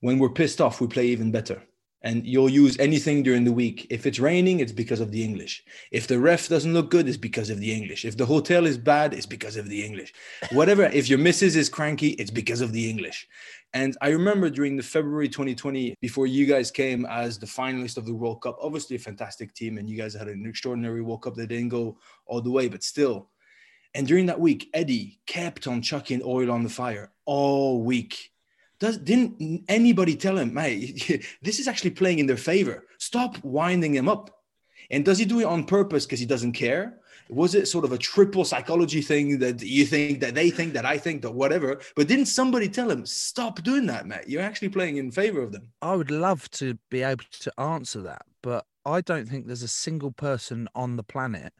when 0.00 0.18
we're 0.18 0.30
pissed 0.30 0.60
off, 0.60 0.80
we 0.80 0.86
play 0.86 1.06
even 1.06 1.30
better. 1.30 1.62
And 2.02 2.26
you'll 2.26 2.48
use 2.48 2.78
anything 2.78 3.22
during 3.22 3.44
the 3.44 3.52
week. 3.52 3.86
If 3.90 4.06
it's 4.06 4.18
raining, 4.18 4.60
it's 4.60 4.72
because 4.72 5.00
of 5.00 5.10
the 5.10 5.22
English. 5.22 5.62
If 5.92 6.06
the 6.06 6.18
ref 6.18 6.48
doesn't 6.48 6.72
look 6.72 6.90
good, 6.90 7.06
it's 7.06 7.18
because 7.18 7.50
of 7.50 7.60
the 7.60 7.70
English. 7.70 8.06
If 8.06 8.16
the 8.16 8.24
hotel 8.24 8.64
is 8.64 8.78
bad, 8.78 9.12
it's 9.12 9.26
because 9.26 9.58
of 9.58 9.68
the 9.68 9.84
English. 9.84 10.14
Whatever. 10.52 10.84
if 10.84 11.10
your 11.10 11.18
missus 11.18 11.56
is 11.56 11.68
cranky, 11.68 12.10
it's 12.10 12.30
because 12.30 12.62
of 12.62 12.72
the 12.72 12.88
English. 12.88 13.28
And 13.74 13.98
I 14.00 14.08
remember 14.08 14.48
during 14.48 14.78
the 14.78 14.82
February 14.82 15.28
2020, 15.28 15.94
before 16.00 16.26
you 16.26 16.46
guys 16.46 16.70
came 16.70 17.04
as 17.04 17.38
the 17.38 17.46
finalist 17.46 17.98
of 17.98 18.06
the 18.06 18.14
World 18.14 18.40
Cup, 18.40 18.56
obviously 18.62 18.96
a 18.96 18.98
fantastic 18.98 19.52
team, 19.52 19.76
and 19.76 19.88
you 19.88 19.98
guys 19.98 20.14
had 20.14 20.28
an 20.28 20.46
extraordinary 20.46 21.02
World 21.02 21.22
Cup 21.22 21.34
that 21.34 21.48
didn't 21.48 21.68
go 21.68 21.98
all 22.24 22.40
the 22.40 22.50
way, 22.50 22.68
but 22.68 22.82
still. 22.82 23.28
And 23.94 24.06
during 24.06 24.26
that 24.26 24.40
week, 24.40 24.68
Eddie 24.72 25.20
kept 25.26 25.66
on 25.66 25.82
chucking 25.82 26.22
oil 26.24 26.50
on 26.50 26.62
the 26.62 26.68
fire 26.68 27.12
all 27.24 27.82
week. 27.82 28.30
Does 28.78 28.96
didn't 28.98 29.64
anybody 29.68 30.16
tell 30.16 30.38
him, 30.38 30.54
mate, 30.54 31.26
this 31.42 31.58
is 31.58 31.68
actually 31.68 31.90
playing 31.90 32.18
in 32.18 32.26
their 32.26 32.36
favor. 32.36 32.86
Stop 32.98 33.42
winding 33.44 33.94
him 33.94 34.08
up. 34.08 34.30
And 34.90 35.04
does 35.04 35.18
he 35.18 35.24
do 35.24 35.40
it 35.40 35.44
on 35.44 35.64
purpose 35.64 36.06
because 36.06 36.20
he 36.20 36.26
doesn't 36.26 36.52
care? 36.52 36.98
Was 37.28 37.54
it 37.54 37.68
sort 37.68 37.84
of 37.84 37.92
a 37.92 37.98
triple 37.98 38.44
psychology 38.44 39.00
thing 39.00 39.38
that 39.38 39.62
you 39.62 39.86
think 39.86 40.18
that 40.20 40.34
they 40.34 40.50
think 40.50 40.72
that 40.72 40.84
I 40.84 40.98
think 40.98 41.22
that 41.22 41.30
whatever? 41.30 41.80
But 41.94 42.08
didn't 42.08 42.26
somebody 42.26 42.68
tell 42.68 42.90
him, 42.90 43.06
stop 43.06 43.62
doing 43.62 43.86
that, 43.86 44.06
mate? 44.06 44.24
You're 44.26 44.42
actually 44.42 44.70
playing 44.70 44.96
in 44.96 45.12
favor 45.12 45.40
of 45.40 45.52
them. 45.52 45.68
I 45.80 45.94
would 45.94 46.10
love 46.10 46.50
to 46.52 46.76
be 46.90 47.02
able 47.02 47.24
to 47.40 47.60
answer 47.60 48.00
that, 48.02 48.22
but 48.42 48.66
I 48.84 49.00
don't 49.00 49.28
think 49.28 49.46
there's 49.46 49.62
a 49.62 49.68
single 49.68 50.10
person 50.10 50.68
on 50.74 50.96
the 50.96 51.04
planet 51.04 51.52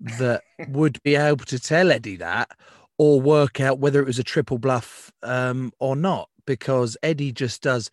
that 0.00 0.42
would 0.68 1.02
be 1.02 1.16
able 1.16 1.44
to 1.46 1.58
tell 1.58 1.90
Eddie 1.90 2.16
that 2.16 2.50
or 2.98 3.20
work 3.20 3.60
out 3.60 3.78
whether 3.78 4.00
it 4.00 4.06
was 4.06 4.18
a 4.18 4.24
triple 4.24 4.58
bluff 4.58 5.12
um, 5.22 5.72
or 5.78 5.96
not, 5.96 6.28
because 6.46 6.96
Eddie 7.02 7.32
just 7.32 7.62
does. 7.62 7.90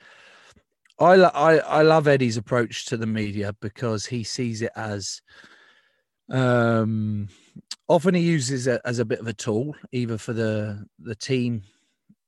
I, 1.00 1.15
lo- 1.15 1.32
I 1.34 1.58
I 1.58 1.82
love 1.82 2.08
Eddie's 2.08 2.38
approach 2.38 2.86
to 2.86 2.98
the 2.98 3.06
media 3.06 3.54
because 3.60 4.06
he 4.06 4.24
sees 4.24 4.62
it 4.62 4.72
as 4.76 5.22
um 6.32 7.30
often 7.88 8.15
he 8.15 8.22
uses 8.22 8.65
it 8.65 8.82
as 8.84 8.98
a 8.98 9.06
bit 9.06 9.20
of 9.20 9.28
a 9.28 9.34
tool 9.34 9.76
either 9.91 10.18
for 10.18 10.34
the 10.34 10.84
the 11.00 11.15
team 11.15 11.62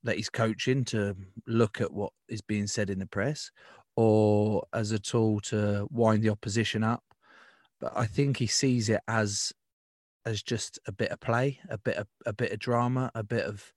that 0.04 0.18
he's 0.18 0.30
coaching 0.30 0.86
to 0.86 1.16
look 1.48 1.82
at 1.82 1.92
what 1.92 2.14
is 2.30 2.42
being 2.42 2.68
said 2.68 2.92
in 2.92 3.00
the 3.00 3.08
press 3.08 3.50
or 3.96 4.64
as 4.74 4.92
a 4.92 5.00
tool 5.00 5.40
to 5.40 5.88
wind 5.90 6.22
the 6.22 6.30
opposition 6.30 6.84
up 6.84 7.04
but 7.80 7.92
i 7.96 8.06
think 8.06 8.38
he 8.38 8.46
sees 8.46 8.88
it 8.88 9.02
as 9.08 9.52
as 10.28 10.44
just 10.44 10.78
a 10.86 10.92
bit 10.92 11.10
of 11.10 11.20
play 11.22 11.60
a 11.70 11.78
bit 11.78 11.96
of 11.96 12.08
a 12.26 12.34
bit 12.34 12.52
of 12.52 12.60
drama 12.60 13.10
a 13.16 13.24
bit 13.24 13.46
of 13.46 13.74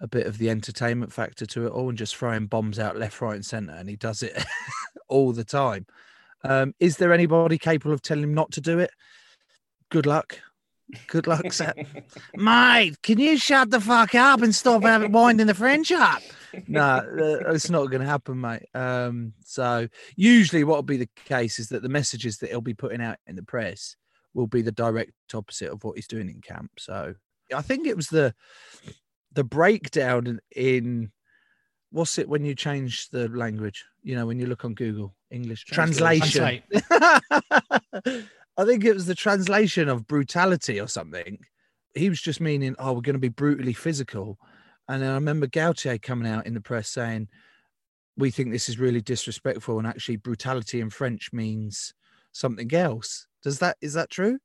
a 0.00 0.06
bit 0.06 0.26
of 0.26 0.38
the 0.38 0.48
entertainment 0.48 1.12
factor 1.12 1.44
to 1.44 1.66
it 1.66 1.70
all 1.70 1.88
and 1.88 1.98
just 1.98 2.16
throwing 2.16 2.46
bombs 2.46 2.78
out 2.78 2.96
left 2.96 3.20
right 3.20 3.34
and 3.34 3.44
center 3.44 3.72
and 3.72 3.88
he 3.88 3.96
does 3.96 4.22
it 4.22 4.44
all 5.08 5.32
the 5.32 5.44
time. 5.44 5.86
Um 6.44 6.74
is 6.78 6.96
there 6.96 7.12
anybody 7.12 7.58
capable 7.58 7.92
of 7.92 8.02
telling 8.02 8.22
him 8.22 8.34
not 8.34 8.52
to 8.52 8.60
do 8.60 8.78
it? 8.78 8.90
Good 9.90 10.06
luck. 10.06 10.40
Good 11.08 11.26
luck 11.26 11.52
Seth. 11.52 11.76
mate 12.36 13.02
can 13.02 13.18
you 13.18 13.36
shut 13.36 13.70
the 13.70 13.80
fuck 13.80 14.14
up 14.14 14.40
and 14.42 14.54
stop 14.54 14.84
having 14.84 15.10
winding 15.10 15.48
the 15.48 15.54
french 15.54 15.90
up? 15.90 16.22
No 16.68 16.80
uh, 17.44 17.52
it's 17.52 17.70
not 17.70 17.86
going 17.86 18.02
to 18.02 18.06
happen 18.06 18.40
mate. 18.40 18.66
Um 18.72 19.32
so 19.44 19.88
usually 20.14 20.62
what 20.62 20.76
will 20.76 20.82
be 20.82 20.96
the 20.96 21.10
case 21.24 21.58
is 21.58 21.70
that 21.70 21.82
the 21.82 21.88
messages 21.88 22.38
that 22.38 22.50
he'll 22.50 22.60
be 22.60 22.72
putting 22.74 23.02
out 23.02 23.18
in 23.26 23.34
the 23.34 23.42
press 23.42 23.96
will 24.34 24.46
be 24.46 24.62
the 24.62 24.72
direct 24.72 25.12
opposite 25.34 25.70
of 25.70 25.82
what 25.84 25.96
he's 25.96 26.08
doing 26.08 26.28
in 26.28 26.40
camp 26.40 26.70
so 26.78 27.14
i 27.54 27.62
think 27.62 27.86
it 27.86 27.96
was 27.96 28.08
the 28.08 28.34
the 29.32 29.44
breakdown 29.44 30.26
in, 30.26 30.40
in 30.54 31.12
what's 31.90 32.18
it 32.18 32.28
when 32.28 32.44
you 32.44 32.54
change 32.54 33.08
the 33.10 33.28
language 33.28 33.84
you 34.02 34.14
know 34.14 34.26
when 34.26 34.38
you 34.38 34.46
look 34.46 34.64
on 34.64 34.74
google 34.74 35.14
english 35.30 35.64
translation 35.64 36.62
I 38.58 38.64
think 38.64 38.84
it 38.84 38.92
was 38.92 39.06
the 39.06 39.14
translation 39.14 39.88
of 39.88 40.08
brutality 40.08 40.80
or 40.80 40.88
something. 40.88 41.38
He 41.94 42.08
was 42.08 42.20
just 42.20 42.40
meaning, 42.40 42.74
oh, 42.80 42.92
we're 42.92 43.02
going 43.02 43.14
to 43.14 43.20
be 43.20 43.28
brutally 43.28 43.72
physical. 43.72 44.36
And 44.88 45.00
then 45.00 45.10
I 45.10 45.14
remember 45.14 45.46
Galthié 45.46 46.02
coming 46.02 46.30
out 46.30 46.44
in 46.44 46.54
the 46.54 46.60
press 46.60 46.88
saying, 46.88 47.28
we 48.16 48.32
think 48.32 48.50
this 48.50 48.68
is 48.68 48.80
really 48.80 49.00
disrespectful. 49.00 49.78
And 49.78 49.86
actually, 49.86 50.16
brutality 50.16 50.80
in 50.80 50.90
French 50.90 51.32
means 51.32 51.94
something 52.32 52.74
else. 52.74 53.27
Does 53.42 53.58
that, 53.60 53.76
is 53.80 53.92
that 53.94 54.10
true? 54.10 54.38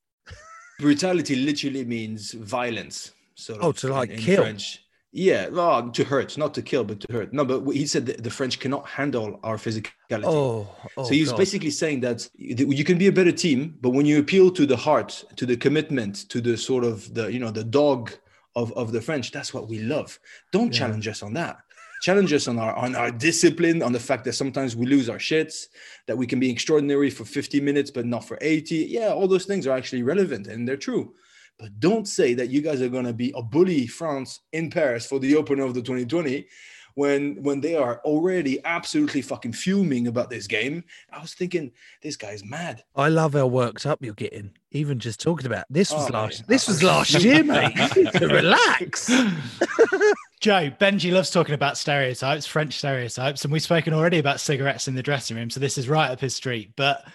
Brutality 0.80 1.36
literally 1.36 1.86
means 1.86 2.32
violence. 2.34 3.12
Sort 3.36 3.60
Oh, 3.62 3.72
to, 3.72 3.88
like, 3.90 4.10
in, 4.10 4.16
in 4.18 4.22
kill. 4.22 4.42
French. 4.44 4.80
Yeah, 5.16 5.50
well, 5.50 5.92
to 5.92 6.04
hurt, 6.04 6.40
not 6.40 6.56
to 6.56 6.64
kill, 6.64 6.84
but 6.84 7.00
to 7.02 7.14
hurt. 7.14 7.34
No, 7.34 7.46
but 7.46 7.62
he 7.72 7.86
said 7.86 8.08
that 8.08 8.24
the 8.24 8.32
French 8.32 8.60
cannot 8.60 8.88
handle 8.88 9.40
our 9.44 9.58
physicality. 9.58 10.24
Oh, 10.26 10.68
oh 10.98 11.04
so 11.04 11.14
he's 11.14 11.30
God. 11.30 11.38
basically 11.38 11.70
saying 11.70 12.00
that 12.00 12.28
you 12.36 12.72
you 12.72 12.84
can 12.84 12.98
be 12.98 13.06
a 13.06 13.12
better 13.12 13.32
team, 13.32 13.78
but 13.80 13.92
when 13.92 14.08
you 14.08 14.18
appeal 14.18 14.50
to 14.50 14.66
the 14.66 14.76
heart, 14.76 15.24
to 15.36 15.46
the 15.46 15.56
commitment, 15.56 16.28
to 16.30 16.42
the 16.42 16.58
sort 16.58 16.84
of 16.84 17.14
the 17.14 17.32
you 17.32 17.38
know 17.38 17.52
the 17.52 17.64
dog 17.64 18.12
of, 18.56 18.74
of 18.74 18.92
the 18.92 19.00
French, 19.02 19.32
that's 19.32 19.54
what 19.54 19.70
we 19.70 19.80
love. 19.80 20.20
Don't 20.52 20.74
Yeah. 20.74 20.80
challenge 20.80 21.08
us 21.08 21.22
on 21.22 21.34
that. 21.34 21.58
Challenge 22.04 22.34
us 22.34 22.50
on 22.50 22.60
our 22.60 22.76
on 22.76 22.98
our 22.98 23.12
discipline, 23.12 23.82
on 23.82 23.94
the 23.94 24.00
fact 24.00 24.26
that 24.26 24.34
sometimes 24.34 24.76
we 24.76 24.86
lose 24.86 25.08
our 25.08 25.20
shits, 25.20 25.68
that 26.06 26.18
we 26.18 26.28
can 26.28 26.38
be 26.38 26.52
extraordinary 26.52 27.10
for 27.10 27.24
50 27.24 27.62
minutes, 27.62 27.92
but 27.92 28.06
not 28.06 28.28
for 28.28 28.38
80. 28.42 28.76
Yeah, 28.76 29.14
all 29.14 29.26
those 29.26 29.46
things 29.46 29.66
are 29.66 29.78
actually 29.78 30.04
relevant 30.04 30.48
and 30.48 30.68
they're 30.68 30.76
true. 30.76 31.14
But 31.58 31.80
don't 31.80 32.06
say 32.06 32.34
that 32.34 32.50
you 32.50 32.62
guys 32.62 32.82
are 32.82 32.90
going 32.90 33.06
to 33.06 33.14
be 33.14 33.32
a 33.38 33.42
bully 33.42 33.88
France 33.88 34.42
in 34.52 34.70
Paris 34.70 35.06
for 35.06 35.18
the 35.18 35.38
opener 35.38 35.64
of 35.64 35.76
the 35.76 35.82
2020 35.82 36.46
when 36.96 37.42
when 37.44 37.62
they 37.62 37.76
are 37.76 38.00
already 38.04 38.64
absolutely 38.66 39.22
fucking 39.22 39.54
fuming 39.54 40.08
about 40.08 40.30
this 40.30 40.48
game. 40.48 40.84
I 41.12 41.20
was 41.22 41.34
thinking 41.34 41.72
this 42.02 42.16
guy's 42.16 42.44
mad. 42.46 42.84
I 42.96 43.10
love 43.10 43.34
how 43.34 43.48
worked 43.48 43.86
up 43.86 44.00
you're 44.02 44.14
getting, 44.14 44.52
even 44.72 45.00
just 45.00 45.20
talking 45.20 45.46
about 45.46 45.66
this 45.70 45.92
was 45.92 46.10
Oh, 46.10 46.14
last 46.14 46.42
mate. 46.42 46.48
this 46.48 46.68
was 46.68 46.84
last 46.84 47.14
year, 47.24 47.44
mate. 47.44 47.74
You 47.96 48.28
relax. 48.28 49.10
Joe, 50.40 50.70
Benji 50.72 51.12
loves 51.14 51.30
talking 51.32 51.56
about 51.56 51.78
stereotypes, 51.78 52.46
French 52.46 52.78
stereotypes, 52.78 53.44
and 53.46 53.54
we've 53.54 53.62
spoken 53.64 53.94
already 53.94 54.20
about 54.20 54.42
cigarettes 54.42 54.88
in 54.90 54.96
the 54.96 55.04
dressing 55.04 55.38
room, 55.38 55.50
so 55.50 55.60
this 55.60 55.78
is 55.78 55.88
right 55.88 56.12
up 56.12 56.20
his 56.20 56.36
street. 56.36 56.74
But 56.76 57.06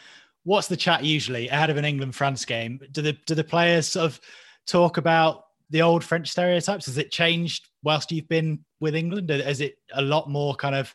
what's 0.45 0.69
the 0.69 0.77
chat 0.79 1.05
usually 1.05 1.49
ahead 1.49 1.69
of 1.69 1.77
an 1.77 1.85
England 1.85 2.15
France 2.15 2.45
game? 2.47 2.81
Do 2.91 3.03
the 3.03 3.13
do 3.27 3.35
the 3.35 3.45
players 3.45 3.87
sort 3.89 4.07
of 4.07 4.21
talk 4.67 4.97
about 4.97 5.45
the 5.71 5.83
old 5.83 6.05
French 6.05 6.31
stereotypes? 6.31 6.87
Has 6.87 6.99
it 6.99 7.11
changed 7.11 7.69
whilst 7.83 8.13
you've 8.13 8.29
been 8.29 8.65
with 8.81 8.95
England? 8.95 9.31
Is 9.31 9.61
it 9.61 9.77
a 9.93 10.03
lot 10.03 10.31
more 10.31 10.55
kind 10.55 10.75
of 10.75 10.95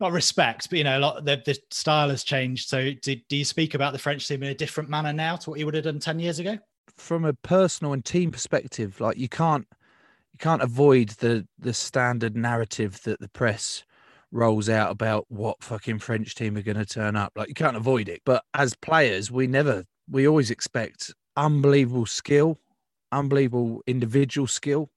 not 0.00 0.12
respect, 0.12 0.68
but 0.68 0.78
you 0.78 0.84
know, 0.84 0.98
a 0.98 1.00
lot 1.00 1.24
the, 1.24 1.40
the 1.44 1.56
style 1.70 2.10
has 2.10 2.24
changed. 2.24 2.68
So 2.68 2.90
do, 3.02 3.14
do 3.28 3.36
you 3.36 3.44
speak 3.44 3.74
about 3.74 3.92
the 3.92 3.98
French 4.00 4.26
team 4.26 4.42
in 4.42 4.48
a 4.48 4.54
different 4.54 4.90
manner 4.90 5.12
now 5.12 5.36
to 5.36 5.50
what 5.50 5.60
you 5.60 5.64
would 5.64 5.74
have 5.74 5.84
done 5.84 6.00
10 6.00 6.18
years 6.18 6.40
ago? 6.40 6.58
from 6.96 7.24
a 7.24 7.32
personal 7.32 7.92
and 7.92 8.04
team 8.04 8.30
perspective, 8.30 9.00
like 9.00 9.16
you 9.16 9.28
can't 9.28 9.66
you 10.32 10.38
can't 10.38 10.62
avoid 10.62 11.10
the 11.10 11.46
the 11.58 11.74
standard 11.74 12.36
narrative 12.36 13.00
that 13.02 13.20
the 13.20 13.28
press 13.28 13.84
rolls 14.30 14.68
out 14.68 14.90
about 14.90 15.26
what 15.28 15.62
fucking 15.62 15.98
French 15.98 16.34
team 16.34 16.56
are 16.56 16.62
going 16.62 16.76
to 16.76 16.86
turn 16.86 17.16
up. 17.16 17.32
Like 17.36 17.48
you 17.48 17.54
can't 17.54 17.76
avoid 17.76 18.08
it. 18.08 18.22
But 18.24 18.44
as 18.54 18.74
players, 18.74 19.30
we 19.30 19.46
never 19.46 19.84
we 20.10 20.26
always 20.26 20.50
expect 20.50 21.12
unbelievable 21.36 22.06
skill, 22.06 22.58
unbelievable 23.12 23.82
individual 23.86 24.46
skill. 24.46 24.90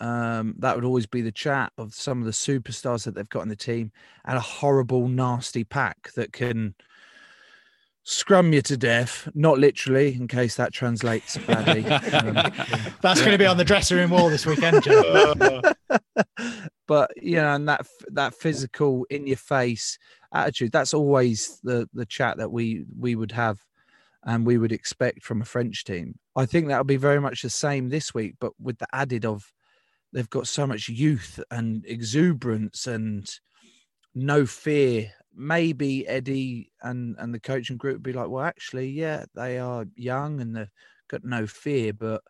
Um, 0.00 0.56
that 0.58 0.74
would 0.74 0.84
always 0.84 1.06
be 1.06 1.22
the 1.22 1.32
chat 1.32 1.72
of 1.78 1.94
some 1.94 2.18
of 2.18 2.24
the 2.24 2.32
superstars 2.32 3.04
that 3.04 3.14
they've 3.14 3.28
got 3.28 3.42
in 3.42 3.48
the 3.48 3.56
team, 3.56 3.92
and 4.24 4.36
a 4.36 4.40
horrible, 4.40 5.08
nasty 5.08 5.64
pack 5.64 6.12
that 6.14 6.32
can 6.32 6.74
scrum 8.02 8.52
you 8.52 8.60
to 8.62 8.76
death. 8.76 9.28
Not 9.34 9.58
literally, 9.58 10.14
in 10.14 10.28
case 10.28 10.56
that 10.56 10.72
translates 10.72 11.36
badly. 11.38 11.84
Um, 12.14 12.34
That's 13.00 13.20
going 13.20 13.32
to 13.32 13.38
be 13.38 13.46
on 13.46 13.56
the 13.56 13.64
dressing 13.64 13.96
room 13.96 14.10
wall 14.10 14.28
this 14.28 14.46
weekend, 14.46 14.82
Joe. 14.82 15.34
but 16.86 17.10
you 17.16 17.36
know, 17.36 17.54
and 17.54 17.68
that 17.68 17.86
that 18.08 18.34
physical 18.34 19.06
in 19.10 19.26
your 19.26 19.36
face 19.36 19.98
attitude, 20.32 20.72
that's 20.72 20.94
always 20.94 21.60
the 21.62 21.88
the 21.94 22.06
chat 22.06 22.38
that 22.38 22.50
we 22.50 22.84
we 22.98 23.14
would 23.14 23.32
have 23.32 23.58
and 24.24 24.46
we 24.46 24.58
would 24.58 24.72
expect 24.72 25.22
from 25.22 25.42
a 25.42 25.44
French 25.46 25.84
team. 25.84 26.18
I 26.34 26.46
think 26.46 26.68
that'll 26.68 26.84
be 26.84 26.96
very 26.96 27.20
much 27.20 27.42
the 27.42 27.50
same 27.50 27.88
this 27.88 28.14
week, 28.14 28.36
but 28.40 28.52
with 28.58 28.78
the 28.78 28.86
added 28.92 29.24
of 29.24 29.52
they've 30.12 30.30
got 30.30 30.48
so 30.48 30.66
much 30.66 30.88
youth 30.88 31.40
and 31.50 31.84
exuberance 31.86 32.86
and 32.86 33.28
no 34.14 34.46
fear. 34.46 35.10
Maybe 35.36 36.06
Eddie 36.06 36.70
and 36.82 37.16
and 37.18 37.34
the 37.34 37.40
coaching 37.40 37.76
group 37.76 38.02
be 38.02 38.12
like, 38.12 38.28
well, 38.28 38.44
actually, 38.44 38.88
yeah, 38.88 39.24
they 39.34 39.58
are 39.58 39.84
young 39.96 40.40
and 40.40 40.56
they've 40.56 40.70
got 41.08 41.24
no 41.24 41.46
fear, 41.46 41.92
but 41.92 42.22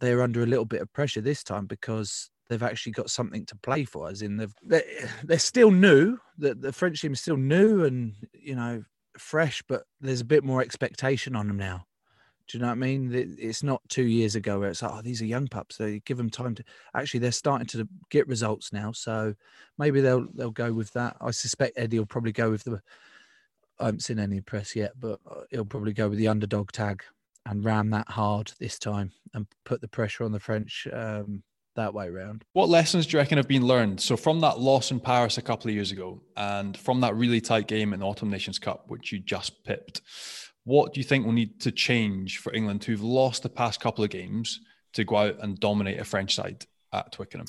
they're 0.00 0.22
under 0.22 0.42
a 0.42 0.46
little 0.46 0.66
bit 0.66 0.82
of 0.82 0.92
pressure 0.92 1.22
this 1.22 1.42
time 1.42 1.66
because 1.66 2.30
they've 2.48 2.62
actually 2.62 2.92
got 2.92 3.10
something 3.10 3.46
to 3.46 3.56
play 3.56 3.84
for. 3.84 4.08
As 4.08 4.22
in, 4.22 4.36
they've 4.36 4.54
they're, 4.62 4.84
they're 5.24 5.38
still 5.38 5.70
new. 5.70 6.18
The 6.38 6.54
the 6.54 6.72
French 6.72 7.00
team 7.00 7.14
is 7.14 7.20
still 7.20 7.38
new 7.38 7.84
and 7.84 8.14
you 8.34 8.54
know 8.54 8.84
fresh, 9.20 9.62
but 9.68 9.84
there's 10.00 10.20
a 10.20 10.24
bit 10.26 10.44
more 10.44 10.62
expectation 10.62 11.36
on 11.36 11.48
them 11.48 11.56
now. 11.56 11.86
Do 12.48 12.56
you 12.56 12.62
know 12.62 12.68
what 12.68 12.74
I 12.74 12.76
mean? 12.76 13.36
It's 13.38 13.64
not 13.64 13.82
two 13.88 14.04
years 14.04 14.36
ago 14.36 14.60
where 14.60 14.70
it's 14.70 14.80
like, 14.80 14.92
oh, 14.94 15.02
these 15.02 15.20
are 15.20 15.26
young 15.26 15.48
pups. 15.48 15.76
They 15.76 15.98
give 16.00 16.16
them 16.16 16.30
time 16.30 16.54
to. 16.54 16.64
Actually, 16.94 17.20
they're 17.20 17.32
starting 17.32 17.66
to 17.68 17.88
get 18.08 18.28
results 18.28 18.72
now, 18.72 18.92
so 18.92 19.34
maybe 19.78 20.00
they'll 20.00 20.28
they'll 20.32 20.52
go 20.52 20.72
with 20.72 20.92
that. 20.92 21.16
I 21.20 21.32
suspect 21.32 21.76
Eddie 21.76 21.98
will 21.98 22.06
probably 22.06 22.32
go 22.32 22.50
with 22.50 22.62
the. 22.62 22.80
I 23.80 23.86
haven't 23.86 24.04
seen 24.04 24.20
any 24.20 24.40
press 24.40 24.76
yet, 24.76 24.92
but 24.98 25.18
uh, 25.28 25.40
he'll 25.50 25.64
probably 25.64 25.92
go 25.92 26.08
with 26.08 26.18
the 26.18 26.28
underdog 26.28 26.70
tag 26.70 27.02
and 27.46 27.64
ram 27.64 27.90
that 27.90 28.08
hard 28.08 28.52
this 28.60 28.78
time 28.78 29.12
and 29.34 29.46
put 29.64 29.80
the 29.80 29.88
pressure 29.88 30.24
on 30.24 30.32
the 30.32 30.40
French 30.40 30.86
um, 30.92 31.42
that 31.76 31.94
way 31.94 32.08
round. 32.10 32.44
What 32.52 32.68
lessons 32.68 33.06
do 33.06 33.12
you 33.12 33.18
reckon 33.20 33.38
have 33.38 33.48
been 33.48 33.66
learned? 33.66 34.00
So 34.00 34.16
from 34.16 34.40
that 34.40 34.58
loss 34.58 34.90
in 34.90 35.00
Paris 35.00 35.38
a 35.38 35.42
couple 35.42 35.68
of 35.68 35.74
years 35.74 35.92
ago, 35.92 36.20
and 36.36 36.76
from 36.76 37.00
that 37.00 37.14
really 37.14 37.40
tight 37.40 37.68
game 37.68 37.92
in 37.92 38.00
the 38.00 38.06
Autumn 38.06 38.30
Nations 38.30 38.58
Cup, 38.58 38.84
which 38.88 39.12
you 39.12 39.18
just 39.18 39.64
pipped, 39.64 40.00
what 40.64 40.92
do 40.92 41.00
you 41.00 41.04
think 41.04 41.24
will 41.24 41.32
need 41.32 41.60
to 41.60 41.70
change 41.70 42.38
for 42.38 42.52
England 42.52 42.82
who've 42.84 43.02
lost 43.02 43.42
the 43.42 43.48
past 43.48 43.80
couple 43.80 44.02
of 44.02 44.10
games 44.10 44.60
to 44.94 45.04
go 45.04 45.16
out 45.16 45.36
and 45.40 45.60
dominate 45.60 46.00
a 46.00 46.04
French 46.04 46.34
side 46.34 46.66
at 46.92 47.12
Twickenham? 47.12 47.46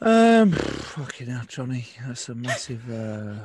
Um, 0.00 0.52
fucking 0.52 1.26
hell, 1.26 1.42
Johnny, 1.46 1.86
that's 2.06 2.28
a 2.28 2.34
massive 2.34 2.90
uh, 2.90 3.44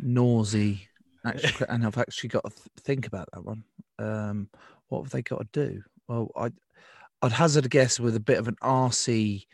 nausea. 0.00 0.76
Actually, 1.24 1.66
and 1.68 1.86
I've 1.86 1.98
actually 1.98 2.28
got 2.28 2.44
to 2.44 2.50
th- 2.50 2.68
think 2.80 3.06
about 3.06 3.28
that 3.32 3.44
one. 3.44 3.64
Um, 3.98 4.48
what 4.88 5.02
have 5.02 5.10
they 5.10 5.22
got 5.22 5.52
to 5.52 5.68
do? 5.70 5.82
Well, 6.08 6.30
I'd, 6.36 6.54
I'd 7.22 7.32
hazard 7.32 7.66
a 7.66 7.68
guess 7.68 8.00
with 8.00 8.16
a 8.16 8.20
bit 8.20 8.38
of 8.38 8.48
an 8.48 8.56
RC 8.62 9.46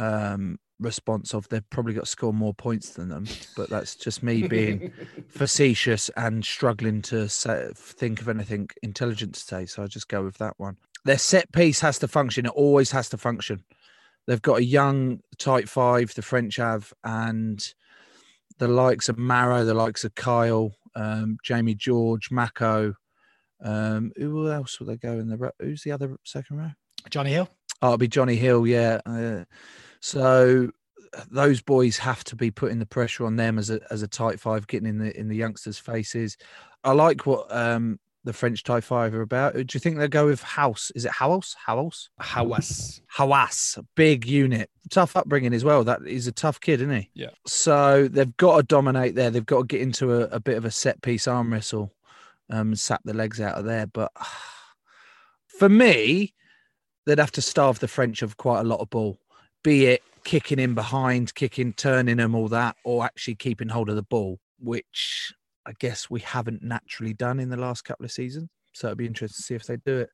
um, 0.00 0.58
response 0.80 1.32
of 1.32 1.48
they've 1.48 1.68
probably 1.70 1.94
got 1.94 2.04
to 2.04 2.10
score 2.10 2.32
more 2.32 2.54
points 2.54 2.90
than 2.90 3.08
them, 3.08 3.26
but 3.56 3.70
that's 3.70 3.94
just 3.94 4.22
me 4.22 4.46
being 4.48 4.92
facetious 5.28 6.10
and 6.16 6.44
struggling 6.44 7.02
to 7.02 7.28
say, 7.28 7.70
think 7.74 8.20
of 8.20 8.28
anything 8.28 8.68
intelligent 8.82 9.34
to 9.34 9.40
say. 9.40 9.66
So 9.66 9.82
I 9.82 9.86
just 9.86 10.08
go 10.08 10.24
with 10.24 10.38
that 10.38 10.54
one. 10.56 10.76
Their 11.04 11.18
set 11.18 11.52
piece 11.52 11.80
has 11.80 11.98
to 12.00 12.08
function. 12.08 12.46
It 12.46 12.52
always 12.52 12.90
has 12.90 13.08
to 13.10 13.18
function. 13.18 13.64
They've 14.26 14.42
got 14.42 14.58
a 14.58 14.64
young 14.64 15.20
tight 15.38 15.68
five, 15.68 16.14
the 16.14 16.22
French 16.22 16.56
have, 16.56 16.92
and 17.04 17.62
the 18.58 18.68
likes 18.68 19.08
of 19.08 19.18
Maro, 19.18 19.64
the 19.64 19.74
likes 19.74 20.04
of 20.04 20.14
Kyle, 20.14 20.74
um, 20.96 21.36
Jamie 21.44 21.74
George, 21.74 22.30
Mako. 22.30 22.94
Um, 23.62 24.12
who 24.16 24.50
else 24.50 24.80
will 24.80 24.86
they 24.86 24.96
go 24.96 25.12
in 25.12 25.28
the? 25.28 25.52
Who's 25.60 25.82
the 25.82 25.92
other 25.92 26.16
second 26.24 26.56
row? 26.56 26.70
Johnny 27.10 27.30
Hill. 27.30 27.48
Oh, 27.82 27.88
it'll 27.88 27.98
be 27.98 28.08
Johnny 28.08 28.36
Hill, 28.36 28.66
yeah. 28.66 29.00
Uh, 29.04 29.44
so 30.00 30.70
those 31.30 31.60
boys 31.62 31.98
have 31.98 32.24
to 32.24 32.36
be 32.36 32.50
putting 32.50 32.78
the 32.78 32.86
pressure 32.86 33.26
on 33.26 33.36
them 33.36 33.58
as 33.58 33.70
a 33.70 33.80
as 33.90 34.02
a 34.02 34.08
tight 34.08 34.40
five, 34.40 34.66
getting 34.66 34.88
in 34.88 34.98
the 34.98 35.18
in 35.18 35.28
the 35.28 35.36
youngsters' 35.36 35.78
faces. 35.78 36.36
I 36.82 36.92
like 36.92 37.26
what 37.26 37.54
um, 37.54 37.98
the 38.24 38.32
French 38.32 38.62
tight 38.62 38.84
five 38.84 39.14
are 39.14 39.22
about. 39.22 39.54
Do 39.54 39.66
you 39.72 39.80
think 39.80 39.98
they'll 39.98 40.08
go 40.08 40.26
with 40.26 40.42
House? 40.42 40.90
Is 40.94 41.04
it 41.04 41.12
House? 41.12 41.54
House? 41.66 42.08
Haouas. 42.20 43.00
Haouas, 43.14 43.84
big 43.94 44.26
unit, 44.26 44.70
tough 44.90 45.16
upbringing 45.16 45.54
as 45.54 45.64
well. 45.64 45.84
That 45.84 46.00
he's 46.06 46.26
a 46.26 46.32
tough 46.32 46.60
kid, 46.60 46.80
isn't 46.80 46.94
he? 46.94 47.10
Yeah. 47.14 47.30
So 47.46 48.08
they've 48.08 48.36
got 48.36 48.56
to 48.56 48.62
dominate 48.62 49.14
there. 49.14 49.30
They've 49.30 49.44
got 49.44 49.60
to 49.60 49.66
get 49.66 49.80
into 49.80 50.12
a, 50.12 50.22
a 50.28 50.40
bit 50.40 50.56
of 50.56 50.64
a 50.64 50.70
set 50.70 51.02
piece 51.02 51.28
arm 51.28 51.52
wrestle, 51.52 51.92
um, 52.50 52.68
and 52.68 52.78
sap 52.78 53.02
the 53.04 53.14
legs 53.14 53.40
out 53.40 53.56
of 53.56 53.64
there. 53.64 53.86
But 53.86 54.12
for 55.46 55.68
me, 55.68 56.34
they'd 57.06 57.18
have 57.18 57.32
to 57.32 57.42
starve 57.42 57.78
the 57.78 57.88
French 57.88 58.22
of 58.22 58.36
quite 58.36 58.60
a 58.60 58.64
lot 58.64 58.80
of 58.80 58.90
ball, 58.90 59.18
be 59.62 59.86
it 59.86 60.02
kicking 60.24 60.58
in 60.58 60.74
behind, 60.74 61.34
kicking, 61.34 61.72
turning 61.72 62.16
them, 62.16 62.34
all 62.34 62.48
that, 62.48 62.76
or 62.84 63.04
actually 63.04 63.34
keeping 63.34 63.68
hold 63.68 63.88
of 63.90 63.96
the 63.96 64.02
ball, 64.02 64.38
which 64.58 65.32
I 65.66 65.72
guess 65.78 66.10
we 66.10 66.20
haven't 66.20 66.62
naturally 66.62 67.14
done 67.14 67.38
in 67.40 67.50
the 67.50 67.56
last 67.56 67.84
couple 67.84 68.04
of 68.04 68.12
seasons. 68.12 68.48
So 68.72 68.88
it'd 68.88 68.98
be 68.98 69.06
interesting 69.06 69.36
to 69.36 69.42
see 69.42 69.54
if 69.54 69.66
they 69.66 69.76
do 69.76 70.00
it. 70.00 70.10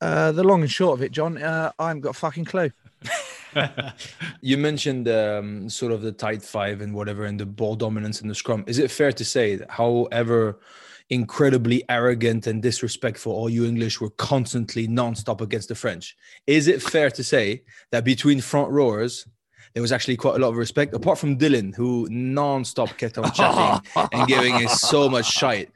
Uh, 0.00 0.32
the 0.32 0.44
long 0.44 0.62
and 0.62 0.70
short 0.70 0.98
of 0.98 1.02
it, 1.02 1.12
John, 1.12 1.40
uh, 1.40 1.70
I 1.78 1.88
haven't 1.88 2.02
got 2.02 2.10
a 2.10 2.18
fucking 2.18 2.44
clue. 2.46 2.70
You 4.40 4.56
mentioned 4.58 5.08
um, 5.08 5.68
sort 5.68 5.92
of 5.92 6.02
the 6.02 6.12
tight 6.12 6.42
five 6.42 6.80
and 6.80 6.94
whatever, 6.94 7.24
and 7.24 7.38
the 7.38 7.46
ball 7.46 7.74
dominance 7.74 8.20
in 8.20 8.28
the 8.28 8.34
scrum. 8.34 8.64
Is 8.66 8.78
it 8.78 8.90
fair 8.90 9.12
to 9.12 9.24
say 9.24 9.56
that, 9.56 9.70
however 9.70 10.60
incredibly 11.08 11.84
arrogant 11.88 12.48
and 12.48 12.60
disrespectful 12.60 13.32
all 13.32 13.48
you 13.48 13.64
English 13.64 14.00
were 14.00 14.10
constantly 14.10 14.88
non-stop 14.88 15.40
against 15.40 15.68
the 15.68 15.74
French, 15.74 16.16
is 16.48 16.66
it 16.66 16.82
fair 16.82 17.10
to 17.10 17.22
say 17.22 17.62
that 17.92 18.04
between 18.04 18.40
front 18.40 18.70
rowers 18.70 19.26
there 19.74 19.82
was 19.82 19.92
actually 19.92 20.16
quite 20.16 20.36
a 20.36 20.38
lot 20.38 20.48
of 20.48 20.56
respect, 20.56 20.94
apart 20.94 21.18
from 21.18 21.36
Dylan, 21.36 21.74
who 21.74 22.08
non-stop 22.10 22.96
kept 22.96 23.18
on 23.18 23.30
chatting 23.32 23.86
and 24.10 24.26
giving 24.26 24.54
us 24.54 24.80
so 24.80 25.06
much 25.06 25.26
shite. 25.30 25.70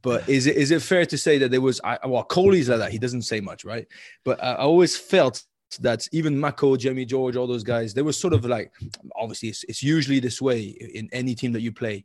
But 0.00 0.26
is 0.26 0.46
it 0.46 0.56
is 0.56 0.70
it 0.70 0.80
fair 0.80 1.04
to 1.04 1.18
say 1.18 1.36
that 1.36 1.50
there 1.50 1.60
was 1.60 1.78
I, 1.84 1.98
well 2.06 2.24
Coley's 2.24 2.70
like 2.70 2.78
that 2.78 2.92
he 2.92 2.98
doesn't 2.98 3.22
say 3.22 3.40
much 3.40 3.66
right, 3.66 3.86
but 4.24 4.42
I 4.42 4.52
I 4.52 4.62
always 4.62 4.96
felt 4.96 5.44
that 5.78 6.06
even 6.12 6.38
Mako, 6.38 6.76
Jamie 6.76 7.04
George, 7.04 7.36
all 7.36 7.46
those 7.46 7.64
guys, 7.64 7.94
they 7.94 8.02
were 8.02 8.12
sort 8.12 8.34
of 8.34 8.44
like 8.44 8.72
obviously 9.16 9.48
it's, 9.48 9.64
it's 9.64 9.82
usually 9.82 10.20
this 10.20 10.40
way 10.40 10.62
in 10.62 11.08
any 11.12 11.34
team 11.34 11.52
that 11.52 11.62
you 11.62 11.72
play, 11.72 12.04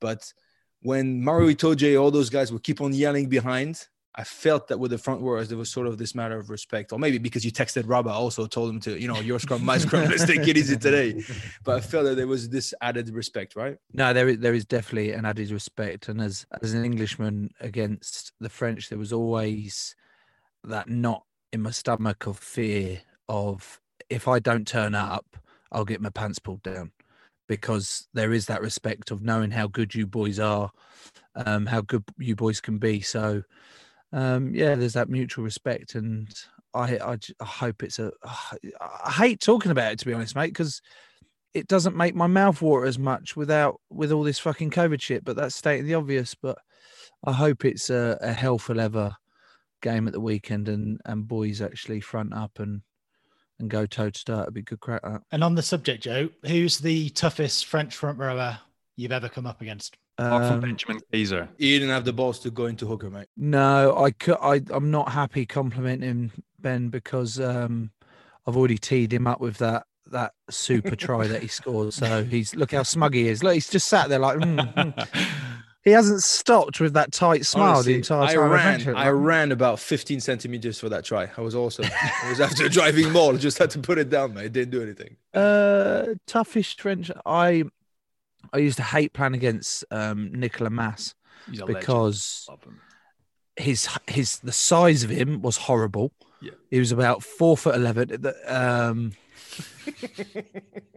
but 0.00 0.32
when 0.82 1.22
Maro 1.22 1.46
Itoje, 1.46 2.00
all 2.00 2.10
those 2.10 2.30
guys 2.30 2.52
would 2.52 2.62
keep 2.62 2.80
on 2.80 2.92
yelling 2.92 3.28
behind. 3.28 3.86
I 4.14 4.24
felt 4.24 4.68
that 4.68 4.78
with 4.78 4.90
the 4.90 4.98
front 4.98 5.22
rowers, 5.22 5.48
there 5.48 5.56
was 5.56 5.70
sort 5.70 5.86
of 5.86 5.96
this 5.96 6.14
matter 6.14 6.36
of 6.36 6.50
respect, 6.50 6.92
or 6.92 6.98
maybe 6.98 7.16
because 7.16 7.46
you 7.46 7.50
texted 7.50 7.88
Rabah, 7.88 8.10
also 8.10 8.46
told 8.46 8.68
him 8.68 8.78
to, 8.80 9.00
you 9.00 9.08
know, 9.08 9.20
your 9.20 9.38
scrum, 9.38 9.64
my 9.64 9.78
scrum, 9.78 10.04
let's 10.10 10.26
take 10.26 10.46
it 10.46 10.58
easy 10.58 10.76
today. 10.76 11.22
But 11.64 11.76
I 11.76 11.80
felt 11.80 12.04
that 12.04 12.16
there 12.16 12.26
was 12.26 12.50
this 12.50 12.74
added 12.82 13.08
respect, 13.08 13.56
right? 13.56 13.78
No, 13.94 14.12
there 14.12 14.28
is 14.28 14.38
there 14.38 14.52
is 14.52 14.66
definitely 14.66 15.12
an 15.12 15.24
added 15.24 15.50
respect, 15.50 16.08
and 16.08 16.20
as 16.20 16.44
as 16.60 16.74
an 16.74 16.84
Englishman 16.84 17.52
against 17.60 18.32
the 18.38 18.50
French, 18.50 18.90
there 18.90 18.98
was 18.98 19.14
always 19.14 19.96
that 20.64 20.88
knot 20.90 21.24
in 21.52 21.62
my 21.62 21.70
stomach 21.70 22.26
of 22.26 22.38
fear 22.38 23.00
of 23.28 23.80
if 24.08 24.28
I 24.28 24.38
don't 24.38 24.66
turn 24.66 24.94
up, 24.94 25.36
I'll 25.70 25.84
get 25.84 26.00
my 26.00 26.10
pants 26.10 26.38
pulled 26.38 26.62
down, 26.62 26.92
because 27.48 28.08
there 28.14 28.32
is 28.32 28.46
that 28.46 28.62
respect 28.62 29.10
of 29.10 29.22
knowing 29.22 29.50
how 29.50 29.66
good 29.66 29.94
you 29.94 30.06
boys 30.06 30.38
are, 30.38 30.70
um, 31.34 31.66
how 31.66 31.80
good 31.80 32.04
you 32.18 32.36
boys 32.36 32.60
can 32.60 32.78
be. 32.78 33.00
So, 33.00 33.42
um, 34.12 34.54
yeah, 34.54 34.74
there's 34.74 34.92
that 34.94 35.08
mutual 35.08 35.44
respect, 35.44 35.94
and 35.94 36.28
I 36.74 36.98
hope 37.40 37.82
it's 37.82 37.98
a. 37.98 38.12
I 38.80 39.10
hate 39.10 39.40
talking 39.40 39.70
about 39.70 39.92
it 39.92 39.98
to 40.00 40.06
be 40.06 40.14
honest, 40.14 40.34
mate, 40.34 40.48
because 40.48 40.80
it 41.54 41.68
doesn't 41.68 41.96
make 41.96 42.14
my 42.14 42.26
mouth 42.26 42.62
water 42.62 42.86
as 42.86 42.98
much 42.98 43.36
without 43.36 43.80
with 43.90 44.10
all 44.12 44.22
this 44.22 44.38
fucking 44.38 44.70
COVID 44.70 45.00
shit. 45.00 45.24
But 45.24 45.36
that's 45.36 45.54
stating 45.54 45.86
the 45.86 45.94
obvious. 45.94 46.34
But 46.34 46.58
I 47.24 47.32
hope 47.32 47.64
it's 47.64 47.90
a, 47.90 48.18
a 48.20 48.32
hell 48.32 48.58
for 48.58 48.74
leather 48.74 49.16
game 49.82 50.06
at 50.06 50.12
the 50.14 50.20
weekend, 50.20 50.68
and 50.68 51.00
and 51.04 51.28
boys 51.28 51.60
actually 51.60 52.00
front 52.00 52.32
up 52.32 52.58
and 52.58 52.80
and 53.58 53.68
go 53.70 53.84
toe 53.86 54.08
to 54.10 54.24
toe. 54.24 54.40
It'd 54.42 54.54
be 54.54 54.62
good 54.62 54.80
crack. 54.80 55.02
That. 55.02 55.22
And 55.30 55.44
on 55.44 55.54
the 55.54 55.62
subject, 55.62 56.02
Joe, 56.04 56.30
who's 56.46 56.78
the 56.78 57.10
toughest 57.10 57.66
French 57.66 57.94
front 57.94 58.18
rower 58.18 58.58
you've 58.96 59.12
ever 59.12 59.28
come 59.28 59.46
up 59.46 59.60
against? 59.60 59.96
Apart 60.18 60.44
from 60.46 60.54
Um, 60.54 60.60
Benjamin 60.60 61.00
Kayser. 61.12 61.48
You 61.58 61.78
didn't 61.78 61.94
have 61.94 62.04
the 62.04 62.12
balls 62.12 62.38
to 62.40 62.50
go 62.50 62.66
into 62.66 62.86
hooker, 62.86 63.10
mate. 63.10 63.28
no, 63.36 63.96
I 63.96 64.10
could. 64.12 64.36
I 64.40 64.62
I'm 64.70 64.90
not 64.90 65.10
happy 65.10 65.46
complimenting 65.46 66.32
Ben 66.58 66.88
because 66.88 67.38
um 67.40 67.90
I've 68.46 68.56
already 68.56 68.78
teed 68.78 69.12
him 69.12 69.26
up 69.26 69.40
with 69.40 69.58
that 69.58 69.84
that 70.10 70.32
super 70.50 70.96
try 70.96 71.26
that 71.28 71.40
he 71.42 71.48
scored. 71.60 71.94
So 71.94 72.24
he's 72.24 72.54
look 72.54 72.72
how 72.72 72.82
smug 72.82 73.14
he 73.14 73.28
is. 73.28 73.42
Look, 73.42 73.54
he's 73.54 73.70
just 73.70 73.88
sat 73.88 74.08
there 74.08 74.18
like. 74.18 74.38
"Mm, 74.38 74.74
mm." 74.74 75.08
He 75.84 75.90
hasn't 75.90 76.22
stopped 76.22 76.78
with 76.80 76.94
that 76.94 77.12
tight 77.12 77.44
smile 77.44 77.74
Honestly, 77.74 77.94
the 77.94 77.98
entire 77.98 78.22
I 78.22 78.34
time. 78.34 78.52
I've 78.52 78.86
ran. 78.86 78.96
I 78.96 79.08
ran 79.08 79.52
about 79.52 79.80
15 79.80 80.20
centimeters 80.20 80.78
for 80.78 80.88
that 80.90 81.04
try. 81.04 81.28
I 81.36 81.40
was 81.40 81.54
awesome. 81.56 81.86
I 81.86 82.28
was 82.28 82.40
after 82.40 82.66
a 82.66 82.68
driving 82.78 83.12
ball. 83.12 83.36
Just 83.36 83.58
had 83.58 83.70
to 83.70 83.80
put 83.80 83.98
it 83.98 84.08
down, 84.08 84.34
mate. 84.34 84.46
It 84.46 84.52
didn't 84.52 84.70
do 84.70 84.82
anything. 84.82 85.16
Uh, 85.34 86.14
toughest 86.26 86.80
French. 86.80 87.10
I 87.26 87.64
I 88.52 88.58
used 88.58 88.76
to 88.76 88.82
hate 88.84 89.12
playing 89.12 89.34
against 89.34 89.84
um, 89.90 90.30
Nicolas 90.32 90.70
Mas 90.72 91.14
He's 91.50 91.60
a 91.60 91.64
legend. 91.64 91.80
because 91.80 92.46
Love 92.48 92.60
his 93.56 93.88
his 94.06 94.38
the 94.38 94.52
size 94.52 95.02
of 95.02 95.10
him 95.10 95.42
was 95.42 95.56
horrible. 95.56 96.12
Yeah. 96.40 96.52
He 96.70 96.78
was 96.78 96.92
about 96.92 97.22
four 97.22 97.56
foot 97.56 97.74
eleven. 97.74 98.08
The- 98.08 98.36
Um, 98.46 99.12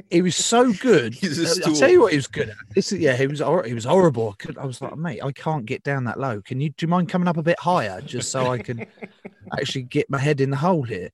he 0.09 0.21
was 0.21 0.35
so 0.35 0.71
good. 0.73 1.17
I'll 1.65 1.75
tell 1.75 1.89
you 1.89 2.01
what 2.01 2.11
he 2.11 2.17
was 2.17 2.27
good 2.27 2.49
at. 2.49 2.55
This 2.73 2.91
is 2.91 2.99
yeah, 2.99 3.15
he 3.15 3.27
was 3.27 3.39
he 3.65 3.73
was 3.73 3.85
horrible. 3.85 4.35
I 4.59 4.65
was 4.65 4.81
like, 4.81 4.97
mate, 4.97 5.21
I 5.23 5.31
can't 5.31 5.65
get 5.65 5.83
down 5.83 6.05
that 6.05 6.19
low. 6.19 6.41
Can 6.41 6.61
you 6.61 6.69
do 6.69 6.85
you 6.85 6.87
mind 6.87 7.09
coming 7.09 7.27
up 7.27 7.37
a 7.37 7.43
bit 7.43 7.59
higher 7.59 8.01
just 8.01 8.31
so 8.31 8.47
I 8.51 8.57
can 8.57 8.85
actually 9.59 9.83
get 9.83 10.09
my 10.09 10.19
head 10.19 10.41
in 10.41 10.49
the 10.49 10.57
hole 10.57 10.83
here? 10.83 11.09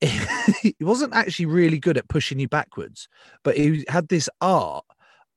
he 0.00 0.74
wasn't 0.80 1.14
actually 1.14 1.46
really 1.46 1.78
good 1.78 1.96
at 1.96 2.08
pushing 2.08 2.38
you 2.38 2.48
backwards, 2.48 3.08
but 3.42 3.56
he 3.56 3.84
had 3.88 4.08
this 4.08 4.28
art 4.40 4.84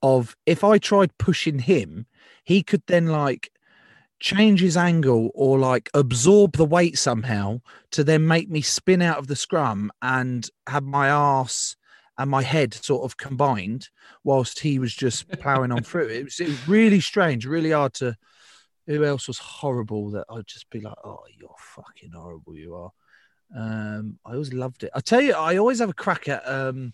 of 0.01 0.35
if 0.45 0.63
I 0.63 0.77
tried 0.77 1.17
pushing 1.17 1.59
him, 1.59 2.05
he 2.43 2.63
could 2.63 2.83
then 2.87 3.07
like 3.07 3.51
change 4.19 4.61
his 4.61 4.77
angle 4.77 5.29
or 5.33 5.59
like 5.59 5.89
absorb 5.93 6.57
the 6.57 6.65
weight 6.65 6.97
somehow 6.97 7.61
to 7.91 8.03
then 8.03 8.25
make 8.25 8.49
me 8.49 8.61
spin 8.61 9.01
out 9.01 9.17
of 9.17 9.27
the 9.27 9.35
scrum 9.35 9.91
and 10.01 10.49
have 10.67 10.83
my 10.83 11.07
ass 11.07 11.75
and 12.17 12.31
my 12.31 12.41
head 12.41 12.73
sort 12.73 13.05
of 13.05 13.17
combined 13.17 13.89
whilst 14.23 14.59
he 14.59 14.79
was 14.79 14.93
just 14.93 15.29
plowing 15.39 15.71
on 15.71 15.83
through. 15.83 16.07
It 16.07 16.23
was, 16.23 16.39
it 16.39 16.47
was 16.47 16.67
really 16.67 16.99
strange, 16.99 17.45
really 17.45 17.71
hard 17.71 17.93
to. 17.95 18.15
Who 18.87 19.03
else 19.03 19.27
was 19.27 19.37
horrible 19.37 20.11
that 20.11 20.25
I'd 20.29 20.47
just 20.47 20.69
be 20.69 20.79
like, 20.79 20.95
oh, 21.03 21.19
you're 21.37 21.49
fucking 21.59 22.11
horrible, 22.15 22.55
you 22.55 22.73
are. 22.73 22.91
Um, 23.53 24.17
I 24.25 24.31
always 24.31 24.53
loved 24.53 24.83
it. 24.83 24.91
I 24.95 25.01
tell 25.01 25.19
you, 25.19 25.33
I 25.33 25.57
always 25.57 25.79
have 25.79 25.89
a 25.89 25.93
crack 25.93 26.29
at 26.29 26.47
um, 26.47 26.93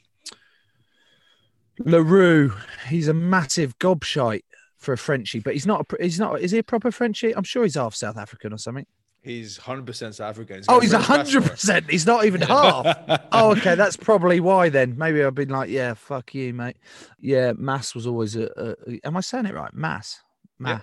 Larue. 1.79 2.51
He's 2.89 3.07
a 3.07 3.13
massive 3.13 3.77
gobshite 3.77 4.43
for 4.83 4.93
a 4.93 4.97
Frenchie, 4.97 5.39
but 5.39 5.53
he's 5.53 5.65
not. 5.65 5.85
A, 5.93 6.03
he's 6.03 6.19
not. 6.19 6.39
Is 6.41 6.51
he 6.51 6.59
a 6.59 6.63
proper 6.63 6.91
Frenchie? 6.91 7.35
I'm 7.35 7.43
sure 7.43 7.63
he's 7.63 7.75
half 7.75 7.95
South 7.95 8.17
African 8.17 8.53
or 8.53 8.57
something. 8.57 8.85
He's 9.23 9.57
100% 9.57 10.15
South 10.15 10.19
African. 10.19 10.63
Oh, 10.67 10.81
he's 10.81 10.91
hundred 10.91 11.43
passport. 11.43 11.45
percent. 11.45 11.89
He's 11.89 12.05
not 12.05 12.25
even 12.25 12.41
half. 12.41 12.97
oh, 13.31 13.51
okay, 13.51 13.75
that's 13.75 13.95
probably 13.95 14.41
why 14.41 14.67
then. 14.67 14.97
Maybe 14.97 15.23
I've 15.23 15.33
been 15.33 15.47
like, 15.47 15.69
yeah, 15.69 15.93
fuck 15.93 16.35
you, 16.35 16.53
mate. 16.53 16.75
Yeah, 17.21 17.53
Mass 17.53 17.95
was 17.95 18.05
always 18.05 18.35
a. 18.35 18.49
a, 18.57 18.99
am 19.05 19.15
I 19.15 19.21
saying 19.21 19.45
it 19.45 19.55
right? 19.55 19.73
Mass, 19.73 20.21
Ma. 20.59 20.69
Yeah. 20.69 20.79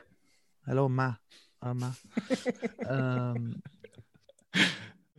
Hello, 0.67 0.89
Ma. 0.89 1.15
Oh, 1.63 1.75
Ma. 1.75 1.93
um, 2.89 3.63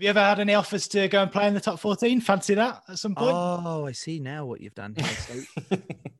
you 0.04 0.10
ever 0.10 0.20
had 0.20 0.40
any 0.40 0.54
offers 0.54 0.88
to 0.90 1.08
go 1.08 1.22
and 1.24 1.32
play 1.32 1.48
in 1.48 1.54
the 1.54 1.62
top 1.62 1.80
14? 1.80 2.22
Fancy 2.22 2.56
that 2.56 2.82
at 2.88 2.98
some 3.00 3.16
point? 3.16 3.34
oh, 3.36 3.86
I 3.86 3.92
see 3.92 4.20
now 4.20 4.46
what 4.46 4.62
you've 4.62 4.76
done. 4.76 4.96
Here. 4.96 5.06
So, 5.06 5.78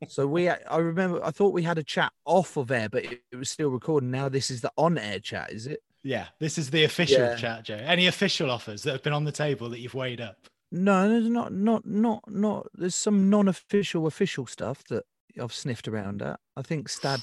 so 0.08 0.26
we, 0.26 0.48
I 0.48 0.76
remember, 0.76 1.24
I 1.24 1.30
thought 1.30 1.52
we 1.52 1.62
had 1.62 1.78
a 1.78 1.82
chat 1.82 2.12
off 2.24 2.56
of 2.56 2.70
air, 2.70 2.88
but 2.88 3.04
it, 3.04 3.22
it 3.32 3.36
was 3.36 3.50
still 3.50 3.68
recording. 3.70 4.10
Now 4.10 4.28
this 4.28 4.50
is 4.50 4.60
the 4.60 4.72
on-air 4.76 5.18
chat, 5.20 5.52
is 5.52 5.66
it? 5.66 5.80
yeah, 6.04 6.26
this 6.40 6.58
is 6.58 6.70
the 6.70 6.84
official 6.84 7.20
Yeah. 7.20 7.36
chat, 7.36 7.64
Joe. 7.64 7.76
Any 7.76 8.06
official 8.08 8.50
offers 8.50 8.82
that 8.82 8.92
have 8.92 9.02
been 9.02 9.12
on 9.12 9.24
the 9.24 9.32
table 9.32 9.68
that 9.70 9.78
you've 9.78 9.94
weighed 9.94 10.20
up? 10.20 10.36
No, 10.72 11.08
there's 11.08 11.28
not, 11.28 11.52
not, 11.52 11.86
not, 11.86 12.22
not. 12.28 12.66
There's 12.74 12.94
some 12.94 13.30
non-official, 13.30 14.06
official 14.06 14.46
stuff 14.46 14.82
that 14.84 15.04
I've 15.40 15.52
sniffed 15.52 15.86
around 15.86 16.22
at. 16.22 16.40
I 16.56 16.62
think 16.62 16.88
Stade, 16.88 17.20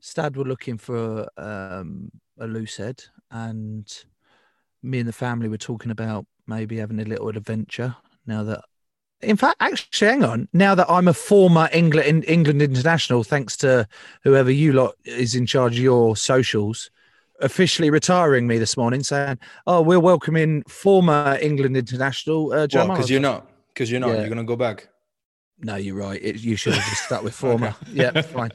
Stade 0.00 0.36
were 0.36 0.44
looking 0.44 0.76
for 0.76 1.28
um, 1.38 2.10
a 2.38 2.46
loose 2.46 2.76
head, 2.76 3.02
and 3.30 3.86
me 4.84 5.00
and 5.00 5.08
the 5.08 5.12
family 5.12 5.48
were 5.48 5.58
talking 5.58 5.90
about 5.90 6.26
maybe 6.46 6.76
having 6.76 7.00
a 7.00 7.04
little 7.04 7.28
adventure. 7.28 7.96
Now 8.26 8.42
that, 8.44 8.64
in 9.20 9.36
fact, 9.36 9.56
actually, 9.60 10.08
hang 10.08 10.24
on. 10.24 10.48
Now 10.52 10.74
that 10.74 10.90
I'm 10.90 11.08
a 11.08 11.14
former 11.14 11.68
England 11.72 12.24
England 12.28 12.62
international, 12.62 13.24
thanks 13.24 13.56
to 13.58 13.88
whoever 14.22 14.50
you 14.50 14.72
lot 14.72 14.94
is 15.04 15.34
in 15.34 15.46
charge 15.46 15.76
of 15.78 15.82
your 15.82 16.16
socials. 16.16 16.90
Officially 17.40 17.90
retiring 17.90 18.46
me 18.46 18.58
this 18.58 18.76
morning, 18.76 19.02
saying, 19.02 19.38
"Oh, 19.66 19.82
we're 19.82 20.00
welcoming 20.00 20.62
former 20.68 21.36
England 21.42 21.76
international 21.76 22.52
uh, 22.52 22.66
Joe 22.68 22.86
Well, 22.86 22.96
because 22.96 23.10
you're 23.10 23.20
not. 23.20 23.50
Because 23.68 23.90
you're 23.90 24.00
not. 24.00 24.10
Yeah. 24.10 24.20
You're 24.20 24.28
going 24.28 24.38
to 24.38 24.44
go 24.44 24.56
back. 24.56 24.88
No, 25.58 25.76
you're 25.76 25.96
right. 25.96 26.20
It, 26.22 26.40
you 26.40 26.56
should 26.56 26.74
have 26.74 26.88
just 26.88 27.04
stuck 27.04 27.22
with 27.24 27.34
former. 27.34 27.74
Yeah, 27.92 28.22
fine. 28.22 28.52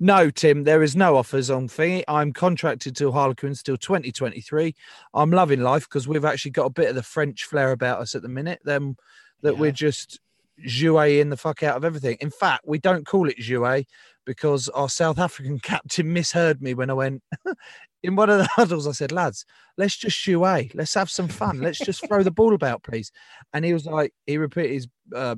No, 0.00 0.28
Tim, 0.28 0.64
there 0.64 0.82
is 0.82 0.96
no 0.96 1.16
offers 1.16 1.50
on 1.50 1.68
thingy. 1.68 2.02
I'm 2.08 2.32
contracted 2.32 2.96
to 2.96 3.12
Harlequins 3.12 3.62
till 3.62 3.76
2023. 3.76 4.74
I'm 5.14 5.30
loving 5.30 5.60
life 5.60 5.84
because 5.84 6.08
we've 6.08 6.24
actually 6.24 6.50
got 6.50 6.66
a 6.66 6.70
bit 6.70 6.88
of 6.88 6.96
the 6.96 7.02
French 7.02 7.44
flair 7.44 7.70
about 7.70 8.00
us 8.00 8.14
at 8.14 8.22
the 8.22 8.28
minute. 8.28 8.60
Then 8.64 8.96
that 9.42 9.56
we're 9.56 9.66
Yeah. 9.66 9.72
just 9.72 10.20
jouet 10.66 11.28
the 11.30 11.36
fuck 11.36 11.62
out 11.62 11.76
of 11.76 11.84
everything. 11.84 12.16
In 12.20 12.30
fact, 12.30 12.64
we 12.66 12.78
don't 12.78 13.06
call 13.06 13.28
it 13.28 13.38
jouet 13.38 13.86
because 14.24 14.68
our 14.70 14.88
South 14.88 15.18
African 15.18 15.58
captain 15.62 16.12
misheard 16.12 16.60
me 16.60 16.74
when 16.74 16.90
I 16.90 16.94
went 16.94 17.22
in 18.02 18.16
one 18.16 18.30
of 18.30 18.38
the 18.38 18.48
huddles. 18.56 18.88
I 18.88 18.92
said, 18.92 19.12
lads, 19.12 19.44
let's 19.76 19.96
just 19.96 20.18
jouet. 20.18 20.74
Let's 20.74 20.94
have 20.94 21.10
some 21.10 21.28
fun. 21.28 21.60
Let's 21.60 21.78
just 21.78 22.04
throw 22.08 22.24
the 22.24 22.30
ball 22.32 22.54
about, 22.54 22.82
please. 22.82 23.12
And 23.52 23.64
he 23.64 23.72
was 23.72 23.86
like, 23.86 24.12
he 24.26 24.38
repeated 24.38 24.72
his 24.72 24.88
uh, 25.14 25.36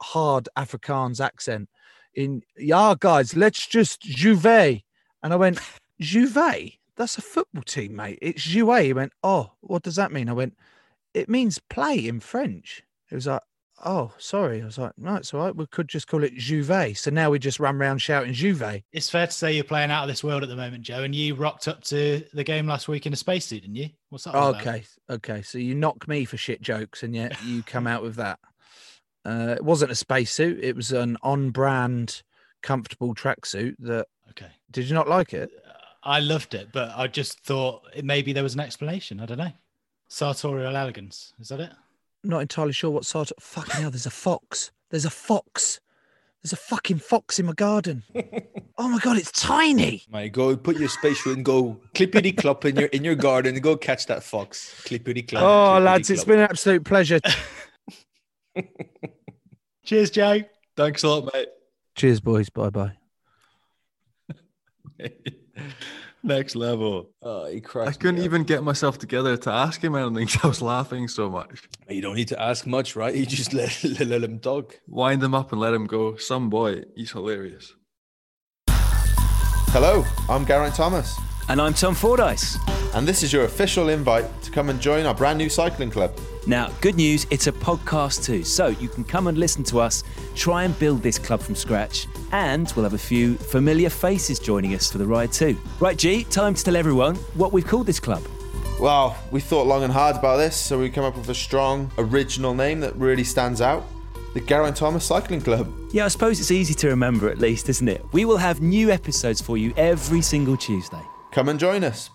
hard 0.00 0.48
Afrikaans 0.56 1.20
accent 1.20 1.68
in, 2.18 2.42
yeah, 2.56 2.94
guys, 2.98 3.36
let's 3.36 3.64
just 3.64 4.00
juve. 4.00 4.44
And 4.44 4.82
I 5.22 5.36
went, 5.36 5.60
juve? 6.00 6.34
That's 6.96 7.16
a 7.16 7.22
football 7.22 7.62
team, 7.62 7.94
mate. 7.94 8.18
It's 8.20 8.44
jouet. 8.44 8.84
He 8.86 8.92
went, 8.92 9.12
oh, 9.22 9.52
what 9.60 9.84
does 9.84 9.94
that 9.96 10.10
mean? 10.10 10.28
I 10.28 10.32
went, 10.32 10.58
it 11.14 11.28
means 11.28 11.60
play 11.70 11.96
in 12.08 12.18
French. 12.18 12.82
He 13.08 13.14
was 13.14 13.28
like, 13.28 13.42
oh, 13.84 14.12
sorry. 14.18 14.60
I 14.60 14.64
was 14.64 14.78
like, 14.78 14.98
no, 14.98 15.14
it's 15.14 15.32
all 15.32 15.44
right. 15.44 15.54
We 15.54 15.66
could 15.68 15.86
just 15.86 16.08
call 16.08 16.24
it 16.24 16.34
juve. 16.34 16.98
So 16.98 17.12
now 17.12 17.30
we 17.30 17.38
just 17.38 17.60
run 17.60 17.76
around 17.76 17.98
shouting 17.98 18.32
juve. 18.32 18.82
It's 18.92 19.08
fair 19.08 19.28
to 19.28 19.32
say 19.32 19.52
you're 19.52 19.62
playing 19.62 19.92
out 19.92 20.02
of 20.02 20.08
this 20.08 20.24
world 20.24 20.42
at 20.42 20.48
the 20.48 20.56
moment, 20.56 20.82
Joe, 20.82 21.04
and 21.04 21.14
you 21.14 21.36
rocked 21.36 21.68
up 21.68 21.84
to 21.84 22.24
the 22.34 22.42
game 22.42 22.66
last 22.66 22.88
week 22.88 23.06
in 23.06 23.12
a 23.12 23.16
spacesuit, 23.16 23.62
didn't 23.62 23.76
you? 23.76 23.90
What's 24.08 24.24
that? 24.24 24.30
about? 24.30 24.56
Okay, 24.56 24.84
okay. 25.08 25.42
So 25.42 25.58
you 25.58 25.76
knock 25.76 26.08
me 26.08 26.24
for 26.24 26.36
shit 26.36 26.60
jokes, 26.62 27.04
and 27.04 27.14
yet 27.14 27.40
you 27.44 27.62
come 27.62 27.86
out 27.86 28.02
with 28.02 28.16
that. 28.16 28.40
Uh, 29.28 29.54
it 29.54 29.64
wasn't 29.64 29.90
a 29.92 29.94
spacesuit; 29.94 30.58
it 30.62 30.74
was 30.74 30.90
an 30.92 31.16
on-brand, 31.22 32.22
comfortable 32.62 33.14
tracksuit. 33.14 33.74
That 33.78 34.06
Okay. 34.30 34.50
did 34.70 34.88
you 34.88 34.94
not 34.94 35.08
like 35.08 35.34
it? 35.34 35.50
I 36.02 36.20
loved 36.20 36.54
it, 36.54 36.68
but 36.72 36.92
I 36.96 37.06
just 37.08 37.40
thought 37.40 37.82
it, 37.94 38.04
maybe 38.04 38.32
there 38.32 38.42
was 38.42 38.54
an 38.54 38.60
explanation. 38.60 39.20
I 39.20 39.26
don't 39.26 39.38
know. 39.38 39.52
Sartorial 40.08 40.74
elegance. 40.76 41.34
Is 41.38 41.48
that 41.48 41.60
it? 41.60 41.72
Not 42.24 42.40
entirely 42.40 42.72
sure 42.72 42.90
what 42.90 43.04
sort 43.04 43.30
of 43.30 43.42
fucking 43.42 43.82
hell. 43.82 43.90
There's 43.90 44.06
a 44.06 44.10
fox. 44.10 44.70
There's 44.90 45.04
a 45.04 45.10
fox. 45.10 45.80
There's 46.42 46.52
a 46.52 46.56
fucking 46.56 47.00
fox 47.00 47.38
in 47.38 47.46
my 47.46 47.52
garden. 47.52 48.04
oh 48.78 48.88
my 48.88 48.98
god, 49.00 49.18
it's 49.18 49.32
tiny. 49.32 50.04
My 50.08 50.28
go 50.28 50.56
put 50.56 50.78
your 50.78 50.88
spacesuit 50.88 51.36
and 51.36 51.44
go 51.44 51.80
clippity 51.94 52.34
clop 52.34 52.64
in 52.64 52.76
your 52.76 52.88
in 52.88 53.04
your 53.04 53.16
garden 53.16 53.54
and 53.54 53.62
go 53.62 53.76
catch 53.76 54.06
that 54.06 54.22
fox. 54.22 54.80
Clippity 54.86 55.26
clop. 55.28 55.42
Oh, 55.42 55.78
lads, 55.82 56.08
it's 56.10 56.24
been 56.24 56.38
an 56.38 56.48
absolute 56.48 56.84
pleasure. 56.84 57.20
Cheers, 59.88 60.10
Joe. 60.10 60.40
Thanks 60.76 61.02
a 61.02 61.08
lot, 61.08 61.32
mate. 61.32 61.48
Cheers, 61.94 62.20
boys. 62.20 62.50
Bye 62.50 62.68
bye. 62.68 62.92
Next 66.22 66.54
level. 66.54 67.08
Oh, 67.22 67.46
he 67.46 67.62
I 67.74 67.92
couldn't 67.92 68.18
even 68.22 68.42
get 68.44 68.62
myself 68.62 68.98
together 68.98 69.38
to 69.38 69.50
ask 69.50 69.82
him 69.82 69.94
anything. 69.94 70.26
'cause 70.26 70.40
I 70.44 70.46
was 70.46 70.60
laughing 70.60 71.08
so 71.08 71.30
much. 71.30 71.62
You 71.88 72.02
don't 72.02 72.16
need 72.16 72.28
to 72.28 72.38
ask 72.38 72.66
much, 72.66 72.96
right? 72.96 73.14
You 73.14 73.24
just 73.24 73.54
let 73.54 73.82
let, 73.98 74.08
let 74.08 74.24
him 74.24 74.40
talk. 74.40 74.78
Wind 74.86 75.22
him 75.22 75.34
up 75.34 75.52
and 75.52 75.60
let 75.60 75.72
him 75.72 75.86
go. 75.86 76.16
Some 76.16 76.50
boy, 76.50 76.82
he's 76.94 77.12
hilarious. 77.12 77.72
Hello, 78.68 80.04
I'm 80.28 80.44
Geraint 80.44 80.74
Thomas, 80.74 81.18
And 81.48 81.62
I'm 81.62 81.72
Tom 81.72 81.94
Fordyce. 81.94 82.58
and 82.94 83.08
this 83.08 83.22
is 83.22 83.32
your 83.32 83.44
official 83.44 83.88
invite 83.88 84.26
to 84.42 84.50
come 84.50 84.68
and 84.68 84.78
join 84.82 85.06
our 85.06 85.14
brand 85.14 85.38
new 85.38 85.48
cycling 85.48 85.90
club. 85.90 86.12
Now, 86.48 86.70
good 86.80 86.94
news, 86.94 87.26
it's 87.30 87.46
a 87.46 87.52
podcast 87.52 88.24
too. 88.24 88.42
So 88.42 88.68
you 88.68 88.88
can 88.88 89.04
come 89.04 89.26
and 89.26 89.36
listen 89.36 89.62
to 89.64 89.80
us, 89.80 90.02
try 90.34 90.64
and 90.64 90.76
build 90.78 91.02
this 91.02 91.18
club 91.18 91.40
from 91.40 91.54
scratch, 91.54 92.06
and 92.32 92.72
we'll 92.74 92.84
have 92.84 92.94
a 92.94 92.98
few 92.98 93.34
familiar 93.34 93.90
faces 93.90 94.38
joining 94.38 94.74
us 94.74 94.90
for 94.90 94.96
the 94.96 95.06
ride 95.06 95.30
too. 95.30 95.58
Right, 95.78 95.98
G, 95.98 96.24
time 96.24 96.54
to 96.54 96.64
tell 96.64 96.74
everyone 96.74 97.16
what 97.34 97.52
we've 97.52 97.66
called 97.66 97.84
this 97.84 98.00
club. 98.00 98.22
Well, 98.80 99.18
we 99.30 99.40
thought 99.40 99.66
long 99.66 99.82
and 99.82 99.92
hard 99.92 100.16
about 100.16 100.38
this, 100.38 100.56
so 100.56 100.78
we 100.78 100.88
come 100.88 101.04
up 101.04 101.18
with 101.18 101.28
a 101.28 101.34
strong, 101.34 101.90
original 101.98 102.54
name 102.54 102.80
that 102.80 102.96
really 102.96 103.24
stands 103.24 103.60
out 103.60 103.84
the 104.32 104.40
Geraint 104.40 104.76
Thomas 104.76 105.04
Cycling 105.04 105.42
Club. 105.42 105.70
Yeah, 105.92 106.06
I 106.06 106.08
suppose 106.08 106.40
it's 106.40 106.50
easy 106.50 106.72
to 106.72 106.88
remember 106.88 107.28
at 107.28 107.36
least, 107.36 107.68
isn't 107.68 107.88
it? 107.88 108.02
We 108.12 108.24
will 108.24 108.38
have 108.38 108.62
new 108.62 108.90
episodes 108.90 109.42
for 109.42 109.58
you 109.58 109.74
every 109.76 110.22
single 110.22 110.56
Tuesday. 110.56 111.02
Come 111.30 111.50
and 111.50 111.60
join 111.60 111.84
us. 111.84 112.08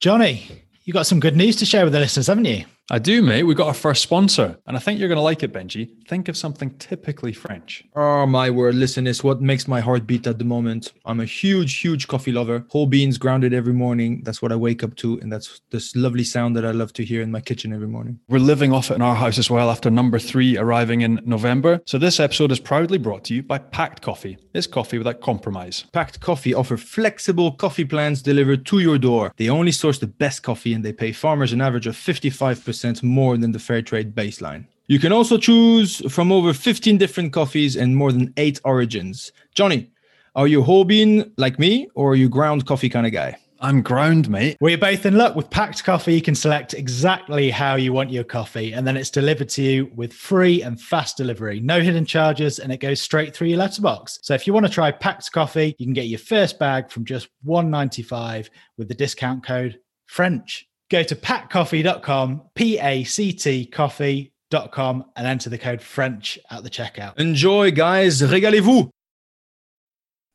Johnny, 0.00 0.64
You've 0.84 0.94
got 0.94 1.06
some 1.06 1.20
good 1.20 1.36
news 1.36 1.54
to 1.56 1.64
share 1.64 1.84
with 1.84 1.92
the 1.92 2.00
listeners, 2.00 2.26
haven't 2.26 2.46
you? 2.46 2.64
I 2.90 2.98
do, 2.98 3.22
mate. 3.22 3.44
We've 3.44 3.56
got 3.56 3.68
our 3.68 3.74
first 3.74 4.02
sponsor, 4.02 4.58
and 4.66 4.76
I 4.76 4.80
think 4.80 4.98
you're 4.98 5.08
going 5.08 5.16
to 5.16 5.22
like 5.22 5.44
it, 5.44 5.52
Benji. 5.52 5.88
Think 6.08 6.28
of 6.28 6.36
something 6.36 6.76
typically 6.78 7.32
French. 7.32 7.84
Oh 7.94 8.26
my 8.26 8.50
word! 8.50 8.74
Listen, 8.74 9.06
it's 9.06 9.22
what 9.22 9.40
makes 9.40 9.68
my 9.68 9.80
heart 9.80 10.04
beat 10.04 10.26
at 10.26 10.38
the 10.38 10.44
moment. 10.44 10.92
I'm 11.04 11.20
a 11.20 11.24
huge, 11.24 11.78
huge 11.78 12.08
coffee 12.08 12.32
lover. 12.32 12.64
Whole 12.70 12.86
beans 12.86 13.18
grounded 13.18 13.54
every 13.54 13.72
morning. 13.72 14.22
That's 14.24 14.42
what 14.42 14.50
I 14.50 14.56
wake 14.56 14.82
up 14.82 14.96
to, 14.96 15.18
and 15.20 15.32
that's 15.32 15.60
this 15.70 15.94
lovely 15.94 16.24
sound 16.24 16.56
that 16.56 16.66
I 16.66 16.72
love 16.72 16.92
to 16.94 17.04
hear 17.04 17.22
in 17.22 17.30
my 17.30 17.40
kitchen 17.40 17.72
every 17.72 17.86
morning. 17.86 18.18
We're 18.28 18.38
living 18.38 18.72
off 18.72 18.90
it 18.90 18.94
in 18.94 19.02
our 19.02 19.14
house 19.14 19.38
as 19.38 19.48
well 19.48 19.70
after 19.70 19.88
number 19.88 20.18
three 20.18 20.58
arriving 20.58 21.02
in 21.02 21.20
November. 21.24 21.80
So 21.86 21.98
this 21.98 22.18
episode 22.18 22.50
is 22.50 22.60
proudly 22.60 22.98
brought 22.98 23.24
to 23.24 23.34
you 23.34 23.44
by 23.44 23.58
Pact 23.58 24.02
Coffee. 24.02 24.38
It's 24.54 24.66
coffee 24.66 24.98
without 24.98 25.20
compromise. 25.20 25.84
Pact 25.92 26.18
Coffee 26.20 26.52
offer 26.52 26.76
flexible 26.76 27.52
coffee 27.52 27.84
plans 27.84 28.22
delivered 28.22 28.66
to 28.66 28.80
your 28.80 28.98
door. 28.98 29.32
They 29.36 29.48
only 29.48 29.72
source 29.72 29.98
the 29.98 30.08
best 30.08 30.42
coffee 30.42 30.74
and 30.74 30.84
they 30.84 30.92
pay 30.92 31.12
farmers 31.12 31.52
an 31.52 31.60
average 31.60 31.86
of 31.86 31.94
55% 31.94 32.71
more 33.02 33.36
than 33.36 33.52
the 33.52 33.58
fair 33.58 33.82
trade 33.82 34.14
baseline. 34.14 34.66
You 34.86 34.98
can 34.98 35.12
also 35.12 35.38
choose 35.38 36.02
from 36.12 36.32
over 36.32 36.52
15 36.52 36.98
different 36.98 37.32
coffees 37.32 37.76
and 37.76 37.96
more 37.96 38.12
than 38.12 38.32
eight 38.36 38.60
origins. 38.64 39.32
Johnny, 39.54 39.90
are 40.34 40.46
you 40.46 40.62
whole 40.62 40.84
bean 40.84 41.32
like 41.36 41.58
me 41.58 41.88
or 41.94 42.12
are 42.12 42.16
you 42.16 42.28
ground 42.28 42.66
coffee 42.66 42.88
kind 42.88 43.06
of 43.06 43.12
guy? 43.12 43.36
I'm 43.62 43.80
ground, 43.80 44.28
mate. 44.28 44.56
Well, 44.60 44.70
you're 44.70 44.78
both 44.78 45.06
in 45.06 45.16
luck. 45.16 45.36
With 45.36 45.48
Pact 45.48 45.84
coffee, 45.84 46.14
you 46.14 46.20
can 46.20 46.34
select 46.34 46.74
exactly 46.74 47.48
how 47.48 47.76
you 47.76 47.92
want 47.92 48.10
your 48.10 48.24
coffee, 48.24 48.72
and 48.72 48.84
then 48.84 48.96
it's 48.96 49.08
delivered 49.08 49.48
to 49.50 49.62
you 49.62 49.90
with 49.94 50.12
free 50.12 50.62
and 50.62 50.80
fast 50.80 51.16
delivery. 51.16 51.60
No 51.60 51.80
hidden 51.80 52.04
charges, 52.04 52.58
and 52.58 52.72
it 52.72 52.78
goes 52.78 53.00
straight 53.00 53.36
through 53.36 53.48
your 53.48 53.58
letterbox. 53.58 54.18
So 54.22 54.34
if 54.34 54.48
you 54.48 54.52
want 54.52 54.66
to 54.66 54.72
try 54.72 54.90
Pact 54.90 55.30
coffee, 55.30 55.76
you 55.78 55.86
can 55.86 55.92
get 55.92 56.08
your 56.08 56.18
first 56.18 56.58
bag 56.58 56.90
from 56.90 57.04
just 57.04 57.28
$1.95 57.46 58.48
with 58.78 58.88
the 58.88 58.94
discount 58.94 59.46
code 59.46 59.78
French. 60.06 60.68
Go 60.92 61.02
to 61.02 61.16
pactcoffee.com, 61.16 62.42
P 62.54 62.78
A 62.78 63.02
C 63.04 63.32
T 63.32 63.64
coffee.com, 63.64 65.06
and 65.16 65.26
enter 65.26 65.48
the 65.48 65.56
code 65.56 65.80
French 65.80 66.38
at 66.50 66.64
the 66.64 66.68
checkout. 66.68 67.18
Enjoy, 67.18 67.70
guys. 67.70 68.20
Régalez-vous. 68.20 68.90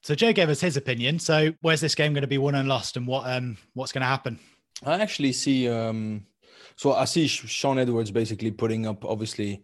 So 0.02 0.16
Joe 0.16 0.34
gave 0.34 0.50
us 0.50 0.60
his 0.60 0.76
opinion. 0.76 1.20
So 1.20 1.54
where's 1.62 1.80
this 1.80 1.94
game 1.94 2.14
going 2.14 2.24
to 2.24 2.28
be 2.28 2.40
won 2.40 2.56
and 2.56 2.68
lost, 2.68 2.98
and 2.98 3.06
what 3.06 3.30
um 3.30 3.58
what's 3.76 3.92
going 3.92 4.02
to 4.02 4.08
happen? 4.08 4.40
I 4.84 5.00
actually 5.00 5.34
see. 5.34 5.70
Um, 5.70 6.26
so 6.76 6.94
I 6.94 7.06
see 7.06 7.28
Shaun 7.28 7.78
Edwards 7.78 8.10
basically 8.10 8.50
putting 8.50 8.88
up, 8.88 9.06
obviously, 9.06 9.62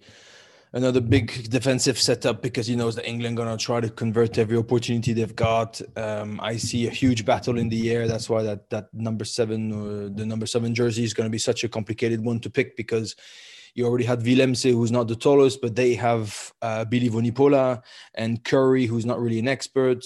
another 0.74 1.02
big 1.02 1.50
defensive 1.50 2.00
setup 2.00 2.42
because 2.42 2.68
he 2.68 2.76
knows 2.76 2.96
that 2.96 3.08
England 3.08 3.38
gonna 3.38 3.58
try 3.58 3.80
to 3.80 3.90
convert 3.90 4.38
every 4.38 4.58
opportunity 4.58 5.14
they've 5.14 5.36
got. 5.36 5.80
Um, 5.96 6.40
I 6.42 6.58
see 6.58 6.88
a 6.88 6.90
huge 6.90 7.26
battle 7.26 7.58
in 7.58 7.70
the 7.70 7.92
air. 7.92 8.08
That's 8.08 8.30
why 8.30 8.44
that 8.44 8.70
that 8.72 8.94
number 8.94 9.26
seven, 9.26 9.72
uh, 9.72 10.10
the 10.14 10.26
number 10.26 10.48
seven 10.48 10.74
jersey, 10.74 11.04
is 11.04 11.14
gonna 11.14 11.30
be 11.30 11.38
such 11.38 11.64
a 11.64 11.70
complicated 11.70 12.24
one 12.24 12.40
to 12.42 12.50
pick 12.50 12.76
because. 12.76 13.16
You 13.76 13.88
already 13.88 14.06
had 14.06 14.20
Willemse, 14.20 14.72
who's 14.72 14.92
not 14.92 15.08
the 15.08 15.16
tallest, 15.16 15.60
but 15.60 15.76
they 15.76 15.96
have 15.96 16.54
uh, 16.62 16.86
Billy 16.86 17.10
Vunipola 17.10 17.82
and 18.14 18.44
Curry, 18.44 18.86
who's 18.86 19.04
not 19.04 19.20
really 19.20 19.40
an 19.40 19.48
expert. 19.48 20.04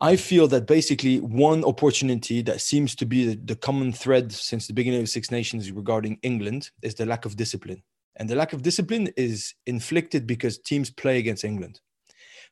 I 0.00 0.16
feel 0.16 0.48
that 0.48 0.66
basically 0.66 1.20
one 1.20 1.62
opportunity 1.62 2.42
that 2.42 2.60
seems 2.60 2.96
to 2.96 3.06
be 3.06 3.28
the, 3.28 3.36
the, 3.36 3.54
common 3.54 3.92
thread 3.92 4.32
since 4.32 4.66
the 4.66 4.72
beginning 4.72 5.02
of 5.02 5.08
Six 5.08 5.30
Nations 5.30 5.70
regarding 5.70 6.18
England 6.22 6.70
is 6.82 6.96
the 6.96 7.06
lack 7.06 7.24
of 7.24 7.36
discipline. 7.36 7.80
And 8.16 8.28
the 8.28 8.36
lack 8.36 8.52
of 8.52 8.62
discipline 8.62 9.10
is 9.16 9.54
inflicted 9.66 10.26
because 10.26 10.58
teams 10.58 10.90
play 10.90 11.18
against 11.18 11.44
England. 11.44 11.80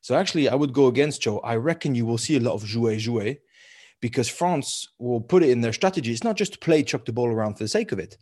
So 0.01 0.15
actually, 0.15 0.47
I 0.47 0.55
would 0.55 0.73
go 0.73 0.87
against 0.87 1.21
Joe. 1.21 1.39
I 1.39 1.55
reckon 1.55 1.95
you 1.95 2.05
will 2.05 2.19
see 2.19 2.35
a 2.35 2.39
lot 2.39 2.53
of 2.53 2.63
jouer 2.63 2.97
jouer 2.97 3.37
because 4.01 4.29
France 4.29 4.87
will 4.99 5.21
put 5.21 5.41
it 5.41 5.49
in 5.49 5.61
their 5.61 5.73
strategy. 5.73 6.11
It's 6.11 6.23
not 6.23 6.35
just 6.35 6.53
to 6.53 6.59
play 6.59 6.83
chuck 6.83 7.05
the 7.05 7.13
ball 7.13 7.27
around 7.27 7.55
for 7.55 7.63
the 7.63 7.67
sake 7.67 7.91
of 7.91 7.97
it, 7.97 8.17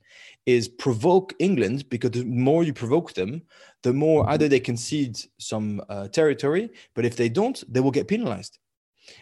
is 0.46 0.70
provoke 0.70 1.34
England 1.40 1.90
because 1.90 2.12
the 2.12 2.24
more 2.24 2.64
you 2.64 2.74
provoke 2.74 3.14
them, 3.14 3.42
the 3.82 3.92
more 3.92 4.30
either 4.30 4.48
they 4.48 4.62
concede 4.62 5.18
some 5.40 5.82
uh, 5.90 6.08
territory, 6.08 6.70
but 6.94 7.04
if 7.04 7.18
they 7.18 7.28
don't, 7.28 7.64
they 7.68 7.82
will 7.82 7.92
get 7.92 8.08
penalized. 8.08 8.60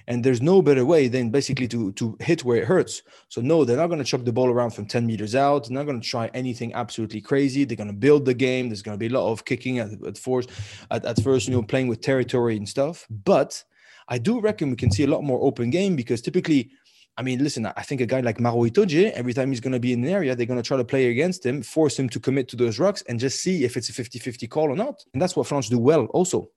And 0.08 0.24
there's 0.24 0.42
no 0.42 0.62
better 0.62 0.86
way 0.86 1.08
than 1.08 1.30
basically 1.30 1.68
to, 1.70 1.92
to 1.94 2.18
hit 2.20 2.44
where 2.44 2.58
it 2.58 2.68
hurts. 2.68 3.02
So, 3.30 3.42
no, 3.42 3.66
they're 3.66 3.78
not 3.78 3.88
going 3.88 4.00
to 4.00 4.06
chuck 4.06 4.24
the 4.24 4.32
ball 4.32 4.50
around 4.50 4.72
from 4.72 4.86
10 4.86 5.06
meters 5.06 5.36
out. 5.36 5.68
They're 5.68 5.78
not 5.78 5.86
going 5.86 6.02
to 6.02 6.08
try 6.08 6.30
anything 6.34 6.74
absolutely 6.74 7.22
crazy. 7.22 7.64
They're 7.64 7.78
going 7.78 7.88
to 7.88 7.94
build 7.94 8.26
the 8.26 8.34
game. 8.34 8.70
There's 8.70 8.82
going 8.82 8.96
to 8.96 9.00
be 9.00 9.14
a 9.14 9.18
lot 9.18 9.32
of 9.32 9.46
kicking 9.46 9.80
at, 9.80 9.90
at, 10.06 10.18
force, 10.18 10.48
at, 10.90 11.06
at 11.06 11.22
first, 11.24 11.48
you 11.48 11.54
know, 11.54 11.64
playing 11.64 11.88
with 11.88 12.02
territory 12.02 12.58
and 12.58 12.68
stuff. 12.68 13.08
But 13.10 13.64
I 14.08 14.18
do 14.18 14.40
reckon 14.40 14.70
we 14.70 14.76
can 14.76 14.92
see 14.92 15.04
a 15.04 15.08
lot 15.08 15.24
more 15.24 15.42
open 15.42 15.70
game 15.70 15.96
because 15.96 16.22
typically, 16.22 16.72
I 17.18 17.24
mean, 17.24 17.44
listen, 17.44 17.66
I 17.66 17.82
think 17.82 18.02
a 18.02 18.06
guy 18.06 18.22
like 18.22 18.40
Maro 18.40 18.64
Itoje, 18.64 19.12
every 19.12 19.34
time 19.34 19.50
he's 19.50 19.60
going 19.60 19.74
to 19.74 19.80
be 19.80 19.94
in 19.94 20.04
an 20.04 20.10
area, 20.10 20.36
they're 20.36 20.46
going 20.46 20.62
to 20.62 20.68
try 20.68 20.78
to 20.78 20.86
play 20.86 21.10
against 21.10 21.46
him, 21.46 21.62
force 21.62 21.98
him 21.98 22.10
to 22.10 22.20
commit 22.20 22.48
to 22.50 22.56
those 22.56 22.80
rucks 22.80 23.04
and 23.08 23.20
just 23.20 23.42
see 23.42 23.64
if 23.64 23.78
it's 23.78 23.90
a 23.90 23.94
50 23.94 24.20
50 24.20 24.48
call 24.48 24.72
or 24.72 24.76
not. 24.76 25.04
And 25.14 25.22
that's 25.22 25.36
what 25.36 25.48
France 25.48 25.70
do 25.70 25.80
well 25.80 26.06
also 26.06 26.50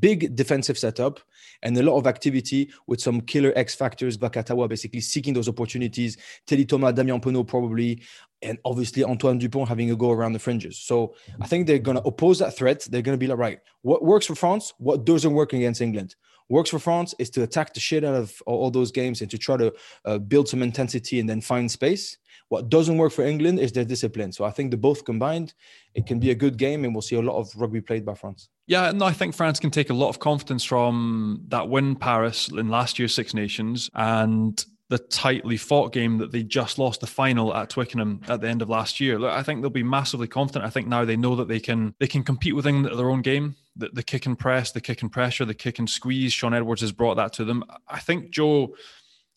big 0.00 0.34
defensive 0.34 0.78
setup 0.78 1.20
and 1.62 1.76
a 1.78 1.82
lot 1.82 1.96
of 1.96 2.06
activity 2.06 2.70
with 2.86 3.00
some 3.00 3.20
killer 3.20 3.52
X 3.56 3.74
factors. 3.74 4.18
Vakatawa 4.18 4.68
basically 4.68 5.00
seeking 5.00 5.34
those 5.34 5.48
opportunities. 5.48 6.16
Teddy 6.46 6.64
Thomas, 6.64 6.94
Damian 6.94 7.20
Penaud 7.20 7.46
probably, 7.46 8.02
and 8.42 8.58
obviously 8.64 9.04
Antoine 9.04 9.38
Dupont 9.38 9.68
having 9.68 9.90
a 9.90 9.96
go 9.96 10.10
around 10.10 10.32
the 10.32 10.38
fringes. 10.38 10.78
So 10.78 11.14
I 11.40 11.46
think 11.46 11.66
they're 11.66 11.78
going 11.78 11.96
to 11.96 12.02
oppose 12.04 12.38
that 12.40 12.56
threat. 12.56 12.86
They're 12.90 13.02
going 13.02 13.18
to 13.18 13.20
be 13.20 13.26
like, 13.26 13.38
right, 13.38 13.60
what 13.82 14.04
works 14.04 14.26
for 14.26 14.34
France? 14.34 14.74
What 14.78 15.04
doesn't 15.04 15.32
work 15.32 15.52
against 15.52 15.80
England? 15.80 16.16
Works 16.48 16.70
for 16.70 16.78
France 16.78 17.12
is 17.18 17.30
to 17.30 17.42
attack 17.42 17.74
the 17.74 17.80
shit 17.80 18.04
out 18.04 18.14
of 18.14 18.40
all 18.46 18.70
those 18.70 18.92
games 18.92 19.20
and 19.20 19.30
to 19.30 19.38
try 19.38 19.56
to 19.56 19.74
uh, 20.04 20.18
build 20.18 20.48
some 20.48 20.62
intensity 20.62 21.18
and 21.18 21.28
then 21.28 21.40
find 21.40 21.68
space. 21.70 22.18
What 22.48 22.68
doesn't 22.68 22.96
work 22.96 23.12
for 23.12 23.24
England 23.24 23.58
is 23.58 23.72
their 23.72 23.84
discipline. 23.84 24.32
So 24.32 24.44
I 24.44 24.50
think 24.50 24.70
the 24.70 24.76
both 24.76 25.04
combined, 25.04 25.54
it 25.94 26.06
can 26.06 26.20
be 26.20 26.30
a 26.30 26.34
good 26.34 26.56
game, 26.56 26.84
and 26.84 26.94
we'll 26.94 27.02
see 27.02 27.16
a 27.16 27.22
lot 27.22 27.38
of 27.38 27.50
rugby 27.56 27.80
played 27.80 28.04
by 28.04 28.14
France. 28.14 28.48
Yeah, 28.68 28.92
no, 28.92 29.04
I 29.04 29.12
think 29.12 29.34
France 29.34 29.58
can 29.58 29.70
take 29.70 29.90
a 29.90 29.94
lot 29.94 30.08
of 30.08 30.18
confidence 30.18 30.64
from 30.64 31.42
that 31.48 31.68
win 31.68 31.96
Paris 31.96 32.48
in 32.48 32.68
last 32.68 32.98
year's 32.98 33.14
Six 33.14 33.34
Nations 33.34 33.90
and 33.94 34.64
the 34.88 34.98
tightly 34.98 35.56
fought 35.56 35.92
game 35.92 36.18
that 36.18 36.30
they 36.30 36.44
just 36.44 36.78
lost 36.78 37.00
the 37.00 37.06
final 37.06 37.54
at 37.54 37.70
Twickenham 37.70 38.20
at 38.28 38.40
the 38.40 38.48
end 38.48 38.62
of 38.62 38.68
last 38.68 39.00
year. 39.00 39.18
Look, 39.18 39.32
I 39.32 39.42
think 39.42 39.60
they'll 39.60 39.70
be 39.70 39.82
massively 39.82 40.28
confident. 40.28 40.64
I 40.64 40.70
think 40.70 40.86
now 40.86 41.04
they 41.04 41.16
know 41.16 41.34
that 41.36 41.48
they 41.48 41.58
can 41.58 41.94
they 41.98 42.06
can 42.06 42.22
compete 42.22 42.54
within 42.54 42.82
their 42.82 43.10
own 43.10 43.22
game. 43.22 43.56
The, 43.74 43.88
the 43.92 44.02
kick 44.02 44.26
and 44.26 44.38
press, 44.38 44.70
the 44.70 44.80
kick 44.80 45.02
and 45.02 45.10
pressure, 45.10 45.44
the 45.44 45.54
kick 45.54 45.78
and 45.78 45.90
squeeze. 45.90 46.32
Shaun 46.32 46.54
Edwards 46.54 46.82
has 46.82 46.92
brought 46.92 47.16
that 47.16 47.32
to 47.34 47.44
them. 47.44 47.64
I 47.88 47.98
think 47.98 48.30
Joe 48.30 48.74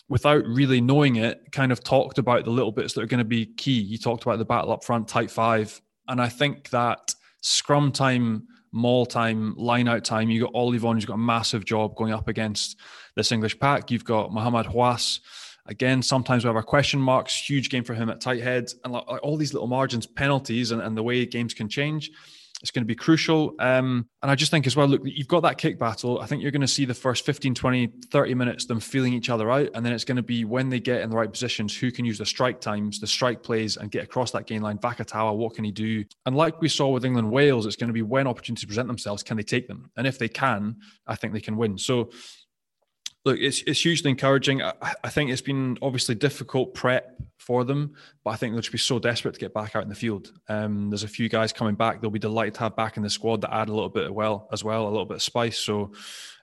without 0.09 0.43
really 0.45 0.81
knowing 0.81 1.17
it, 1.17 1.51
kind 1.51 1.71
of 1.71 1.83
talked 1.83 2.17
about 2.17 2.43
the 2.43 2.51
little 2.51 2.71
bits 2.71 2.93
that 2.93 3.01
are 3.01 3.07
going 3.07 3.19
to 3.19 3.23
be 3.23 3.45
key. 3.45 3.79
You 3.79 3.97
talked 3.97 4.23
about 4.23 4.39
the 4.39 4.45
battle 4.45 4.71
up 4.71 4.83
front, 4.83 5.07
tight 5.07 5.31
five. 5.31 5.79
And 6.07 6.19
I 6.19 6.27
think 6.27 6.69
that 6.71 7.13
scrum 7.41 7.91
time, 7.91 8.47
maul 8.71 9.05
time, 9.05 9.55
line 9.55 9.87
out 9.87 10.03
time, 10.03 10.29
you 10.29 10.41
got 10.41 10.53
Ollivon, 10.53 10.95
who's 10.95 11.05
got 11.05 11.13
a 11.13 11.17
massive 11.17 11.63
job 11.63 11.95
going 11.95 12.11
up 12.11 12.27
against 12.27 12.77
this 13.15 13.31
English 13.31 13.59
pack. 13.59 13.91
You've 13.91 14.03
got 14.03 14.33
Mohamed 14.33 14.65
Haouas. 14.65 15.19
Again, 15.67 16.01
sometimes 16.01 16.43
we 16.43 16.47
have 16.47 16.55
our 16.55 16.63
question 16.63 16.99
marks, 16.99 17.47
huge 17.47 17.69
game 17.69 17.83
for 17.83 17.93
him 17.93 18.09
at 18.09 18.19
tight 18.19 18.41
head, 18.41 18.71
and 18.83 18.93
like, 18.93 19.03
all 19.21 19.37
these 19.37 19.53
little 19.53 19.67
margins, 19.67 20.07
penalties, 20.07 20.71
and, 20.71 20.81
and 20.81 20.97
the 20.97 21.03
way 21.03 21.23
games 21.27 21.53
can 21.53 21.69
change. 21.69 22.09
It's 22.61 22.71
going 22.71 22.83
to 22.83 22.87
be 22.87 22.95
crucial. 22.95 23.55
Um, 23.59 24.07
and 24.21 24.29
I 24.29 24.35
just 24.35 24.51
think 24.51 24.67
as 24.67 24.75
well, 24.75 24.87
look, 24.87 25.01
you've 25.05 25.27
got 25.27 25.43
that 25.43 25.57
kick 25.57 25.79
battle. 25.79 26.19
I 26.19 26.25
think 26.25 26.41
you're 26.41 26.51
going 26.51 26.61
to 26.61 26.67
see 26.67 26.85
the 26.85 26.93
first 26.93 27.25
15, 27.25 27.55
20, 27.55 27.87
30 28.11 28.33
minutes, 28.33 28.65
them 28.65 28.79
feeling 28.79 29.13
each 29.13 29.29
other 29.29 29.49
out. 29.49 29.69
And 29.73 29.85
then 29.85 29.93
it's 29.93 30.03
going 30.03 30.17
to 30.17 30.23
be 30.23 30.43
when 30.43 30.69
they 30.69 30.79
get 30.79 31.01
in 31.01 31.09
the 31.09 31.15
right 31.15 31.31
positions, 31.31 31.75
who 31.75 31.91
can 31.91 32.03
use 32.03 32.17
the 32.17 32.25
strike 32.25 32.59
times, 32.59 32.99
the 32.99 33.07
strike 33.07 33.43
plays, 33.43 33.77
and 33.77 33.89
get 33.91 34.03
across 34.03 34.31
that 34.31 34.45
gain 34.45 34.61
line. 34.61 34.77
Vakatawa, 34.77 35.35
what 35.35 35.55
can 35.55 35.63
he 35.63 35.71
do? 35.71 36.03
And 36.25 36.35
like 36.35 36.61
we 36.61 36.67
saw 36.67 36.89
with 36.89 37.05
England 37.05 37.31
Wales, 37.31 37.65
it's 37.65 37.77
going 37.77 37.87
to 37.87 37.93
be 37.93 38.01
when 38.01 38.27
opportunities 38.27 38.65
present 38.65 38.87
themselves, 38.87 39.23
can 39.23 39.37
they 39.37 39.43
take 39.43 39.67
them? 39.67 39.89
And 39.95 40.05
if 40.05 40.19
they 40.19 40.29
can, 40.29 40.77
I 41.07 41.15
think 41.15 41.33
they 41.33 41.41
can 41.41 41.55
win. 41.55 41.77
So 41.77 42.11
look, 43.25 43.37
it's 43.39 43.61
it's 43.63 43.83
hugely 43.83 44.11
encouraging. 44.11 44.61
I, 44.61 44.73
I, 45.03 45.09
think 45.09 45.31
it's 45.31 45.41
been 45.41 45.77
obviously 45.81 46.15
difficult 46.15 46.73
prep 46.73 47.15
for 47.37 47.63
them, 47.63 47.93
but 48.23 48.31
I 48.31 48.35
think 48.35 48.53
they'll 48.53 48.61
just 48.61 48.71
be 48.71 48.77
so 48.77 48.99
desperate 48.99 49.33
to 49.33 49.39
get 49.39 49.53
back 49.53 49.75
out 49.75 49.83
in 49.83 49.89
the 49.89 49.95
field. 49.95 50.31
Um, 50.47 50.89
there's 50.89 51.03
a 51.03 51.07
few 51.07 51.29
guys 51.29 51.53
coming 51.53 51.75
back; 51.75 52.01
they'll 52.01 52.09
be 52.09 52.19
delighted 52.19 52.55
to 52.55 52.59
have 52.61 52.75
back 52.75 52.97
in 52.97 53.03
the 53.03 53.09
squad 53.09 53.41
that 53.41 53.53
add 53.53 53.69
a 53.69 53.73
little 53.73 53.89
bit 53.89 54.07
of 54.07 54.13
well 54.13 54.47
as 54.51 54.63
well, 54.63 54.87
a 54.87 54.89
little 54.89 55.05
bit 55.05 55.15
of 55.15 55.23
spice. 55.23 55.59
So, 55.59 55.91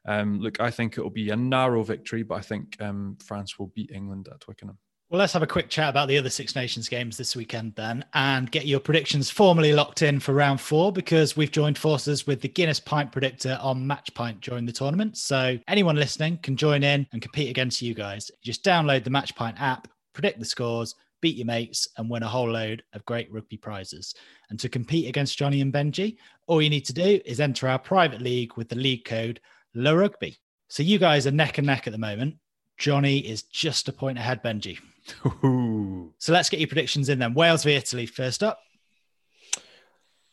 um, 0.07 0.41
look, 0.41 0.61
I 0.61 0.71
think 0.71 0.97
it 0.97 1.03
will 1.03 1.11
be 1.11 1.31
a 1.31 1.37
narrow 1.37 1.83
victory, 1.83 2.23
but 2.23 2.37
I 2.37 2.43
think 2.43 2.77
um, 2.81 3.17
France 3.25 3.59
will 3.59 3.69
beat 3.69 3.91
England 3.93 4.29
at 4.31 4.41
Twickenham. 4.41 4.79
Well, 5.09 5.21
let's 5.21 5.35
have 5.35 5.45
a 5.45 5.47
quick 5.47 5.69
chat 5.69 5.89
about 5.89 6.09
the 6.09 6.19
other 6.19 6.29
Six 6.29 6.57
Nations 6.57 6.89
games 6.89 7.17
this 7.17 7.37
weekend 7.37 7.77
then 7.77 8.05
and 8.15 8.51
get 8.51 8.67
your 8.67 8.81
predictions 8.81 9.31
formally 9.31 9.73
locked 9.73 10.03
in 10.03 10.19
for 10.19 10.35
round 10.35 10.61
four 10.61 10.91
because 10.91 11.37
we've 11.37 11.53
joined 11.53 11.79
forces 11.79 12.27
with 12.27 12.41
the 12.41 12.49
Guinness 12.49 12.81
Pint 12.81 13.13
Predictor 13.13 13.57
on 13.63 13.87
Match 13.87 14.13
Pint 14.15 14.41
during 14.41 14.67
the 14.67 14.73
tournament. 14.73 15.17
So 15.17 15.61
anyone 15.69 15.95
listening 15.95 16.39
can 16.39 16.57
join 16.57 16.83
in 16.83 17.07
and 17.13 17.23
compete 17.23 17.49
against 17.49 17.81
you 17.81 17.95
guys. 17.95 18.33
Just 18.43 18.65
download 18.65 19.05
the 19.05 19.11
Match 19.11 19.33
Pint 19.37 19.63
app, 19.63 19.87
predict 20.13 20.41
the 20.41 20.45
scores, 20.45 20.97
beat 21.21 21.37
your 21.37 21.47
mates, 21.47 21.87
and 21.99 22.11
win 22.11 22.25
a 22.25 22.29
whole 22.29 22.51
load 22.51 22.83
of 22.93 23.05
great 23.05 23.33
rugby 23.33 23.59
prizes. 23.59 24.13
And 24.51 24.59
to 24.59 24.69
compete 24.69 25.09
against 25.09 25.39
Johnny 25.39 25.61
and 25.61 25.73
Benji, 25.73 26.17
all 26.49 26.61
you 26.61 26.69
need 26.69 26.85
to 26.85 26.93
do 26.93 27.21
is 27.25 27.39
enter 27.39 27.69
our 27.69 27.79
private 27.79 28.23
league 28.23 28.57
with 28.57 28.69
the 28.69 28.75
league 28.75 29.05
code 29.05 29.39
LeRugby. 29.77 30.37
So 30.69 30.83
you 30.83 30.99
guys 30.99 31.29
are 31.29 31.31
neck 31.31 31.59
and 31.59 31.67
neck 31.69 31.87
at 31.87 31.93
the 31.93 31.99
moment. 31.99 32.39
Johnny 32.77 33.19
is 33.19 33.43
just 33.43 33.89
a 33.89 33.93
point 33.93 34.19
ahead, 34.19 34.43
Benji. 34.43 34.79
Ooh. 35.45 36.13
So 36.19 36.33
let's 36.33 36.51
get 36.51 36.61
your 36.61 36.69
predictions 36.69 37.09
in 37.09 37.19
then. 37.19 37.35
Wales 37.35 37.65
v 37.65 37.75
Italy 37.75 38.07
first 38.07 38.43
up. 38.43 38.61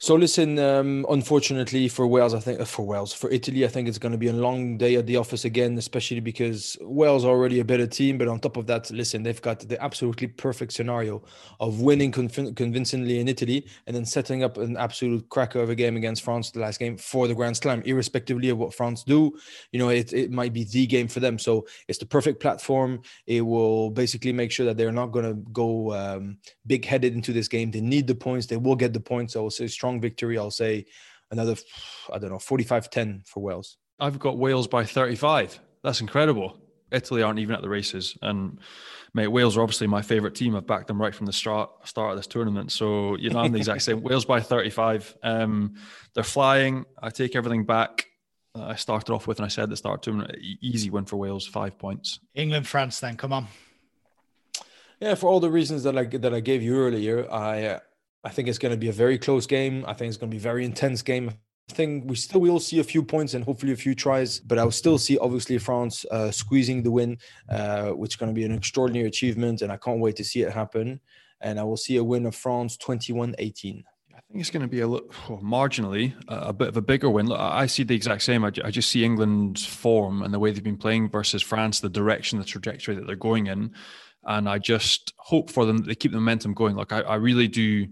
So 0.03 0.15
listen, 0.15 0.59
um, 0.59 1.05
unfortunately 1.09 1.87
for 1.87 2.05
Wales, 2.05 2.33
I 2.33 2.41
think 2.41 2.59
uh, 2.59 2.65
for 2.65 2.85
Wales, 2.85 3.13
for 3.13 3.31
Italy, 3.31 3.63
I 3.63 3.69
think 3.69 3.87
it's 3.87 3.97
going 3.97 4.11
to 4.11 4.17
be 4.17 4.27
a 4.27 4.33
long 4.33 4.77
day 4.77 4.95
at 4.95 5.05
the 5.05 5.15
office 5.15 5.45
again, 5.45 5.77
especially 5.77 6.19
because 6.19 6.75
Wales 6.81 7.23
are 7.23 7.29
already 7.29 7.61
a 7.61 7.63
better 7.63 7.87
team. 7.87 8.17
But 8.17 8.27
on 8.27 8.41
top 8.41 8.57
of 8.57 8.67
that, 8.67 8.91
listen, 8.91 9.23
they've 9.23 9.41
got 9.41 9.61
the 9.61 9.81
absolutely 9.81 10.27
perfect 10.27 10.73
scenario 10.73 11.23
of 11.61 11.79
winning 11.79 12.11
conv- 12.11 12.53
convincingly 12.57 13.21
in 13.21 13.29
Italy 13.29 13.65
and 13.87 13.95
then 13.95 14.03
setting 14.03 14.43
up 14.43 14.57
an 14.57 14.75
absolute 14.75 15.29
cracker 15.29 15.61
of 15.61 15.69
a 15.69 15.75
game 15.75 15.95
against 15.95 16.23
France, 16.23 16.51
the 16.51 16.59
last 16.59 16.79
game 16.79 16.97
for 16.97 17.29
the 17.29 17.33
Grand 17.33 17.55
Slam, 17.55 17.81
irrespectively 17.85 18.49
of 18.49 18.57
what 18.57 18.73
France 18.73 19.03
do. 19.03 19.31
You 19.71 19.79
know, 19.79 19.87
it, 19.87 20.11
it 20.11 20.31
might 20.31 20.51
be 20.51 20.65
the 20.65 20.85
game 20.85 21.07
for 21.07 21.21
them. 21.21 21.39
So 21.39 21.65
it's 21.87 21.99
the 21.99 22.05
perfect 22.05 22.41
platform. 22.41 23.03
It 23.25 23.39
will 23.39 23.89
basically 23.89 24.33
make 24.33 24.51
sure 24.51 24.65
that 24.65 24.75
they're 24.75 24.91
not 24.91 25.13
going 25.13 25.33
to 25.33 25.49
go 25.53 25.93
um, 25.93 26.39
big 26.67 26.83
headed 26.83 27.13
into 27.13 27.31
this 27.31 27.47
game. 27.47 27.71
They 27.71 27.79
need 27.79 28.05
the 28.05 28.15
points. 28.15 28.47
They 28.47 28.57
will 28.57 28.75
get 28.75 28.91
the 28.91 28.99
points. 28.99 29.37
I 29.37 29.39
will 29.39 29.49
say 29.49 29.67
strong 29.67 29.92
strong 29.93 30.01
victory. 30.01 30.37
I'll 30.37 30.51
say 30.51 30.85
another, 31.31 31.55
I 32.11 32.19
don't 32.19 32.31
know, 32.31 32.39
45 32.39 32.89
10 32.89 33.23
for 33.25 33.43
Wales. 33.43 33.77
I've 33.99 34.19
got 34.19 34.37
Wales 34.37 34.67
by 34.67 34.85
35. 34.85 35.59
That's 35.83 36.01
incredible. 36.01 36.57
Italy 36.91 37.23
aren't 37.23 37.39
even 37.39 37.55
at 37.55 37.61
the 37.63 37.69
races, 37.69 38.15
and 38.21 38.59
mate, 39.15 39.27
Wales 39.27 39.57
are 39.57 39.63
obviously 39.63 39.87
my 39.87 40.03
favourite 40.03 40.35
team. 40.35 40.55
I've 40.55 40.67
backed 40.67 40.87
them 40.87 41.01
right 41.01 41.15
from 41.15 41.25
the 41.25 41.33
start 41.33 41.71
start 41.87 42.11
of 42.11 42.17
this 42.17 42.27
tournament. 42.27 42.71
So 42.71 43.15
you 43.15 43.31
know, 43.31 43.39
I'm 43.39 43.51
the 43.51 43.57
exact 43.57 43.81
same. 43.81 44.03
Wales 44.03 44.25
by 44.25 44.41
35. 44.41 45.17
Um, 45.23 45.73
they're 46.13 46.23
flying. 46.23 46.85
I 47.01 47.09
take 47.09 47.35
everything 47.35 47.65
back. 47.65 48.05
Uh, 48.55 48.65
I 48.65 48.75
started 48.75 49.11
off 49.11 49.25
with, 49.25 49.39
and 49.39 49.45
I 49.45 49.47
said 49.47 49.71
the 49.71 49.75
start 49.75 50.03
tournament, 50.03 50.37
easy 50.61 50.91
win 50.91 51.05
for 51.05 51.17
Wales, 51.17 51.47
five 51.47 51.79
points. 51.79 52.19
England, 52.35 52.67
France, 52.67 52.99
then 52.99 53.17
come 53.17 53.33
on. 53.33 53.47
Yeah, 54.99 55.15
for 55.15 55.31
all 55.31 55.39
the 55.39 55.49
reasons 55.49 55.81
that 55.83 55.97
I 55.97 56.03
that 56.05 56.33
I 56.33 56.41
gave 56.41 56.61
you 56.61 56.77
earlier, 56.77 57.27
I 57.31 57.63
uh, 57.65 57.79
I 58.23 58.29
think 58.29 58.47
it's 58.47 58.57
going 58.57 58.71
to 58.71 58.77
be 58.77 58.89
a 58.89 58.93
very 58.93 59.17
close 59.17 59.45
game. 59.45 59.83
I 59.87 59.93
think 59.93 60.09
it's 60.09 60.17
going 60.17 60.29
to 60.29 60.33
be 60.33 60.39
a 60.39 60.41
very 60.41 60.63
intense 60.63 61.01
game. 61.01 61.31
I 61.69 61.73
think 61.73 62.05
we 62.07 62.15
still 62.15 62.41
will 62.41 62.59
see 62.59 62.79
a 62.79 62.83
few 62.83 63.03
points 63.03 63.33
and 63.33 63.43
hopefully 63.43 63.71
a 63.71 63.77
few 63.77 63.95
tries, 63.95 64.39
but 64.39 64.59
I 64.59 64.63
will 64.63 64.71
still 64.71 64.97
see 64.97 65.17
obviously 65.17 65.57
France 65.57 66.05
uh, 66.11 66.29
squeezing 66.31 66.83
the 66.83 66.91
win, 66.91 67.17
uh, 67.49 67.89
which 67.89 68.13
is 68.13 68.15
going 68.15 68.33
to 68.33 68.35
be 68.35 68.43
an 68.43 68.53
extraordinary 68.53 69.07
achievement, 69.07 69.61
and 69.61 69.71
I 69.71 69.77
can't 69.77 69.99
wait 69.99 70.17
to 70.17 70.23
see 70.23 70.41
it 70.41 70.51
happen. 70.51 70.99
And 71.41 71.59
I 71.59 71.63
will 71.63 71.77
see 71.77 71.97
a 71.97 72.03
win 72.03 72.25
of 72.25 72.35
France 72.35 72.77
21 72.77 73.35
18. 73.37 73.83
I 74.13 74.19
think 74.31 74.41
it's 74.41 74.49
going 74.49 74.61
to 74.61 74.67
be 74.67 74.81
a 74.81 74.87
little 74.87 75.09
marginally 75.43 76.13
a, 76.27 76.53
bit 76.53 76.69
of 76.69 76.77
a 76.77 76.81
bigger 76.81 77.09
win. 77.09 77.27
Look, 77.27 77.39
I 77.39 77.65
see 77.65 77.83
the 77.83 77.95
exact 77.95 78.21
same. 78.23 78.43
I, 78.45 78.49
just 78.49 78.89
see 78.89 79.03
England's 79.03 79.65
form 79.65 80.21
and 80.21 80.33
the 80.33 80.39
way 80.39 80.51
they've 80.51 80.63
been 80.63 80.77
playing 80.77 81.09
versus 81.09 81.41
France, 81.41 81.79
the 81.79 81.89
direction, 81.89 82.39
the 82.39 82.45
trajectory 82.45 82.95
that 82.95 83.05
they're 83.05 83.15
going 83.15 83.47
in, 83.47 83.71
and 84.23 84.47
I 84.47 84.59
just 84.59 85.13
hope 85.17 85.49
for 85.49 85.65
them 85.65 85.79
that 85.79 85.87
they 85.87 85.95
keep 85.95 86.11
the 86.11 86.17
momentum 86.17 86.53
going. 86.53 86.75
Like 86.75 86.91
I, 86.91 87.01
I 87.01 87.15
really 87.15 87.47
do 87.47 87.87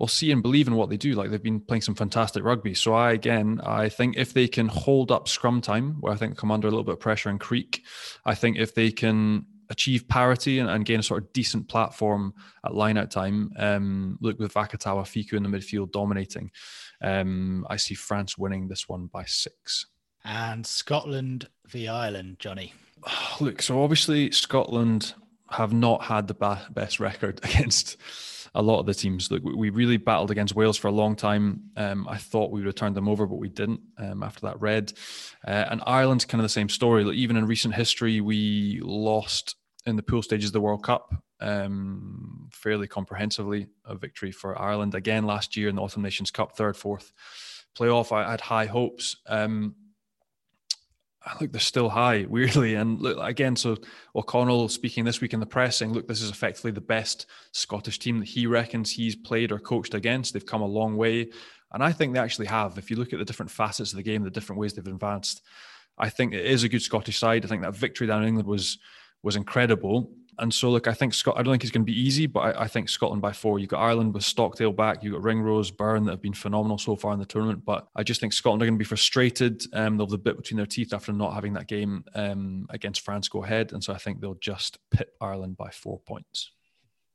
will 0.00 0.08
see 0.08 0.32
and 0.32 0.42
believe 0.42 0.66
in 0.66 0.74
what 0.74 0.88
they 0.88 0.96
do. 0.96 1.14
Like 1.14 1.30
they've 1.30 1.42
been 1.42 1.60
playing 1.60 1.82
some 1.82 1.94
fantastic 1.94 2.42
rugby. 2.42 2.74
So 2.74 2.94
I 2.94 3.12
again, 3.12 3.60
I 3.64 3.90
think 3.90 4.16
if 4.16 4.32
they 4.32 4.48
can 4.48 4.66
hold 4.66 5.12
up 5.12 5.28
scrum 5.28 5.60
time, 5.60 5.96
where 6.00 6.12
I 6.12 6.16
think 6.16 6.38
come 6.38 6.50
under 6.50 6.66
a 6.66 6.70
little 6.70 6.84
bit 6.84 6.94
of 6.94 7.00
pressure 7.00 7.28
and 7.28 7.38
creak, 7.38 7.84
I 8.24 8.34
think 8.34 8.56
if 8.56 8.74
they 8.74 8.90
can 8.90 9.44
achieve 9.68 10.08
parity 10.08 10.58
and, 10.58 10.68
and 10.70 10.86
gain 10.86 10.98
a 10.98 11.02
sort 11.02 11.22
of 11.22 11.32
decent 11.34 11.68
platform 11.68 12.32
at 12.64 12.74
line 12.74 12.96
out 12.96 13.10
time, 13.10 13.52
um, 13.58 14.18
look 14.22 14.38
with 14.38 14.54
Vakatawa, 14.54 15.02
Fickou 15.02 15.34
in 15.34 15.42
the 15.42 15.50
midfield 15.50 15.92
dominating. 15.92 16.50
Um, 17.02 17.66
I 17.68 17.76
see 17.76 17.94
France 17.94 18.38
winning 18.38 18.68
this 18.68 18.88
one 18.88 19.06
by 19.06 19.24
six. 19.26 19.86
And 20.24 20.66
Scotland 20.66 21.48
v 21.66 21.88
Ireland, 21.88 22.38
Johnny. 22.38 22.72
Look, 23.40 23.62
so 23.62 23.82
obviously 23.82 24.30
Scotland 24.32 25.14
have 25.50 25.72
not 25.72 26.04
had 26.04 26.26
the 26.26 26.58
best 26.70 27.00
record 27.00 27.40
against 27.44 27.96
a 28.54 28.62
lot 28.62 28.80
of 28.80 28.86
the 28.86 28.94
teams. 28.94 29.30
Look, 29.30 29.42
we 29.44 29.70
really 29.70 29.96
battled 29.96 30.30
against 30.30 30.54
Wales 30.54 30.76
for 30.76 30.88
a 30.88 30.92
long 30.92 31.16
time. 31.16 31.70
Um, 31.76 32.08
I 32.08 32.16
thought 32.16 32.50
we 32.50 32.60
would 32.60 32.66
have 32.66 32.74
turned 32.74 32.96
them 32.96 33.08
over, 33.08 33.26
but 33.26 33.36
we 33.36 33.48
didn't 33.48 33.80
um, 33.98 34.22
after 34.22 34.46
that 34.46 34.60
red. 34.60 34.92
Uh, 35.46 35.66
and 35.70 35.82
Ireland's 35.86 36.24
kind 36.24 36.40
of 36.40 36.44
the 36.44 36.48
same 36.48 36.68
story. 36.68 37.04
Like, 37.04 37.16
even 37.16 37.36
in 37.36 37.46
recent 37.46 37.74
history, 37.74 38.20
we 38.20 38.80
lost 38.82 39.56
in 39.86 39.96
the 39.96 40.02
pool 40.02 40.22
stages 40.22 40.50
of 40.50 40.54
the 40.54 40.60
World 40.60 40.82
Cup 40.82 41.14
um, 41.40 42.48
fairly 42.52 42.86
comprehensively. 42.86 43.68
A 43.84 43.94
victory 43.94 44.32
for 44.32 44.60
Ireland 44.60 44.94
again 44.94 45.24
last 45.24 45.56
year 45.56 45.68
in 45.68 45.76
the 45.76 45.82
Autumn 45.82 46.02
Nations 46.02 46.30
Cup, 46.30 46.56
third, 46.56 46.76
fourth 46.76 47.12
playoff. 47.78 48.12
I 48.12 48.30
had 48.30 48.40
high 48.40 48.66
hopes. 48.66 49.16
Um, 49.26 49.74
look, 51.40 51.52
they're 51.52 51.60
still 51.60 51.88
high, 51.88 52.26
weirdly. 52.28 52.74
And 52.74 53.00
look, 53.00 53.18
again, 53.20 53.56
so 53.56 53.76
O'Connell 54.14 54.68
speaking 54.68 55.04
this 55.04 55.20
week 55.20 55.32
in 55.32 55.40
the 55.40 55.46
press 55.46 55.76
saying, 55.76 55.92
look, 55.92 56.08
this 56.08 56.22
is 56.22 56.30
effectively 56.30 56.70
the 56.70 56.80
best 56.80 57.26
Scottish 57.52 57.98
team 57.98 58.20
that 58.20 58.28
he 58.28 58.46
reckons 58.46 58.90
he's 58.90 59.16
played 59.16 59.52
or 59.52 59.58
coached 59.58 59.94
against. 59.94 60.32
They've 60.32 60.44
come 60.44 60.62
a 60.62 60.66
long 60.66 60.96
way. 60.96 61.30
And 61.72 61.84
I 61.84 61.92
think 61.92 62.12
they 62.12 62.20
actually 62.20 62.46
have. 62.46 62.78
If 62.78 62.90
you 62.90 62.96
look 62.96 63.12
at 63.12 63.18
the 63.18 63.24
different 63.24 63.50
facets 63.50 63.92
of 63.92 63.96
the 63.96 64.02
game, 64.02 64.22
the 64.22 64.30
different 64.30 64.58
ways 64.58 64.74
they've 64.74 64.86
advanced, 64.86 65.42
I 65.98 66.08
think 66.08 66.32
it 66.32 66.44
is 66.44 66.64
a 66.64 66.68
good 66.68 66.82
Scottish 66.82 67.18
side. 67.18 67.44
I 67.44 67.48
think 67.48 67.62
that 67.62 67.76
victory 67.76 68.06
down 68.06 68.22
in 68.22 68.28
England 68.28 68.48
was 68.48 68.78
was 69.22 69.36
incredible. 69.36 70.10
And 70.40 70.52
so, 70.52 70.70
look, 70.70 70.88
I 70.88 70.94
think 70.94 71.12
Scott. 71.12 71.36
I 71.36 71.42
don't 71.42 71.52
think 71.52 71.64
it's 71.64 71.70
going 71.70 71.84
to 71.84 71.92
be 71.92 72.00
easy, 72.00 72.26
but 72.26 72.40
I, 72.40 72.62
I, 72.62 72.66
think 72.66 72.88
Scotland 72.88 73.20
by 73.20 73.32
four. 73.32 73.58
You've 73.58 73.68
got 73.68 73.80
Ireland 73.80 74.14
with 74.14 74.24
Stockdale 74.24 74.72
back. 74.72 75.04
You've 75.04 75.12
got 75.12 75.22
Ringrose, 75.22 75.70
Byrne 75.70 76.04
that 76.04 76.12
have 76.12 76.22
been 76.22 76.32
phenomenal 76.32 76.78
so 76.78 76.96
far 76.96 77.12
in 77.12 77.18
the 77.18 77.26
tournament. 77.26 77.62
But 77.64 77.86
I 77.94 78.02
just 78.02 78.20
think 78.20 78.32
Scotland 78.32 78.62
are 78.62 78.66
going 78.66 78.74
to 78.74 78.78
be 78.78 78.86
frustrated. 78.86 79.62
Um, 79.74 79.98
they'll 79.98 80.06
have 80.06 80.12
the 80.12 80.18
bit 80.18 80.38
between 80.38 80.56
their 80.56 80.66
teeth 80.66 80.94
after 80.94 81.12
not 81.12 81.34
having 81.34 81.52
that 81.52 81.68
game 81.68 82.04
um, 82.14 82.66
against 82.70 83.02
France 83.02 83.28
go 83.28 83.44
ahead, 83.44 83.72
and 83.72 83.84
so 83.84 83.92
I 83.92 83.98
think 83.98 84.20
they'll 84.20 84.34
just 84.34 84.78
pip 84.90 85.14
Ireland 85.20 85.58
by 85.58 85.70
four 85.70 85.98
points. 86.00 86.50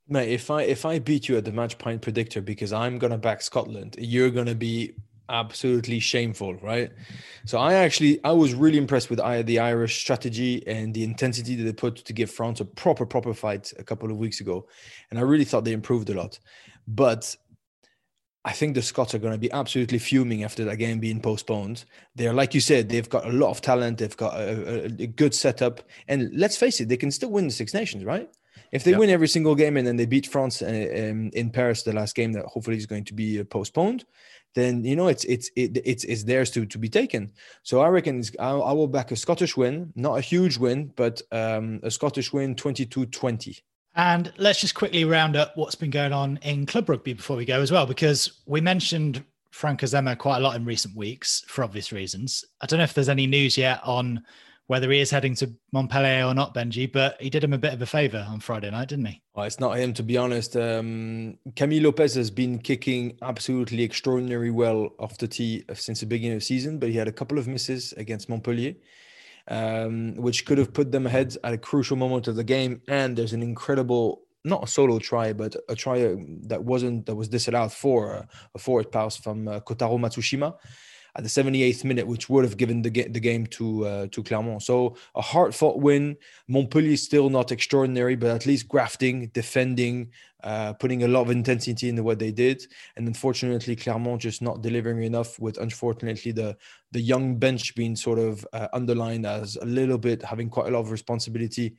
Mate, 0.08 0.32
if 0.32 0.52
I 0.52 0.62
if 0.62 0.86
I 0.86 1.00
beat 1.00 1.28
you 1.28 1.38
at 1.38 1.46
the 1.46 1.52
Match 1.52 1.80
Pint 1.80 2.04
predictor 2.04 2.42
because 2.42 2.72
I'm 2.72 3.00
gonna 3.00 3.18
back 3.18 3.42
Scotland, 3.42 3.96
you're 3.98 4.30
gonna 4.30 4.54
be 4.54 4.94
absolutely 5.30 6.00
shameful, 6.00 6.56
right? 6.56 6.92
So 7.46 7.58
I 7.58 7.76
actually 7.76 8.24
I 8.24 8.32
was 8.32 8.54
really 8.54 8.78
impressed 8.78 9.10
with 9.10 9.20
the 9.20 9.60
Irish 9.60 10.00
strategy 10.00 10.66
and 10.68 10.94
the 10.94 11.04
intensity 11.04 11.56
that 11.56 11.64
they 11.64 11.74
put 11.74 11.98
to 11.98 12.14
give 12.14 12.32
France 12.32 12.60
a 12.60 12.66
proper 12.66 13.06
proper 13.06 13.34
fight 13.34 13.74
a 13.78 13.84
couple 13.84 14.12
of 14.12 14.18
weeks 14.18 14.42
ago, 14.42 14.68
and 15.10 15.20
I 15.20 15.24
really 15.24 15.46
thought 15.46 15.66
they 15.66 15.74
improved 15.74 16.10
a 16.10 16.14
lot. 16.14 16.40
But 16.88 17.36
I 18.46 18.52
think 18.52 18.76
the 18.76 18.82
Scots 18.84 19.16
are 19.16 19.20
going 19.20 19.34
to 19.34 19.40
be 19.40 19.52
absolutely 19.52 19.98
fuming 19.98 20.44
after 20.44 20.64
that 20.66 20.76
game 20.76 21.00
being 21.00 21.20
postponed. 21.20 21.86
They're 22.16 22.32
like 22.32 22.54
you 22.54 22.62
said, 22.62 22.90
they've 22.90 23.10
got 23.10 23.26
a 23.26 23.32
lot 23.32 23.50
of 23.50 23.62
talent, 23.62 23.98
they've 23.98 24.16
got 24.16 24.36
a, 24.36 24.86
a, 24.86 25.08
good 25.08 25.34
setup, 25.34 25.82
and 26.08 26.30
let's 26.32 26.56
face 26.56 26.80
it, 26.80 26.88
they 26.88 26.98
can 26.98 27.10
still 27.10 27.32
win 27.32 27.48
the 27.48 27.52
Six 27.52 27.74
Nations, 27.74 28.06
right? 28.06 28.30
If 28.72 28.84
they 28.84 28.92
yep. 28.92 29.00
win 29.00 29.10
every 29.10 29.28
single 29.28 29.56
game 29.56 29.78
and 29.78 29.88
then 29.88 29.96
they 29.96 30.06
beat 30.06 30.28
France 30.28 30.62
uh, 30.62 30.68
um, 30.68 31.32
in 31.34 31.50
Paris, 31.50 31.82
the 31.84 31.94
last 31.94 32.16
game 32.16 32.34
that 32.34 32.46
hopefully 32.46 32.78
is 32.78 32.86
going 32.86 33.06
to 33.06 33.14
be 33.14 33.40
uh, 33.40 33.46
postponed, 33.46 34.06
then 34.56 34.84
you 34.84 34.96
know 34.96 35.08
it's 35.08 35.24
it's 35.26 35.52
it, 35.56 35.82
it's 35.86 36.04
it's 36.06 36.24
theirs 36.24 36.50
to 36.52 36.66
to 36.66 36.78
be 36.78 36.90
taken. 36.90 37.32
So 37.64 37.82
I 37.82 37.90
reckon 37.90 38.24
I, 38.40 38.50
I 38.50 38.72
will 38.72 38.88
back 38.88 39.12
a 39.12 39.16
Scottish 39.16 39.56
win, 39.56 39.94
not 39.96 40.18
a 40.18 40.22
huge 40.22 40.58
win, 40.58 40.92
but 40.96 41.22
um, 41.32 41.80
a 41.84 41.92
Scottish 41.92 42.34
win, 42.34 42.56
22-20. 42.56 43.62
And 43.96 44.34
let's 44.38 44.60
just 44.60 44.76
quickly 44.76 45.06
round 45.06 45.36
up 45.36 45.56
what's 45.56 45.76
been 45.76 45.90
going 45.90 46.12
on 46.12 46.38
in 46.42 46.66
club 46.66 46.90
rugby 46.90 47.14
before 47.14 47.38
we 47.38 47.46
go 47.46 47.62
as 47.62 47.72
well, 47.72 47.86
because 47.86 48.42
we 48.46 48.60
mentioned 48.60 49.24
Franck 49.52 49.82
Azema 49.82 50.18
quite 50.18 50.38
a 50.38 50.42
lot 50.42 50.58
in 50.58 50.66
recent 50.66 50.96
weeks 50.98 51.44
for 51.48 51.64
obvious 51.64 51.94
reasons. 51.94 52.44
I 52.60 52.66
don't 52.66 52.78
know 52.78 52.84
if 52.84 52.94
there's 52.94 53.08
any 53.08 53.28
news 53.28 53.58
yet 53.58 53.80
on 53.86 54.22
whether 54.68 54.90
he 54.92 55.00
is 55.00 55.12
heading 55.12 55.36
to 55.36 55.54
Montpellier 55.72 56.26
or 56.26 56.34
not, 56.34 56.56
Benji, 56.56 56.92
but 56.92 57.22
he 57.22 57.30
did 57.30 57.44
him 57.44 57.54
a 57.54 57.58
bit 57.58 57.74
of 57.74 57.82
a 57.82 57.86
favour 57.86 58.26
on 58.28 58.40
Friday 58.40 58.72
night, 58.72 58.90
didn't 58.90 59.06
he? 59.06 59.22
Well, 59.36 59.46
it's 59.46 59.60
not 59.60 59.78
him, 59.78 59.94
to 59.94 60.04
be 60.04 60.18
honest. 60.18 60.58
Um, 60.58 61.38
Camille 61.56 61.84
Lopez 61.84 62.16
has 62.16 62.32
been 62.32 62.58
kicking 62.60 63.18
absolutely 63.22 63.84
extraordinary 63.84 64.50
well 64.50 64.90
off 65.00 65.18
the 65.18 65.28
tee 65.28 65.64
since 65.74 66.00
the 66.00 66.08
beginning 66.08 66.38
of 66.38 66.42
the 66.42 66.46
season, 66.46 66.80
but 66.80 66.90
he 66.90 66.98
had 66.98 67.08
a 67.08 67.12
couple 67.12 67.38
of 67.38 67.48
misses 67.48 67.94
against 67.94 68.28
Montpellier, 68.28 68.74
um, 69.48 70.16
which 70.16 70.46
could 70.46 70.58
have 70.58 70.74
put 70.74 70.92
them 70.92 71.06
ahead 71.06 71.36
at 71.44 71.54
a 71.54 71.58
crucial 71.58 71.98
moment 71.98 72.28
of 72.28 72.36
the 72.36 72.44
game. 72.44 72.82
And 72.88 73.16
there's 73.16 73.34
an 73.34 73.44
incredible 73.44 74.22
not 74.44 74.64
a 74.64 74.68
solo 74.68 75.00
try, 75.00 75.34
but 75.34 75.56
a 75.70 75.76
try 75.76 76.16
that 76.44 76.64
wasn't 76.64 77.08
that 77.08 77.16
was 77.16 77.28
disallowed 77.28 77.74
for 77.74 78.14
a, 78.14 78.28
a 78.54 78.60
forward 78.60 78.92
pass 78.92 79.18
from 79.18 79.48
uh, 79.48 79.60
Kotaro 79.60 80.00
Matsushima 80.00 80.56
at 81.16 81.24
the 81.24 81.30
78th 81.30 81.84
minute, 81.86 82.06
which 82.06 82.30
would 82.30 82.44
have 82.44 82.58
given 82.58 82.82
the, 82.82 82.90
the 82.90 83.20
game 83.20 83.46
to 83.48 83.86
uh, 83.86 84.08
to 84.08 84.22
Clermont. 84.22 84.64
So 84.64 84.98
a 85.16 85.22
hard 85.22 85.56
fought 85.56 85.80
win. 85.80 86.18
Montpellier 86.48 86.98
still 86.98 87.30
not 87.30 87.52
extraordinary, 87.52 88.16
but 88.16 88.32
at 88.32 88.46
least 88.46 88.68
grafting, 88.68 89.28
defending, 89.28 90.12
uh, 90.44 90.74
putting 90.74 91.04
a 91.04 91.08
lot 91.08 91.22
of 91.22 91.32
intensity 91.32 91.88
into 91.88 92.04
what 92.04 92.20
they 92.20 92.32
did. 92.32 92.62
And 92.98 93.08
unfortunately, 93.08 93.78
Clermont 93.78 94.22
just 94.22 94.42
not 94.42 94.62
delivering 94.62 95.04
enough. 95.04 95.40
With 95.40 95.58
unfortunately 95.58 96.34
the 96.34 96.58
the 96.92 97.02
young 97.02 97.38
bench 97.38 97.76
being 97.76 97.96
sort 97.96 98.20
of 98.20 98.46
uh, 98.52 98.68
underlined 98.74 99.26
as 99.26 99.56
a 99.56 99.66
little 99.66 99.98
bit 99.98 100.22
having 100.22 100.50
quite 100.50 100.68
a 100.68 100.72
lot 100.72 100.82
of 100.82 100.92
responsibility, 100.92 101.76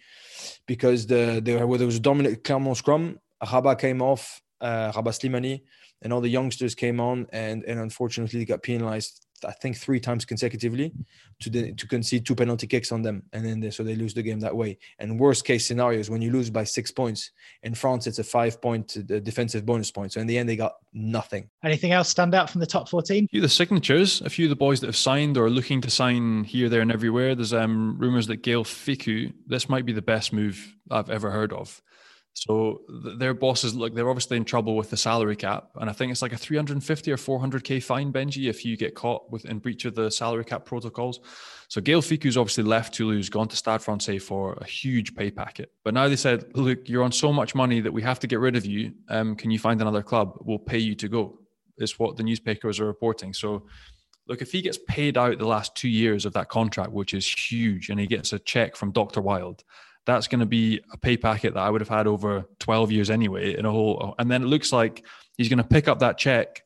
because 0.67 1.07
the 1.07 1.43
there, 1.45 1.67
where 1.67 1.79
there 1.79 1.87
was 1.87 1.97
a 1.97 2.01
dominant 2.01 2.43
Clermont 2.43 2.79
scrum, 2.79 3.19
Rabah 3.53 3.77
came 3.77 4.01
off, 4.01 4.41
uh, 4.63 4.93
Rabah 4.97 5.11
Slimani 5.11 5.61
and 6.03 6.13
all 6.13 6.21
the 6.21 6.29
youngsters 6.29 6.75
came 6.75 7.01
on 7.01 7.27
and 7.33 7.65
and 7.65 7.81
unfortunately 7.81 8.39
they 8.39 8.45
got 8.45 8.63
penalized 8.63 9.26
I 9.45 9.53
think 9.53 9.77
three 9.77 10.01
times 10.01 10.25
consecutively 10.25 10.93
to 11.41 11.51
the, 11.51 11.73
to 11.73 11.87
concede 11.87 12.25
two 12.25 12.35
penalty 12.35 12.67
kicks 12.67 12.93
on 12.93 13.03
them, 13.03 13.23
and 13.33 13.45
then 13.45 13.61
they, 13.61 13.71
so 13.71 13.83
they 13.83 13.95
lose 13.95 14.15
the 14.15 14.23
game 14.23 14.41
that 14.41 14.57
way. 14.57 14.79
And 14.99 15.21
worst 15.21 15.45
case 15.45 15.67
scenarios 15.67 16.09
when 16.09 16.23
you 16.23 16.31
lose 16.31 16.51
by 16.51 16.65
six 16.65 16.91
points 16.91 17.31
in 17.63 17.75
France, 17.75 18.07
it's 18.07 18.19
a 18.19 18.25
five 18.25 18.61
point 18.61 18.97
uh, 18.97 19.19
defensive 19.21 19.67
bonus 19.67 19.91
point. 19.91 20.13
So 20.13 20.21
in 20.21 20.27
the 20.27 20.39
end, 20.39 20.49
they 20.49 20.57
got 20.57 20.77
nothing. 20.93 21.51
Anything 21.65 21.93
else 21.93 22.09
stand 22.09 22.35
out 22.35 22.49
from 22.51 22.61
the 22.61 22.67
top 22.67 22.89
fourteen? 22.89 23.25
A 23.25 23.29
few 23.29 23.41
of 23.41 23.43
the 23.43 23.49
signatures, 23.49 24.21
a 24.23 24.31
few 24.31 24.47
of 24.47 24.51
the 24.51 24.57
boys 24.57 24.81
that 24.81 24.87
have 24.87 24.97
signed 24.97 25.37
or 25.37 25.47
are 25.47 25.51
looking 25.51 25.81
to 25.83 25.91
sign 25.91 26.45
here, 26.45 26.69
there, 26.69 26.81
and 26.81 26.93
everywhere. 26.93 27.35
There's 27.35 27.53
um, 27.53 27.99
rumors 27.99 28.27
that 28.29 28.43
Gaël 28.43 28.65
Fickou, 28.65 29.33
this 29.47 29.69
might 29.69 29.85
be 29.85 29.93
the 29.93 30.03
best 30.03 30.33
move 30.33 30.75
I've 30.91 31.11
ever 31.11 31.31
heard 31.31 31.53
of. 31.53 31.83
So 32.39 32.83
their 33.17 33.33
bosses 33.33 33.75
look, 33.75 33.95
they're 33.95 34.11
obviously 34.11 34.37
in 34.37 34.45
trouble 34.45 34.77
with 34.77 34.91
the 34.91 34.97
salary 34.99 35.37
cap, 35.37 35.71
and 35.77 35.89
I 35.89 35.95
think 35.95 36.13
it's 36.13 36.21
like 36.21 36.35
a 36.35 36.37
350 36.37 37.11
or 37.11 37.17
400k 37.17 37.83
fine, 37.83 38.13
Benji, 38.13 38.51
if 38.51 38.63
you 38.63 38.77
get 38.77 38.95
caught 38.95 39.33
with 39.33 39.47
in 39.47 39.59
breach 39.59 39.87
of 39.87 39.95
the 39.95 40.11
salary 40.11 40.45
cap 40.45 40.67
protocols. 40.67 41.21
So 41.69 41.81
Gaël 41.81 42.07
Fickou's 42.07 42.37
obviously 42.37 42.65
left 42.65 42.93
Toulouse, 42.93 43.31
gone 43.31 43.49
to 43.49 43.57
Stade 43.57 43.81
Francais 43.81 44.19
for 44.19 44.53
a 44.61 44.67
huge 44.67 45.15
pay 45.15 45.31
packet. 45.31 45.73
But 45.83 45.95
now 45.95 46.09
they 46.09 46.17
said, 46.17 46.45
look, 46.55 46.91
you're 46.91 47.05
on 47.05 47.11
so 47.11 47.33
much 47.33 47.55
money 47.55 47.81
that 47.81 47.93
we 47.93 48.03
have 48.03 48.21
to 48.21 48.27
get 48.27 48.39
rid 48.39 48.55
of 48.55 48.67
you. 48.67 48.93
Um, 49.09 49.35
can 49.35 49.51
you 49.51 49.59
find 49.59 49.81
another 49.81 50.03
club? 50.03 50.37
We'll 50.43 50.59
pay 50.59 50.79
you 50.79 50.95
to 50.97 51.09
go. 51.09 51.39
Is 51.79 51.99
what 51.99 52.19
the 52.19 52.23
newspapers 52.23 52.81
are 52.81 52.87
reporting. 52.87 53.33
So 53.33 53.67
look, 54.29 54.43
if 54.43 54.53
he 54.53 54.61
gets 54.61 54.79
paid 54.89 55.17
out 55.17 55.39
the 55.39 55.47
last 55.47 55.75
two 55.75 55.89
years 55.89 56.27
of 56.27 56.35
that 56.35 56.51
contract, 56.51 56.93
which 56.93 57.15
is 57.15 57.27
huge, 57.27 57.89
and 57.89 57.99
he 57.99 58.07
gets 58.07 58.35
a 58.35 58.39
check 58.39 58.77
from 58.77 58.93
Dr. 58.93 59.23
Wild, 59.23 59.65
that's 60.07 60.29
going 60.29 60.41
to 60.41 60.47
be 60.47 60.81
a 60.93 60.97
pay 60.97 61.17
packet 61.17 61.55
that 61.55 61.61
I 61.61 61.69
would 61.69 61.81
have 61.81 61.89
had 61.89 62.07
over 62.07 62.45
12 62.61 62.93
years 62.93 63.11
anyway 63.11 63.57
in 63.57 63.67
a 63.67 63.71
whole. 63.71 64.15
And 64.19 64.31
then 64.31 64.43
it 64.43 64.47
looks 64.47 64.73
like 64.73 65.05
he's 65.37 65.49
going 65.49 65.59
to 65.59 65.65
pick 65.65 65.89
up 65.89 65.99
that 65.99 66.17
check 66.17 66.63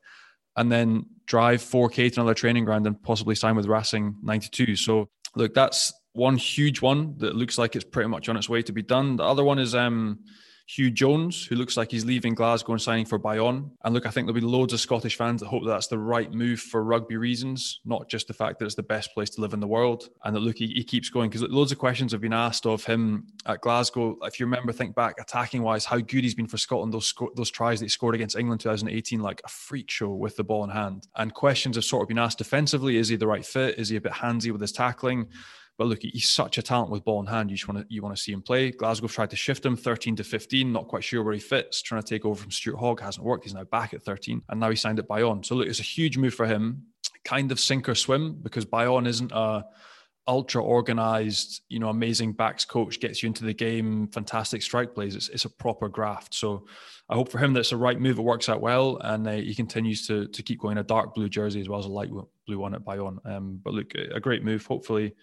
and 0.57 0.71
then 0.71 1.07
drive 1.27 1.63
4K 1.63 2.13
to 2.13 2.21
another 2.21 2.35
training 2.35 2.65
ground 2.65 2.87
and 2.87 3.03
possibly 3.03 3.35
sign 3.35 3.57
with 3.57 3.67
Racing 3.67 4.17
92. 4.23 4.77
So, 4.77 5.09
look, 5.35 5.55
that's 5.55 5.93
one 6.13 6.37
huge 6.37 6.83
one 6.83 7.17
that 7.19 7.35
looks 7.35 7.57
like 7.57 7.77
it's 7.77 7.85
pretty 7.85 8.09
much 8.09 8.29
on 8.29 8.37
its 8.37 8.49
way 8.49 8.63
to 8.63 8.73
be 8.73 8.83
done. 8.83 9.17
The 9.17 9.25
other 9.25 9.45
one 9.45 9.59
is 9.59 9.75
um, 9.75 10.21
Huw 10.77 10.93
Jones, 10.93 11.45
who 11.45 11.57
looks 11.57 11.77
like 11.77 11.91
he's 11.91 12.05
leaving 12.05 12.33
Glasgow 12.33 12.73
and 12.73 12.81
signing 12.81 13.05
for 13.05 13.19
Bayonne. 13.19 13.73
And 13.83 13.93
look, 13.93 14.07
I 14.07 14.11
think 14.11 14.27
there'll 14.27 14.41
be 14.41 14.47
loads 14.47 14.73
of 14.73 14.79
Scottish 14.79 15.17
fans 15.17 15.41
that 15.41 15.49
hope 15.49 15.65
that 15.65 15.71
that's 15.71 15.89
the 15.89 15.99
right 15.99 16.33
move 16.33 16.61
for 16.61 16.85
rugby 16.85 17.17
reasons, 17.17 17.81
not 17.85 18.09
just 18.09 18.29
the 18.29 18.35
fact 18.35 18.59
that 18.59 18.67
it's 18.67 18.77
the 18.77 18.83
best 18.85 19.13
place 19.13 19.31
to 19.31 19.41
live 19.41 19.53
in 19.53 19.59
the 19.59 19.67
world. 19.67 20.09
And 20.25 20.37
that 20.37 20.41
look, 20.41 20.59
he, 20.59 20.69
he 20.69 20.85
keeps 20.85 21.09
going 21.09 21.29
because 21.29 21.43
loads 21.43 21.73
of 21.73 21.79
questions 21.79 22.13
have 22.13 22.21
been 22.21 22.33
asked 22.33 22.67
of 22.67 22.85
him 22.85 23.27
at 23.47 23.61
Glasgow. 23.63 24.17
If 24.23 24.39
you 24.39 24.47
remember, 24.47 24.73
think 24.73 24.95
back 24.95 25.17
attacking 25.21 25.63
wise, 25.63 25.85
how 25.85 25.99
good 25.99 26.23
he's 26.23 26.37
been 26.37 26.47
for 26.47 26.59
Scotland. 26.59 26.95
Those 26.95 27.07
sco- 27.07 27.33
those 27.35 27.51
tries 27.51 27.81
that 27.81 27.87
he 27.87 27.91
scored 27.91 28.15
against 28.15 28.37
England 28.37 28.61
2018, 28.61 29.19
like 29.19 29.43
a 29.45 29.49
freak 29.49 29.91
show 29.91 30.11
with 30.11 30.37
the 30.37 30.45
ball 30.45 30.63
in 30.63 30.71
hand. 30.71 31.09
And 31.17 31.35
questions 31.35 31.75
have 31.75 31.85
sort 31.85 32.03
of 32.03 32.09
been 32.09 32.19
asked 32.19 32.39
defensively: 32.39 32.97
Is 32.97 33.09
he 33.09 33.17
the 33.17 33.27
right 33.27 33.45
fit? 33.45 33.77
Is 33.77 33.89
he 33.89 33.97
a 33.97 34.01
bit 34.01 34.13
handsy 34.13 34.53
with 34.53 34.61
his 34.61 34.73
tackling? 34.73 35.27
But 35.81 35.87
look, 35.87 36.03
he's 36.03 36.29
such 36.29 36.59
a 36.59 36.63
talent 36.63 36.91
with 36.91 37.07
ball 37.07 37.21
in 37.21 37.27
hand. 37.27 37.51
You 37.51 37.57
just 37.57 37.67
want 37.67 37.81
to 37.81 37.95
you 37.95 38.03
want 38.03 38.15
to 38.15 38.23
see 38.23 38.33
him 38.33 38.43
play. 38.43 38.71
Glasgow 38.71 39.07
tried 39.07 39.31
to 39.31 39.37
shift 39.37 39.65
him 39.65 39.79
13 39.79 40.15
to 40.17 40.23
15, 40.23 40.71
not 40.71 40.89
quite 40.89 41.03
sure 41.03 41.23
where 41.23 41.33
he 41.33 41.41
fits. 41.41 41.81
Trying 41.81 42.03
to 42.03 42.07
take 42.07 42.27
over 42.27 42.39
from 42.39 42.51
Stuart 42.51 42.77
Hogg 42.77 43.01
hasn't 43.01 43.25
worked. 43.25 43.45
He's 43.45 43.55
now 43.55 43.65
back 43.65 43.95
at 43.95 44.03
13, 44.03 44.43
and 44.51 44.61
now 44.61 44.69
he 44.69 44.77
signed 44.77 44.99
at 44.99 45.09
Bayonne. 45.09 45.43
So 45.43 45.55
look, 45.55 45.67
it's 45.67 45.81
a 45.81 45.83
huge 45.83 46.19
move 46.19 46.35
for 46.35 46.45
him. 46.45 46.83
Kind 47.25 47.51
of 47.51 47.59
sink 47.59 47.89
or 47.89 47.95
swim 47.95 48.41
because 48.43 48.67
Bayonne 48.67 49.07
isn't 49.07 49.33
a 49.33 49.65
ultra 50.29 50.63
organized, 50.63 51.63
you 51.71 51.79
know, 51.79 51.89
amazing 51.89 52.35
backs 52.35 52.67
coach 52.67 53.01
gets 53.01 53.23
you 53.23 53.29
into 53.29 53.47
the 53.47 53.55
game, 53.55 54.07
fantastic 54.09 54.61
strike 54.61 54.95
plays. 54.95 55.17
It's, 55.17 55.31
it's 55.31 55.47
a 55.47 55.49
proper 55.51 55.89
graft. 55.89 56.35
So 56.35 56.67
I 57.09 57.15
hope 57.15 57.31
for 57.31 57.39
him 57.39 57.55
that's 57.55 57.71
the 57.71 57.79
right 57.79 57.99
move. 57.99 58.19
It 58.19 58.23
works 58.23 58.51
out 58.51 58.61
well, 58.61 58.99
and 58.99 59.27
uh, 59.27 59.33
he 59.33 59.55
continues 59.55 60.07
to 60.09 60.29
to 60.29 60.43
keep 60.43 60.61
going 60.61 60.77
a 60.77 60.83
dark 60.83 61.15
blue 61.15 61.31
jersey 61.31 61.63
as 61.63 61.71
well 61.71 61.81
as 61.81 61.87
a 61.87 61.89
light 61.89 62.11
blue 62.47 62.59
one 62.59 62.75
at 62.75 62.85
Bayonne. 62.85 63.19
Um, 63.25 63.61
but 63.65 63.73
look, 63.73 63.95
a 63.95 64.21
great 64.21 64.45
move. 64.45 64.67
Hopefully, 64.67 65.15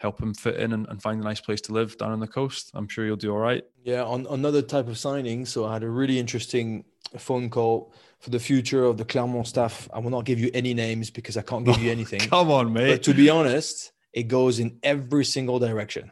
help 0.00 0.20
him 0.20 0.32
fit 0.32 0.56
in 0.56 0.72
and, 0.72 0.86
and, 0.88 1.00
find 1.02 1.20
a 1.20 1.24
nice 1.24 1.40
place 1.40 1.60
to 1.60 1.72
live 1.72 1.96
down 1.98 2.10
on 2.10 2.20
the 2.20 2.26
coast. 2.26 2.70
I'm 2.72 2.88
sure 2.88 3.04
you'll 3.04 3.16
do 3.16 3.32
all 3.32 3.38
right. 3.38 3.62
Yeah, 3.84 4.02
on 4.02 4.26
another 4.30 4.62
type 4.62 4.88
of 4.88 4.96
signing. 4.96 5.44
So 5.44 5.66
I 5.66 5.74
had 5.74 5.82
a 5.82 5.90
really 5.90 6.18
interesting 6.18 6.84
phone 7.18 7.50
call 7.50 7.92
for 8.18 8.30
the 8.30 8.40
future 8.40 8.84
of 8.84 8.96
the 8.96 9.04
Clermont 9.04 9.46
staff. 9.46 9.88
I 9.92 9.98
will 9.98 10.10
not 10.10 10.24
give 10.24 10.40
you 10.40 10.50
any 10.54 10.72
names 10.72 11.10
because 11.10 11.36
I 11.36 11.42
can't 11.42 11.66
give 11.66 11.78
you 11.78 11.90
anything. 11.98 12.20
Come 12.20 12.50
on, 12.50 12.72
mate. 12.72 12.90
But 12.90 13.02
to 13.04 13.14
be 13.14 13.28
honest, 13.28 13.92
it 14.14 14.24
goes 14.24 14.58
in 14.58 14.78
every 14.82 15.24
single 15.24 15.58
direction. 15.58 16.10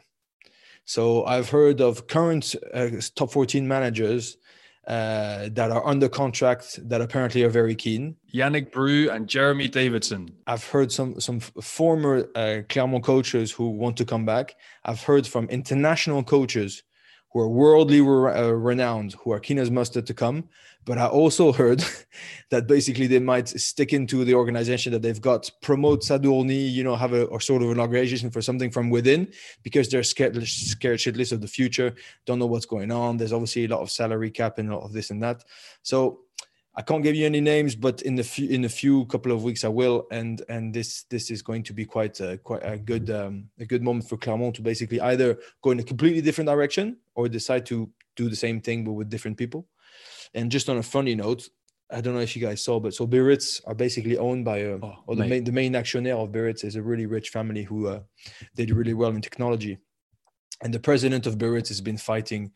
So 0.85 1.25
I've 1.25 1.49
heard 1.49 1.81
of 1.81 2.07
current 2.07 2.55
uh, 2.73 2.89
top 3.15 3.31
14 3.31 3.67
managers 3.67 4.37
uh, 4.89 5.49
that 5.51 5.69
are 5.69 5.85
under 5.85 6.09
contract 6.09 6.79
that 6.89 6.99
apparently 6.99 7.43
are 7.43 7.49
very 7.49 7.75
keen. 7.75 8.15
Yannick 8.33 8.71
Bru 8.71 9.09
and 9.11 9.27
Jeremy 9.27 9.67
Davidson. 9.67 10.29
I've 10.47 10.65
heard 10.65 10.91
some 10.91 11.19
some 11.19 11.39
former 11.39 12.27
uh, 12.35 12.61
Clermont 12.69 13.03
coaches 13.03 13.51
who 13.51 13.69
want 13.69 13.97
to 13.97 14.05
come 14.05 14.25
back. 14.25 14.55
I've 14.83 15.03
heard 15.03 15.27
from 15.27 15.45
international 15.49 16.23
coaches 16.23 16.81
who 17.31 17.39
are 17.39 17.49
worldly 17.49 18.01
re- 18.01 18.33
uh, 18.33 18.49
renowned, 18.49 19.13
who 19.23 19.31
are 19.31 19.39
keen 19.39 19.59
as 19.59 19.69
mustard 19.69 20.07
to 20.07 20.15
come. 20.15 20.49
But 20.89 20.97
I 20.97 21.05
also 21.05 21.51
heard 21.51 21.85
that 22.49 22.65
basically 22.65 23.05
they 23.05 23.19
might 23.19 23.47
stick 23.47 23.93
into 23.93 24.25
the 24.25 24.33
organization 24.33 24.91
that 24.93 25.03
they've 25.03 25.21
got, 25.21 25.47
promote 25.61 26.01
Sadourny, 26.01 26.67
you 26.67 26.83
know, 26.83 26.95
have 26.95 27.13
a 27.13 27.25
or 27.25 27.39
sort 27.39 27.61
of 27.61 27.69
an 27.69 27.79
organization 27.79 28.31
for 28.31 28.41
something 28.41 28.71
from 28.71 28.89
within 28.89 29.31
because 29.61 29.87
they're 29.87 30.01
scared, 30.01 30.35
scared 30.47 30.97
shitless 30.97 31.31
of 31.31 31.41
the 31.41 31.47
future, 31.47 31.93
don't 32.25 32.39
know 32.39 32.47
what's 32.47 32.65
going 32.65 32.91
on. 32.91 33.17
There's 33.17 33.33
obviously 33.33 33.65
a 33.65 33.67
lot 33.67 33.81
of 33.81 33.91
salary 33.91 34.31
cap 34.31 34.57
and 34.57 34.71
a 34.71 34.75
lot 34.75 34.83
of 34.83 34.91
this 34.91 35.11
and 35.11 35.21
that. 35.21 35.43
So 35.83 36.21
I 36.73 36.81
can't 36.81 37.03
give 37.03 37.13
you 37.13 37.27
any 37.27 37.41
names, 37.41 37.75
but 37.75 38.01
in 38.01 38.15
the 38.15 38.23
few 38.23 38.49
in 38.49 38.65
a 38.65 38.69
few 38.69 39.05
couple 39.05 39.31
of 39.31 39.43
weeks 39.43 39.63
I 39.63 39.67
will, 39.67 40.07
and 40.09 40.41
and 40.49 40.73
this 40.73 41.03
this 41.03 41.29
is 41.29 41.43
going 41.43 41.61
to 41.65 41.73
be 41.73 41.85
quite 41.85 42.19
a, 42.19 42.39
quite 42.39 42.63
a 42.63 42.79
good 42.79 43.11
um, 43.11 43.49
a 43.59 43.65
good 43.65 43.83
moment 43.83 44.09
for 44.09 44.17
Clermont 44.17 44.55
to 44.55 44.63
basically 44.63 44.99
either 45.01 45.37
go 45.61 45.69
in 45.69 45.79
a 45.79 45.83
completely 45.83 46.21
different 46.21 46.47
direction 46.49 46.97
or 47.13 47.29
decide 47.29 47.67
to 47.67 47.91
do 48.15 48.27
the 48.27 48.35
same 48.35 48.59
thing 48.59 48.83
but 48.83 48.93
with 48.93 49.11
different 49.11 49.37
people. 49.37 49.67
And 50.33 50.51
just 50.51 50.69
on 50.69 50.77
a 50.77 50.83
funny 50.83 51.15
note, 51.15 51.49
I 51.91 52.01
don't 52.01 52.13
know 52.13 52.19
if 52.19 52.35
you 52.35 52.41
guys 52.41 52.63
saw, 52.63 52.79
but 52.79 52.93
so 52.93 53.07
Biarritz 53.07 53.61
are 53.65 53.73
basically 53.73 54.17
owned 54.17 54.45
by 54.45 54.59
a, 54.59 54.77
oh, 54.81 54.95
or 55.07 55.15
the 55.15 55.25
main 55.25 55.43
the 55.43 55.51
main 55.51 55.73
actionnaire 55.73 56.21
of 56.21 56.31
Biarritz 56.31 56.63
is 56.63 56.75
a 56.75 56.83
really 56.83 57.07
rich 57.07 57.29
family 57.29 57.63
who 57.63 57.87
uh, 57.87 58.01
did 58.55 58.69
really 58.69 58.93
well 58.93 59.09
in 59.09 59.21
technology, 59.21 59.79
and 60.61 60.71
the 60.71 60.79
president 60.79 61.25
of 61.25 61.39
Biarritz 61.39 61.69
has 61.69 61.81
been 61.81 61.97
fighting 61.97 62.51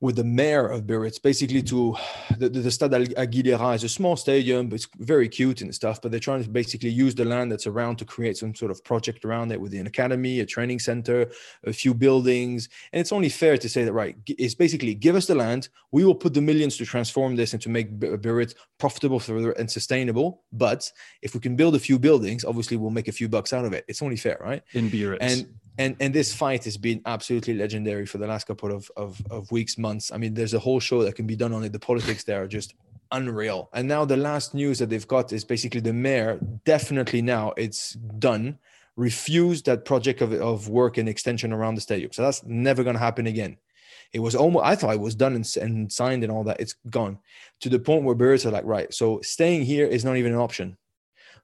with 0.00 0.16
the 0.16 0.24
mayor 0.24 0.66
of 0.66 0.86
Biarritz, 0.86 1.18
basically 1.18 1.62
to 1.64 1.94
the, 2.38 2.48
the, 2.48 2.70
Stade 2.70 2.92
Aguilera 2.92 3.74
is 3.74 3.84
a 3.84 3.88
small 3.88 4.16
stadium, 4.16 4.68
but 4.68 4.76
it's 4.76 4.88
very 4.96 5.28
cute 5.28 5.60
and 5.60 5.74
stuff. 5.74 6.00
But 6.00 6.10
they're 6.10 6.20
trying 6.20 6.42
to 6.42 6.48
basically 6.48 6.88
use 6.88 7.14
the 7.14 7.26
land 7.26 7.52
that's 7.52 7.66
around 7.66 7.96
to 7.96 8.06
create 8.06 8.38
some 8.38 8.54
sort 8.54 8.70
of 8.70 8.82
project 8.82 9.26
around 9.26 9.52
it 9.52 9.60
with 9.60 9.74
an 9.74 9.86
academy, 9.86 10.40
a 10.40 10.46
training 10.46 10.78
center, 10.78 11.30
a 11.64 11.72
few 11.72 11.92
buildings. 11.92 12.70
And 12.92 13.00
it's 13.00 13.12
only 13.12 13.28
fair 13.28 13.58
to 13.58 13.68
say 13.68 13.84
that, 13.84 13.92
right, 13.92 14.16
it's 14.26 14.54
basically 14.54 14.94
give 14.94 15.16
us 15.16 15.26
the 15.26 15.34
land. 15.34 15.68
We 15.92 16.04
will 16.04 16.14
put 16.14 16.32
the 16.32 16.40
millions 16.40 16.78
to 16.78 16.86
transform 16.86 17.36
this 17.36 17.52
and 17.52 17.60
to 17.62 17.68
make 17.68 17.98
Biarritz 18.00 18.54
profitable 18.78 19.22
and 19.58 19.70
sustainable. 19.70 20.44
But 20.50 20.90
if 21.20 21.34
we 21.34 21.40
can 21.40 21.56
build 21.56 21.74
a 21.74 21.78
few 21.78 21.98
buildings, 21.98 22.42
obviously 22.44 22.78
we'll 22.78 22.90
make 22.90 23.08
a 23.08 23.12
few 23.12 23.28
bucks 23.28 23.52
out 23.52 23.66
of 23.66 23.74
it. 23.74 23.84
It's 23.86 24.00
only 24.00 24.16
fair, 24.16 24.38
right? 24.40 24.62
In 24.72 24.88
Biarritz. 24.88 25.20
And 25.20 25.54
and 25.78 25.96
and 26.00 26.14
this 26.14 26.34
fight 26.34 26.64
has 26.64 26.76
been 26.76 27.00
absolutely 27.06 27.54
legendary 27.54 28.06
for 28.06 28.18
the 28.18 28.26
last 28.26 28.46
couple 28.46 28.72
of, 28.72 28.90
of, 28.96 29.20
of 29.30 29.50
weeks 29.50 29.78
months. 29.78 30.12
I 30.12 30.16
mean 30.18 30.34
there's 30.34 30.54
a 30.54 30.58
whole 30.58 30.80
show 30.80 31.02
that 31.04 31.14
can 31.14 31.26
be 31.26 31.36
done 31.36 31.52
on 31.52 31.64
it. 31.64 31.72
The 31.72 31.78
politics 31.78 32.24
there 32.24 32.42
are 32.42 32.48
just 32.48 32.74
unreal. 33.12 33.70
And 33.72 33.88
now 33.88 34.04
the 34.04 34.16
last 34.16 34.54
news 34.54 34.78
that 34.78 34.90
they've 34.90 35.08
got 35.08 35.32
is 35.32 35.44
basically 35.44 35.80
the 35.80 35.92
mayor 35.92 36.38
definitely 36.64 37.22
now 37.22 37.52
it's 37.56 37.94
done 38.18 38.58
refused 38.96 39.66
that 39.66 39.84
project 39.84 40.20
of, 40.20 40.32
of 40.34 40.68
work 40.68 40.98
and 40.98 41.08
extension 41.08 41.52
around 41.52 41.74
the 41.74 41.80
stadium. 41.80 42.12
So 42.12 42.22
that's 42.22 42.44
never 42.44 42.84
going 42.84 42.96
to 42.96 43.00
happen 43.00 43.26
again. 43.26 43.56
It 44.12 44.18
was 44.18 44.34
almost 44.34 44.64
i 44.64 44.74
thought 44.74 44.94
it 44.94 45.00
was 45.00 45.14
done 45.14 45.36
and, 45.36 45.56
and 45.56 45.90
signed 45.90 46.24
and 46.24 46.32
all 46.32 46.44
that. 46.44 46.60
It's 46.60 46.74
gone 46.90 47.18
to 47.60 47.68
the 47.68 47.78
point 47.78 48.04
where 48.04 48.14
birds 48.14 48.44
are 48.44 48.50
like 48.50 48.64
right 48.64 48.92
so 48.92 49.20
staying 49.22 49.62
here 49.62 49.86
is 49.86 50.04
not 50.04 50.16
even 50.16 50.32
an 50.32 50.38
option 50.38 50.76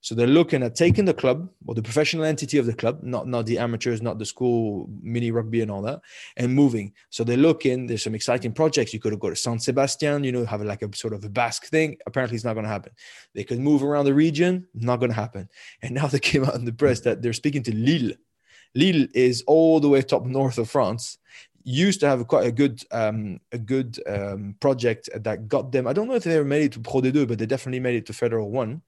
so 0.01 0.15
they're 0.15 0.27
looking 0.27 0.63
at 0.63 0.75
taking 0.75 1.05
the 1.05 1.15
club 1.15 1.49
or 1.67 1.75
the 1.75 1.83
professional 1.83 2.25
entity 2.25 2.59
of 2.59 2.67
the 2.67 2.75
club, 2.75 3.03
not 3.03 3.27
not 3.27 3.47
the 3.47 3.59
amateurs, 3.59 4.03
not 4.03 4.19
the 4.19 4.27
school 4.27 4.89
mini 5.03 5.31
rugby 5.31 5.61
and 5.61 5.71
all 5.71 5.83
that, 5.83 6.01
and 6.37 6.55
moving. 6.55 6.93
So 7.11 7.25
they're 7.25 7.37
looking. 7.37 7.87
There's 7.87 8.05
some 8.05 8.15
exciting 8.15 8.53
projects. 8.53 8.93
You 8.93 9.01
could 9.01 9.19
go 9.19 9.31
to 9.31 9.37
San 9.37 9.59
Sebastian, 9.59 10.25
you 10.25 10.33
know, 10.33 10.45
have 10.45 10.63
like 10.63 10.83
a 10.83 10.97
sort 10.97 11.15
of 11.15 11.25
a 11.25 11.29
Basque 11.29 11.67
thing. 11.67 11.97
Apparently, 12.07 12.37
it's 12.37 12.45
not 12.45 12.55
going 12.55 12.65
to 12.65 12.71
happen. 12.71 12.93
They 13.35 13.45
could 13.45 13.61
move 13.61 13.83
around 13.83 14.05
the 14.05 14.15
region. 14.15 14.67
Not 14.75 15.01
going 15.01 15.11
to 15.11 15.17
happen. 15.17 15.49
And 15.83 15.95
now 15.95 16.07
they 16.09 16.19
came 16.19 16.45
out 16.45 16.55
in 16.55 16.65
the 16.65 16.73
press 16.73 17.01
that 17.01 17.23
they're 17.23 17.33
speaking 17.33 17.63
to 17.65 17.75
Lille. 17.75 18.13
Lille 18.75 19.07
is 19.15 19.43
all 19.47 19.81
the 19.81 19.89
way 19.89 20.03
top 20.03 20.25
north 20.25 20.59
of 20.59 20.69
France 20.69 21.19
used 21.65 21.99
to 21.99 22.07
have 22.07 22.27
quite 22.29 22.47
a 22.47 22.53
good 22.53 22.81
um, 22.93 23.41
a 23.51 23.59
good 23.59 23.99
um, 24.07 24.55
project 24.61 25.09
that 25.15 25.49
got 25.49 25.73
them. 25.73 25.87
I 25.87 25.93
don't 25.93 26.07
know 26.07 26.15
if 26.15 26.25
they 26.25 26.37
ever 26.37 26.45
made 26.45 26.63
it 26.63 26.73
to 26.73 26.81
Pro 26.81 27.01
D2, 27.01 27.27
but 27.27 27.39
they 27.39 27.47
definitely 27.47 27.81
made 27.81 27.97
it 27.97 28.07
to 28.07 28.13
Federal 28.13 28.51
One 28.51 28.83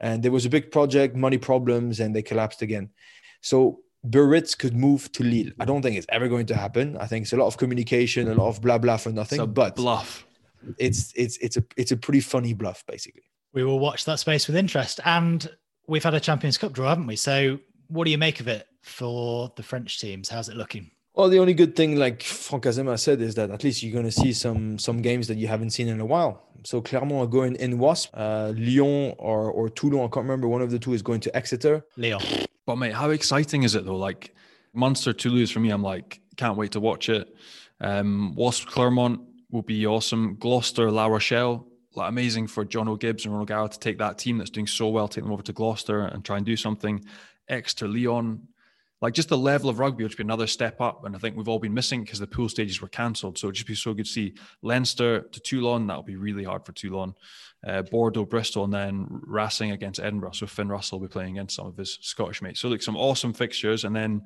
and 0.00 0.22
there 0.22 0.32
was 0.32 0.44
a 0.44 0.50
big 0.50 0.70
project, 0.70 1.16
money 1.16 1.38
problems, 1.38 2.00
and 2.00 2.14
they 2.14 2.22
collapsed 2.22 2.62
again. 2.62 2.90
So 3.40 3.80
Biarritz 4.04 4.56
could 4.56 4.76
move 4.76 5.10
to 5.12 5.24
Lille. 5.24 5.52
I 5.58 5.64
don't 5.64 5.82
think 5.82 5.96
it's 5.96 6.06
ever 6.08 6.28
going 6.28 6.46
to 6.46 6.56
happen. 6.56 6.96
I 6.96 7.06
think 7.06 7.24
it's 7.24 7.32
a 7.32 7.36
lot 7.36 7.46
of 7.46 7.56
communication, 7.56 8.28
a 8.28 8.34
lot 8.34 8.48
of 8.48 8.60
blah 8.60 8.78
blah 8.78 8.96
for 8.96 9.10
nothing. 9.10 9.44
but 9.52 9.76
bluff. 9.76 10.26
It's 10.78 11.12
it's 11.16 11.36
it's 11.38 11.56
a 11.56 11.64
it's 11.76 11.92
a 11.92 11.96
pretty 11.96 12.20
funny 12.20 12.52
bluff, 12.52 12.84
basically. 12.86 13.22
We 13.52 13.64
will 13.64 13.78
watch 13.78 14.04
that 14.04 14.18
space 14.18 14.46
with 14.46 14.56
interest, 14.56 15.00
and 15.04 15.48
we've 15.86 16.04
had 16.04 16.14
a 16.14 16.20
Champions 16.20 16.58
Cup 16.58 16.72
draw, 16.72 16.88
haven't 16.88 17.06
we? 17.06 17.16
So, 17.16 17.58
what 17.88 18.04
do 18.04 18.10
you 18.10 18.18
make 18.18 18.40
of 18.40 18.48
it 18.48 18.66
for 18.82 19.52
the 19.56 19.62
French 19.62 20.00
teams? 20.00 20.28
How's 20.28 20.48
it 20.48 20.56
looking? 20.56 20.90
Well, 21.16 21.30
the 21.30 21.38
only 21.38 21.54
good 21.54 21.74
thing, 21.74 21.96
like 21.96 22.22
Franck 22.22 22.64
Azema 22.64 22.98
said, 22.98 23.22
is 23.22 23.34
that 23.36 23.50
at 23.50 23.64
least 23.64 23.82
you're 23.82 23.92
going 23.92 24.04
to 24.04 24.12
see 24.12 24.34
some 24.34 24.78
some 24.78 25.00
games 25.00 25.28
that 25.28 25.38
you 25.38 25.48
haven't 25.48 25.70
seen 25.70 25.88
in 25.88 25.98
a 25.98 26.04
while. 26.04 26.42
So 26.64 26.82
Clermont 26.82 27.22
are 27.22 27.26
going 27.26 27.56
in 27.56 27.78
Wasp, 27.78 28.10
uh, 28.12 28.52
Lyon 28.54 29.14
or 29.18 29.50
or 29.50 29.70
Toulon. 29.70 30.00
I 30.00 30.08
can't 30.08 30.24
remember. 30.24 30.46
One 30.46 30.60
of 30.60 30.70
the 30.70 30.78
two 30.78 30.92
is 30.92 31.00
going 31.00 31.20
to 31.20 31.34
Exeter. 31.34 31.86
Lyon. 31.96 32.20
But 32.66 32.76
mate, 32.76 32.92
how 32.92 33.08
exciting 33.10 33.62
is 33.62 33.74
it 33.74 33.86
though? 33.86 33.96
Like 33.96 34.34
Munster 34.74 35.14
Toulouse 35.14 35.50
for 35.50 35.60
me, 35.60 35.70
I'm 35.70 35.82
like 35.82 36.20
can't 36.36 36.58
wait 36.58 36.72
to 36.72 36.80
watch 36.80 37.08
it. 37.08 37.34
Um, 37.80 38.34
Wasp 38.34 38.68
Clermont 38.68 39.20
will 39.50 39.62
be 39.62 39.86
awesome. 39.86 40.36
Gloucester 40.38 40.90
La 40.90 41.06
Rochelle. 41.06 41.66
Like 41.94 42.10
amazing 42.10 42.48
for 42.48 42.62
Jono 42.66 43.00
Gibbes 43.00 43.24
and 43.24 43.32
Ronan 43.32 43.44
O'Gara 43.44 43.70
to 43.70 43.78
take 43.78 43.96
that 43.98 44.18
team 44.18 44.36
that's 44.36 44.50
doing 44.50 44.66
so 44.66 44.88
well, 44.88 45.08
take 45.08 45.24
them 45.24 45.32
over 45.32 45.42
to 45.44 45.54
Gloucester 45.54 46.02
and 46.02 46.22
try 46.22 46.36
and 46.36 46.44
do 46.44 46.56
something. 46.56 47.02
Exeter 47.48 47.88
Lyon 47.88 48.46
like 49.02 49.14
just 49.14 49.28
the 49.28 49.36
level 49.36 49.68
of 49.68 49.78
rugby, 49.78 50.04
which 50.04 50.12
would 50.12 50.24
be 50.24 50.26
another 50.26 50.46
step 50.46 50.80
up. 50.80 51.04
And 51.04 51.14
I 51.14 51.18
think 51.18 51.36
we've 51.36 51.48
all 51.48 51.58
been 51.58 51.74
missing 51.74 52.02
because 52.02 52.18
the 52.18 52.26
pool 52.26 52.48
stages 52.48 52.80
were 52.80 52.88
cancelled. 52.88 53.36
So 53.36 53.48
it'd 53.48 53.56
just 53.56 53.66
be 53.66 53.74
so 53.74 53.92
good 53.92 54.06
to 54.06 54.10
see 54.10 54.34
Leinster 54.62 55.20
to 55.20 55.40
Toulon. 55.40 55.86
That'll 55.86 56.02
be 56.02 56.16
really 56.16 56.44
hard 56.44 56.64
for 56.64 56.72
Toulon. 56.72 57.14
Uh, 57.66 57.82
Bordeaux, 57.82 58.24
Bristol, 58.24 58.64
and 58.64 58.72
then 58.72 59.06
Racing 59.08 59.72
against 59.72 60.00
Edinburgh. 60.00 60.32
So 60.32 60.46
Finn 60.46 60.68
Russell 60.68 60.98
will 60.98 61.08
be 61.08 61.12
playing 61.12 61.32
against 61.32 61.56
some 61.56 61.66
of 61.66 61.76
his 61.76 61.98
Scottish 62.00 62.40
mates. 62.40 62.60
So 62.60 62.68
like 62.68 62.82
some 62.82 62.96
awesome 62.96 63.32
fixtures. 63.32 63.84
And 63.84 63.94
then 63.94 64.22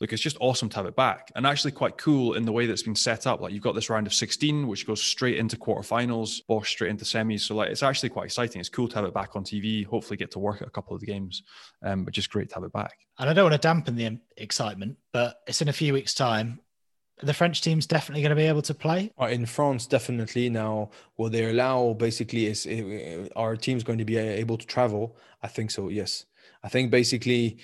look, 0.00 0.12
it's 0.12 0.22
just 0.22 0.36
awesome 0.40 0.68
to 0.68 0.76
have 0.76 0.86
it 0.86 0.96
back 0.96 1.30
and 1.34 1.46
actually 1.46 1.72
quite 1.72 1.96
cool 1.98 2.34
in 2.34 2.44
the 2.44 2.52
way 2.52 2.66
that's 2.66 2.82
been 2.82 2.94
set 2.94 3.26
up. 3.26 3.40
Like 3.40 3.52
you've 3.52 3.62
got 3.62 3.74
this 3.74 3.90
round 3.90 4.06
of 4.06 4.14
16, 4.14 4.66
which 4.66 4.86
goes 4.86 5.02
straight 5.02 5.38
into 5.38 5.56
quarterfinals, 5.56 6.40
Bosch 6.46 6.70
straight 6.70 6.90
into 6.90 7.04
semis. 7.04 7.40
So 7.40 7.54
like 7.54 7.70
it's 7.70 7.82
actually 7.82 8.10
quite 8.10 8.26
exciting. 8.26 8.60
It's 8.60 8.68
cool 8.68 8.88
to 8.88 8.96
have 8.96 9.04
it 9.04 9.14
back 9.14 9.36
on 9.36 9.44
TV. 9.44 9.84
Hopefully 9.86 10.16
get 10.16 10.30
to 10.32 10.38
work 10.38 10.62
at 10.62 10.68
a 10.68 10.70
couple 10.70 10.94
of 10.94 11.00
the 11.00 11.06
games, 11.06 11.42
um, 11.82 12.04
but 12.04 12.14
just 12.14 12.30
great 12.30 12.48
to 12.50 12.54
have 12.56 12.64
it 12.64 12.72
back. 12.72 12.98
And 13.18 13.30
I 13.30 13.32
don't 13.32 13.44
want 13.44 13.60
to 13.60 13.66
dampen 13.66 13.96
the 13.96 14.18
excitement, 14.36 14.96
but 15.12 15.36
it's 15.46 15.62
in 15.62 15.68
a 15.68 15.72
few 15.72 15.92
weeks' 15.92 16.14
time. 16.14 16.60
The 17.22 17.32
French 17.32 17.62
team's 17.62 17.86
definitely 17.86 18.22
going 18.22 18.30
to 18.30 18.36
be 18.36 18.48
able 18.48 18.62
to 18.62 18.74
play. 18.74 19.12
Uh, 19.20 19.26
in 19.26 19.46
France, 19.46 19.86
definitely. 19.86 20.50
Now, 20.50 20.90
will 21.16 21.30
they 21.30 21.48
allow 21.48 21.92
basically 21.92 22.46
is 22.46 22.66
uh, 22.66 23.28
our 23.36 23.56
team's 23.56 23.84
going 23.84 23.98
to 23.98 24.04
be 24.04 24.16
able 24.16 24.58
to 24.58 24.66
travel? 24.66 25.16
I 25.40 25.46
think 25.46 25.70
so. 25.70 25.88
Yes, 25.90 26.24
I 26.64 26.68
think 26.68 26.90
basically 26.90 27.58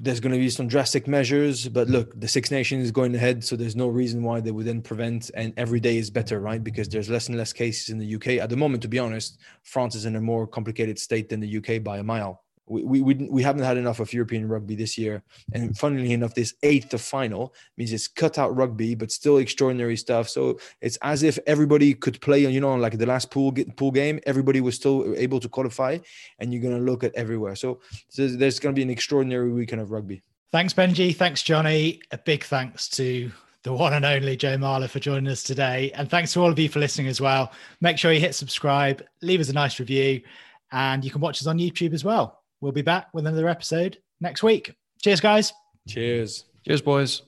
there's 0.00 0.20
going 0.20 0.32
to 0.32 0.38
be 0.38 0.48
some 0.48 0.66
drastic 0.66 1.06
measures 1.06 1.68
but 1.68 1.88
look 1.88 2.18
the 2.18 2.28
six 2.28 2.50
nations 2.50 2.84
is 2.84 2.90
going 2.90 3.14
ahead 3.14 3.44
so 3.44 3.54
there's 3.54 3.76
no 3.76 3.88
reason 3.88 4.22
why 4.22 4.40
they 4.40 4.50
wouldn't 4.50 4.82
prevent 4.84 5.30
and 5.34 5.52
every 5.56 5.80
day 5.80 5.98
is 5.98 6.10
better 6.10 6.40
right? 6.40 6.64
Because 6.64 6.88
there's 6.88 7.10
less 7.10 7.28
and 7.28 7.36
less 7.36 7.52
cases 7.52 7.90
in 7.90 7.98
the 7.98 8.14
uk 8.16 8.26
at 8.26 8.48
the 8.48 8.56
moment 8.56 8.82
to 8.82 8.88
be 8.88 8.98
honest 8.98 9.38
france 9.62 9.94
is 9.94 10.06
in 10.06 10.16
a 10.16 10.20
more 10.20 10.46
complicated 10.46 10.98
state 10.98 11.28
than 11.28 11.40
the 11.40 11.56
uk 11.58 11.84
by 11.84 11.98
a 11.98 12.02
mile 12.02 12.42
we, 12.70 13.02
we, 13.02 13.14
we 13.14 13.42
haven't 13.42 13.64
had 13.64 13.76
enough 13.76 13.98
of 13.98 14.12
European 14.12 14.46
rugby 14.48 14.76
this 14.76 14.96
year. 14.96 15.22
And 15.52 15.76
funnily 15.76 16.12
enough, 16.12 16.34
this 16.34 16.54
eighth 16.62 16.94
of 16.94 17.00
final 17.00 17.52
means 17.76 17.92
it's 17.92 18.06
cut 18.06 18.38
out 18.38 18.56
rugby, 18.56 18.94
but 18.94 19.10
still 19.10 19.38
extraordinary 19.38 19.96
stuff. 19.96 20.28
So 20.28 20.58
it's 20.80 20.96
as 21.02 21.24
if 21.24 21.38
everybody 21.46 21.94
could 21.94 22.20
play, 22.20 22.46
you 22.46 22.60
know, 22.60 22.74
like 22.76 22.96
the 22.96 23.06
last 23.06 23.30
pool 23.30 23.52
pool 23.76 23.90
game, 23.90 24.20
everybody 24.24 24.60
was 24.60 24.76
still 24.76 25.14
able 25.16 25.40
to 25.40 25.48
qualify, 25.48 25.98
and 26.38 26.52
you're 26.52 26.62
going 26.62 26.76
to 26.76 26.82
look 26.82 27.02
at 27.02 27.14
everywhere. 27.14 27.56
So, 27.56 27.80
so 28.08 28.28
there's 28.28 28.60
going 28.60 28.74
to 28.74 28.78
be 28.78 28.82
an 28.82 28.90
extraordinary 28.90 29.50
weekend 29.50 29.82
of 29.82 29.90
rugby. 29.90 30.22
Thanks, 30.52 30.72
Benji. 30.72 31.14
Thanks, 31.14 31.42
Johnny. 31.42 32.00
A 32.12 32.18
big 32.18 32.44
thanks 32.44 32.88
to 32.90 33.30
the 33.62 33.72
one 33.72 33.92
and 33.92 34.04
only 34.04 34.36
Joe 34.36 34.56
Marler 34.56 34.88
for 34.88 35.00
joining 35.00 35.30
us 35.30 35.42
today. 35.42 35.92
And 35.94 36.08
thanks 36.08 36.32
to 36.32 36.40
all 36.40 36.50
of 36.50 36.58
you 36.58 36.68
for 36.68 36.78
listening 36.78 37.08
as 37.08 37.20
well. 37.20 37.52
Make 37.80 37.98
sure 37.98 38.12
you 38.12 38.20
hit 38.20 38.34
subscribe, 38.34 39.04
leave 39.22 39.40
us 39.40 39.48
a 39.48 39.52
nice 39.52 39.78
review, 39.78 40.22
and 40.72 41.04
you 41.04 41.10
can 41.10 41.20
watch 41.20 41.40
us 41.40 41.46
on 41.46 41.58
YouTube 41.58 41.92
as 41.92 42.04
well. 42.04 42.39
We'll 42.60 42.72
be 42.72 42.82
back 42.82 43.08
with 43.14 43.26
another 43.26 43.48
episode 43.48 43.98
next 44.20 44.42
week. 44.42 44.74
Cheers, 45.02 45.20
guys. 45.20 45.52
Cheers. 45.88 46.44
Cheers, 46.66 46.82
boys. 46.82 47.22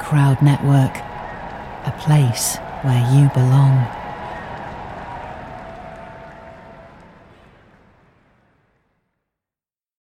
Crowd 0.00 0.42
Network, 0.42 0.96
a 1.86 1.94
place 2.00 2.56
where 2.82 3.00
you 3.14 3.30
belong. 3.30 4.01